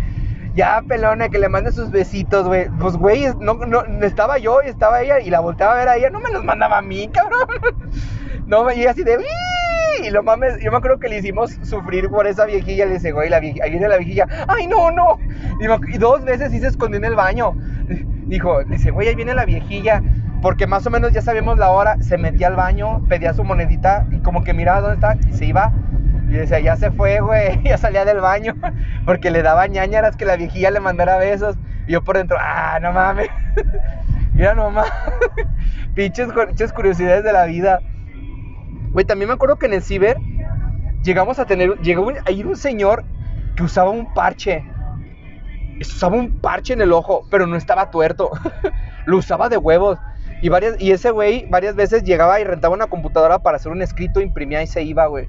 Ya, 0.57 0.81
pelona, 0.81 1.29
que 1.29 1.37
le 1.37 1.49
mande 1.49 1.71
sus 1.71 1.91
besitos, 1.91 2.47
güey. 2.47 2.67
Pues, 2.79 2.97
güey, 2.97 3.27
no, 3.39 3.53
no, 3.53 3.83
estaba 4.01 4.39
yo 4.39 4.59
y 4.65 4.69
estaba 4.69 5.03
ella 5.03 5.19
y 5.19 5.29
la 5.29 5.39
volteaba 5.39 5.73
a 5.73 5.77
ver 5.77 5.87
a 5.87 5.97
ella. 5.97 6.09
No 6.09 6.19
me 6.19 6.31
los 6.31 6.43
mandaba 6.43 6.79
a 6.79 6.81
mí, 6.81 7.07
cabrón. 7.13 7.47
No, 8.47 8.71
y 8.71 8.85
así 8.85 9.03
de. 9.03 9.17
Y 10.01 10.09
lo 10.09 10.23
mames, 10.23 10.57
yo 10.63 10.71
me 10.71 10.77
acuerdo 10.77 10.99
que 10.99 11.09
le 11.09 11.17
hicimos 11.17 11.51
sufrir 11.63 12.09
por 12.09 12.25
esa 12.27 12.45
viejilla. 12.45 12.85
Le 12.85 12.93
dice, 12.93 13.11
güey, 13.11 13.29
la 13.29 13.37
ahí 13.37 13.69
viene 13.69 13.89
la 13.89 13.97
viejilla. 13.97 14.25
¡Ay, 14.47 14.67
no, 14.67 14.89
no! 14.89 15.19
Y, 15.59 15.97
dos 15.97 16.23
veces 16.23 16.51
sí 16.51 16.59
se 16.61 16.67
escondió 16.67 16.97
en 16.97 17.05
el 17.05 17.15
baño. 17.15 17.53
Dijo, 18.25 18.61
le 18.61 18.77
dice, 18.77 18.91
güey, 18.91 19.09
ahí 19.09 19.15
viene 19.15 19.35
la 19.35 19.43
viejilla 19.43 20.01
porque 20.41 20.65
más 20.65 20.85
o 20.87 20.89
menos 20.89 21.11
ya 21.11 21.21
sabíamos 21.21 21.57
la 21.57 21.71
hora, 21.71 22.01
se 22.01 22.17
metía 22.17 22.47
al 22.47 22.55
baño, 22.55 23.03
pedía 23.09 23.33
su 23.33 23.43
monedita 23.43 24.07
y 24.11 24.19
como 24.19 24.43
que 24.43 24.53
miraba 24.53 24.81
dónde 24.81 24.95
está 24.95 25.17
y 25.29 25.33
se 25.33 25.45
iba. 25.45 25.73
Y 26.29 26.33
decía, 26.33 26.59
ya 26.59 26.75
se 26.75 26.91
fue, 26.91 27.19
güey, 27.19 27.61
ya 27.63 27.77
salía 27.77 28.05
del 28.05 28.19
baño, 28.19 28.55
porque 29.05 29.31
le 29.31 29.41
daba 29.41 29.67
ñañaras 29.67 30.15
que 30.15 30.25
la 30.25 30.35
viejilla 30.35 30.71
le 30.71 30.79
mandara 30.79 31.17
besos. 31.17 31.55
Y 31.87 31.93
yo 31.93 32.03
por 32.03 32.17
dentro, 32.17 32.37
ah, 32.39 32.79
no 32.81 32.91
mames. 32.91 33.29
Mira 34.33 34.53
nomás, 34.53 34.91
pinches, 35.95 36.27
pinches 36.31 36.71
curiosidades 36.71 37.23
de 37.23 37.33
la 37.33 37.45
vida. 37.45 37.79
Güey, 38.91 39.03
también 39.05 39.29
me 39.29 39.33
acuerdo 39.33 39.55
que 39.55 39.65
en 39.65 39.73
el 39.73 39.81
ciber 39.81 40.17
llegamos 41.03 41.39
a 41.39 41.45
tener, 41.45 41.79
llegó 41.79 42.11
a 42.23 42.31
ir 42.31 42.45
un 42.45 42.55
señor 42.55 43.03
que 43.55 43.63
usaba 43.63 43.89
un 43.89 44.13
parche. 44.13 44.63
Usaba 45.81 46.17
un 46.17 46.39
parche 46.39 46.73
en 46.73 46.81
el 46.81 46.93
ojo, 46.93 47.25
pero 47.31 47.47
no 47.47 47.55
estaba 47.55 47.89
tuerto. 47.89 48.29
Lo 49.05 49.17
usaba 49.17 49.49
de 49.49 49.57
huevos. 49.57 49.97
Y, 50.41 50.49
varias, 50.49 50.79
y 50.79 50.91
ese 50.91 51.09
güey 51.09 51.47
varias 51.49 51.75
veces 51.75 52.03
llegaba 52.03 52.39
y 52.39 52.43
rentaba 52.43 52.75
una 52.75 52.85
computadora 52.85 53.39
para 53.39 53.57
hacer 53.57 53.71
un 53.71 53.81
escrito, 53.81 54.21
imprimía 54.21 54.61
y 54.61 54.67
se 54.67 54.83
iba, 54.83 55.07
güey. 55.07 55.27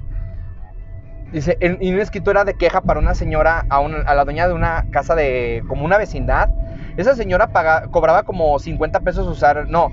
Dice, 1.31 1.57
y 1.61 1.93
un 1.93 1.99
escrito 1.99 2.31
era 2.31 2.43
de 2.43 2.55
queja 2.55 2.81
para 2.81 2.99
una 2.99 3.13
señora, 3.13 3.65
a, 3.69 3.77
a, 3.77 4.15
la 4.15 4.23
dueña 4.23 4.47
de 4.47 4.53
una 4.53 4.85
casa 4.91 5.13
de, 5.13 5.63
como 5.67 5.85
una 5.85 5.97
vecindad. 5.97 6.49
Esa 6.97 7.15
señora 7.15 7.51
paga, 7.51 7.87
cobraba 7.91 8.23
como 8.23 8.57
50 8.57 8.99
pesos 9.01 9.27
usar, 9.27 9.67
no, 9.69 9.91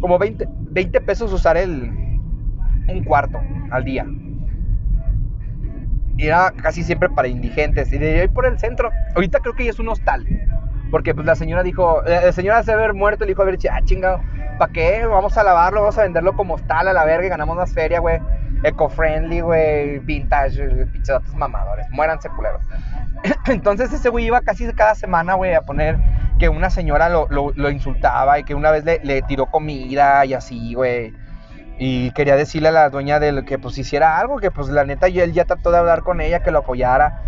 como 0.00 0.18
20, 0.18 0.48
20 0.48 1.00
pesos 1.02 1.32
usar 1.32 1.56
el, 1.58 1.92
un 2.88 3.04
cuarto 3.04 3.38
al 3.70 3.84
día. 3.84 4.06
Y 6.16 6.26
era 6.26 6.50
casi 6.50 6.82
siempre 6.82 7.08
para 7.10 7.28
indigentes. 7.28 7.92
Y 7.92 7.98
de 7.98 8.22
ahí 8.22 8.28
por 8.28 8.46
el 8.46 8.58
centro, 8.58 8.90
ahorita 9.14 9.40
creo 9.40 9.54
que 9.54 9.64
ya 9.64 9.70
es 9.70 9.78
un 9.78 9.88
hostal. 9.88 10.26
Porque 10.90 11.14
pues 11.14 11.26
la 11.26 11.36
señora 11.36 11.62
dijo, 11.62 12.02
la 12.06 12.32
señora 12.32 12.62
se 12.62 12.72
haber 12.72 12.94
muerto, 12.94 13.24
le 13.24 13.32
dijo 13.32 13.42
a 13.42 13.44
ver, 13.44 13.58
ah, 13.70 13.80
chingado, 13.84 14.20
¿para 14.58 14.72
qué? 14.72 15.06
Vamos 15.06 15.36
a 15.36 15.44
lavarlo, 15.44 15.80
vamos 15.80 15.98
a 15.98 16.02
venderlo 16.02 16.32
como 16.34 16.58
tal 16.58 16.88
a 16.88 16.92
la 16.92 17.04
verga 17.04 17.26
y 17.26 17.28
ganamos 17.28 17.56
más 17.56 17.72
feria, 17.72 18.00
güey. 18.00 18.20
Eco-friendly, 18.62 19.40
güey, 19.40 19.98
vintage, 20.00 20.86
pinches 20.92 21.34
mamadores, 21.34 21.88
muéranse 21.90 22.28
culeros. 22.30 22.62
Entonces 23.46 23.92
ese 23.92 24.08
güey 24.08 24.26
iba 24.26 24.40
casi 24.40 24.66
cada 24.72 24.94
semana, 24.94 25.34
güey, 25.34 25.54
a 25.54 25.62
poner 25.62 25.98
que 26.38 26.48
una 26.48 26.70
señora 26.70 27.08
lo, 27.08 27.28
lo, 27.28 27.70
insultaba 27.70 28.38
y 28.38 28.44
que 28.44 28.54
una 28.54 28.70
vez 28.70 28.84
le, 28.84 29.00
le 29.02 29.22
tiró 29.22 29.46
comida 29.46 30.24
y 30.24 30.34
así, 30.34 30.74
güey. 30.74 31.12
Y 31.78 32.10
quería 32.12 32.36
decirle 32.36 32.68
a 32.68 32.72
la 32.72 32.90
dueña 32.90 33.20
del 33.20 33.44
que 33.44 33.58
pues 33.58 33.78
hiciera 33.78 34.18
algo, 34.18 34.38
que 34.38 34.50
pues 34.50 34.68
la 34.68 34.84
neta 34.84 35.06
él 35.06 35.32
ya 35.32 35.44
trató 35.44 35.70
de 35.70 35.78
hablar 35.78 36.02
con 36.02 36.20
ella, 36.20 36.42
que 36.42 36.50
lo 36.50 36.60
apoyara. 36.60 37.22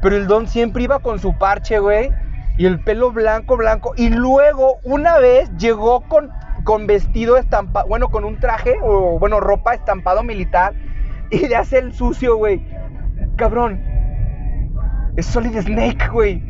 Pero 0.00 0.16
el 0.16 0.26
don 0.26 0.46
siempre 0.46 0.84
iba 0.84 1.00
con 1.00 1.18
su 1.18 1.36
parche, 1.36 1.78
güey 1.78 2.12
y 2.56 2.66
el 2.66 2.80
pelo 2.80 3.12
blanco, 3.12 3.56
blanco. 3.56 3.92
Y 3.96 4.10
luego, 4.10 4.78
una 4.82 5.18
vez 5.18 5.50
llegó 5.56 6.02
con, 6.02 6.30
con 6.66 6.88
vestido 6.88 7.36
estampado, 7.36 7.86
bueno, 7.86 8.08
con 8.08 8.24
un 8.24 8.40
traje 8.40 8.74
o, 8.82 9.20
bueno, 9.20 9.38
ropa 9.38 9.72
estampado 9.72 10.24
militar 10.24 10.74
y 11.30 11.46
le 11.46 11.54
hace 11.54 11.78
el 11.78 11.92
sucio, 11.92 12.36
güey. 12.36 12.60
Cabrón, 13.36 13.80
es 15.16 15.26
Solid 15.26 15.56
Snake, 15.60 16.08
güey. 16.12 16.42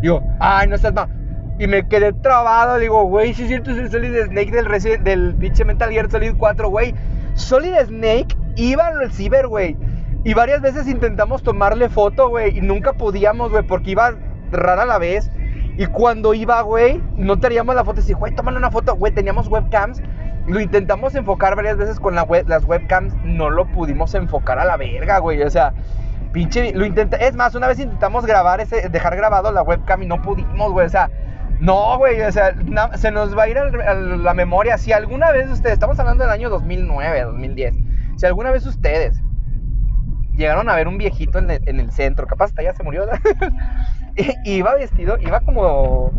Digo, 0.00 0.22
ay, 0.40 0.66
no 0.66 0.76
estás 0.76 0.94
mal. 0.94 1.10
Y 1.58 1.66
me 1.66 1.86
quedé 1.86 2.14
trabado, 2.14 2.78
digo, 2.78 3.04
güey, 3.04 3.34
si 3.34 3.42
es 3.42 3.48
cierto, 3.48 3.70
es 3.72 3.76
el 3.76 3.90
Solid 3.90 4.16
Snake 4.28 4.50
del, 4.50 5.04
del 5.04 5.34
pinche 5.34 5.66
Metal 5.66 5.90
Gear 5.90 6.10
Solid 6.10 6.36
4, 6.38 6.70
güey. 6.70 6.94
Solid 7.34 7.74
Snake 7.84 8.34
iba 8.56 8.86
al 8.86 9.12
ciber, 9.12 9.46
güey. 9.46 9.76
Y 10.24 10.32
varias 10.32 10.62
veces 10.62 10.88
intentamos 10.88 11.42
tomarle 11.42 11.90
foto, 11.90 12.30
güey, 12.30 12.56
y 12.56 12.62
nunca 12.62 12.94
podíamos, 12.94 13.50
güey, 13.50 13.62
porque 13.62 13.90
iba 13.90 14.14
rara 14.50 14.86
la 14.86 14.96
vez. 14.96 15.30
Y 15.76 15.86
cuando 15.86 16.34
iba, 16.34 16.60
güey, 16.62 17.02
no 17.16 17.38
teníamos 17.38 17.74
la 17.74 17.84
foto. 17.84 18.00
Y 18.06 18.12
güey, 18.12 18.34
tómale 18.34 18.58
una 18.58 18.70
foto. 18.70 18.94
Güey, 18.94 19.12
teníamos 19.12 19.48
webcams. 19.48 20.02
Lo 20.46 20.60
intentamos 20.60 21.14
enfocar 21.14 21.56
varias 21.56 21.76
veces 21.76 21.98
con 21.98 22.14
la 22.14 22.22
web, 22.22 22.46
las 22.48 22.64
webcams. 22.64 23.14
No 23.24 23.50
lo 23.50 23.66
pudimos 23.66 24.14
enfocar 24.14 24.58
a 24.58 24.64
la 24.64 24.76
verga, 24.76 25.18
güey. 25.18 25.42
O 25.42 25.50
sea, 25.50 25.72
pinche. 26.32 26.72
Lo 26.72 26.86
intenta, 26.86 27.16
es 27.16 27.34
más, 27.34 27.54
una 27.54 27.66
vez 27.66 27.78
intentamos 27.78 28.24
grabar 28.26 28.60
ese, 28.60 28.88
dejar 28.88 29.16
grabado 29.16 29.50
la 29.52 29.62
webcam 29.62 30.02
y 30.02 30.06
no 30.06 30.22
pudimos, 30.22 30.72
güey. 30.72 30.86
O 30.86 30.90
sea, 30.90 31.10
no, 31.60 31.98
güey. 31.98 32.20
O 32.22 32.30
sea, 32.30 32.54
se 32.94 33.10
nos 33.10 33.36
va 33.36 33.44
a 33.44 33.48
ir 33.48 33.58
a 33.58 33.94
la 33.94 34.34
memoria. 34.34 34.78
Si 34.78 34.92
alguna 34.92 35.32
vez 35.32 35.50
ustedes, 35.50 35.74
estamos 35.74 35.98
hablando 35.98 36.24
del 36.24 36.32
año 36.32 36.50
2009, 36.50 37.22
2010. 37.22 37.74
Si 38.16 38.26
alguna 38.26 38.52
vez 38.52 38.64
ustedes 38.64 39.20
llegaron 40.36 40.68
a 40.68 40.74
ver 40.74 40.88
un 40.88 40.98
viejito 40.98 41.38
en 41.38 41.50
el, 41.50 41.90
centro, 41.92 42.26
capaz 42.26 42.46
hasta 42.46 42.62
ya 42.62 42.74
se 42.74 42.82
murió, 42.82 43.04
iba 44.44 44.74
vestido, 44.74 45.18
iba 45.18 45.40
como, 45.40 46.12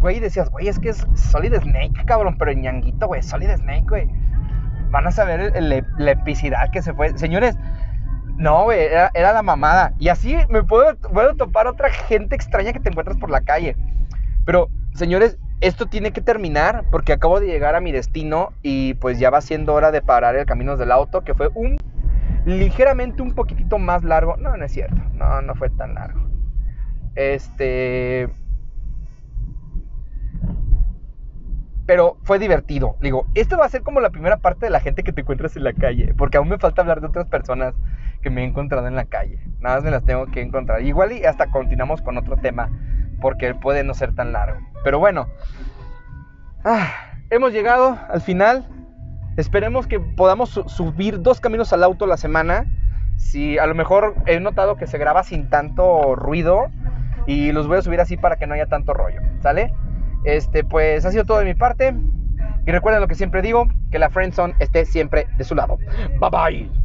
güey, 0.00 0.20
decías, 0.20 0.50
güey, 0.50 0.68
es 0.68 0.78
que 0.78 0.90
es 0.90 1.06
Solid 1.14 1.54
Snake, 1.54 2.04
cabrón, 2.06 2.36
pero 2.38 2.52
ñanguito, 2.52 3.06
güey, 3.06 3.22
Solid 3.22 3.50
Snake, 3.56 3.86
güey. 3.88 4.08
Van 4.90 5.06
a 5.06 5.10
saber 5.10 5.52
la 5.62 6.10
epicidad 6.10 6.70
que 6.70 6.82
se 6.82 6.92
fue. 6.92 7.16
Señores, 7.16 7.56
no, 8.36 8.64
güey, 8.64 8.80
era, 8.80 9.10
la 9.14 9.42
mamada. 9.42 9.94
Y 9.98 10.08
así 10.08 10.36
me 10.48 10.62
puedo, 10.62 10.96
puedo 10.96 11.34
topar 11.34 11.66
otra 11.66 11.90
gente 11.90 12.34
extraña 12.34 12.72
que 12.72 12.80
te 12.80 12.90
encuentras 12.90 13.16
por 13.16 13.30
la 13.30 13.40
calle. 13.40 13.76
Pero, 14.44 14.68
señores, 14.94 15.38
esto 15.60 15.86
tiene 15.86 16.12
que 16.12 16.20
terminar 16.20 16.84
porque 16.90 17.12
acabo 17.12 17.40
de 17.40 17.46
llegar 17.46 17.74
a 17.74 17.80
mi 17.80 17.92
destino 17.92 18.52
y 18.62 18.94
pues 18.94 19.18
ya 19.18 19.30
va 19.30 19.40
siendo 19.40 19.74
hora 19.74 19.92
de 19.92 20.02
parar 20.02 20.36
el 20.36 20.44
camino 20.44 20.76
del 20.76 20.90
auto, 20.90 21.22
que 21.22 21.34
fue 21.34 21.48
un 21.54 21.78
ligeramente 22.44 23.22
un 23.22 23.34
poquitito 23.34 23.78
más 23.78 24.02
largo. 24.02 24.36
No, 24.36 24.56
no 24.56 24.64
es 24.64 24.72
cierto, 24.72 25.00
no, 25.14 25.40
no 25.40 25.54
fue 25.54 25.70
tan 25.70 25.94
largo. 25.94 26.31
Este. 27.14 28.28
Pero 31.86 32.16
fue 32.22 32.38
divertido. 32.38 32.96
Digo, 33.00 33.26
esto 33.34 33.58
va 33.58 33.66
a 33.66 33.68
ser 33.68 33.82
como 33.82 34.00
la 34.00 34.10
primera 34.10 34.38
parte 34.38 34.66
de 34.66 34.70
la 34.70 34.80
gente 34.80 35.02
que 35.02 35.12
te 35.12 35.22
encuentras 35.22 35.56
en 35.56 35.64
la 35.64 35.72
calle. 35.72 36.14
Porque 36.16 36.38
aún 36.38 36.48
me 36.48 36.58
falta 36.58 36.82
hablar 36.82 37.00
de 37.00 37.08
otras 37.08 37.26
personas 37.26 37.74
que 38.22 38.30
me 38.30 38.42
he 38.42 38.44
encontrado 38.44 38.86
en 38.86 38.94
la 38.94 39.04
calle. 39.04 39.38
Nada 39.60 39.76
más 39.76 39.84
me 39.84 39.90
las 39.90 40.04
tengo 40.04 40.26
que 40.26 40.40
encontrar. 40.40 40.82
Igual 40.82 41.12
y 41.12 41.24
hasta 41.24 41.50
continuamos 41.50 42.00
con 42.00 42.16
otro 42.16 42.36
tema. 42.36 42.70
Porque 43.20 43.54
puede 43.54 43.84
no 43.84 43.94
ser 43.94 44.14
tan 44.14 44.32
largo. 44.32 44.60
Pero 44.84 45.00
bueno. 45.00 45.26
Ah, 46.64 46.92
hemos 47.30 47.52
llegado 47.52 47.98
al 48.08 48.20
final. 48.20 48.66
Esperemos 49.36 49.86
que 49.86 49.98
podamos 49.98 50.50
subir 50.50 51.20
dos 51.20 51.40
caminos 51.40 51.72
al 51.72 51.82
auto 51.82 52.06
la 52.06 52.16
semana. 52.16 52.66
Si 53.16 53.58
a 53.58 53.66
lo 53.66 53.74
mejor 53.74 54.14
he 54.26 54.38
notado 54.40 54.76
que 54.76 54.86
se 54.86 54.98
graba 54.98 55.24
sin 55.24 55.48
tanto 55.48 56.14
ruido 56.14 56.70
y 57.26 57.52
los 57.52 57.68
voy 57.68 57.78
a 57.78 57.82
subir 57.82 58.00
así 58.00 58.16
para 58.16 58.36
que 58.36 58.46
no 58.46 58.54
haya 58.54 58.66
tanto 58.66 58.94
rollo, 58.94 59.20
¿sale? 59.40 59.72
Este, 60.24 60.64
pues 60.64 61.04
ha 61.04 61.10
sido 61.10 61.24
todo 61.24 61.38
de 61.38 61.44
mi 61.44 61.54
parte. 61.54 61.94
Y 62.64 62.70
recuerden 62.70 63.00
lo 63.00 63.08
que 63.08 63.16
siempre 63.16 63.42
digo, 63.42 63.66
que 63.90 63.98
la 63.98 64.08
friendzone 64.08 64.54
esté 64.60 64.84
siempre 64.84 65.26
de 65.36 65.44
su 65.44 65.54
lado. 65.54 65.78
Bye 66.20 66.30
bye. 66.30 66.81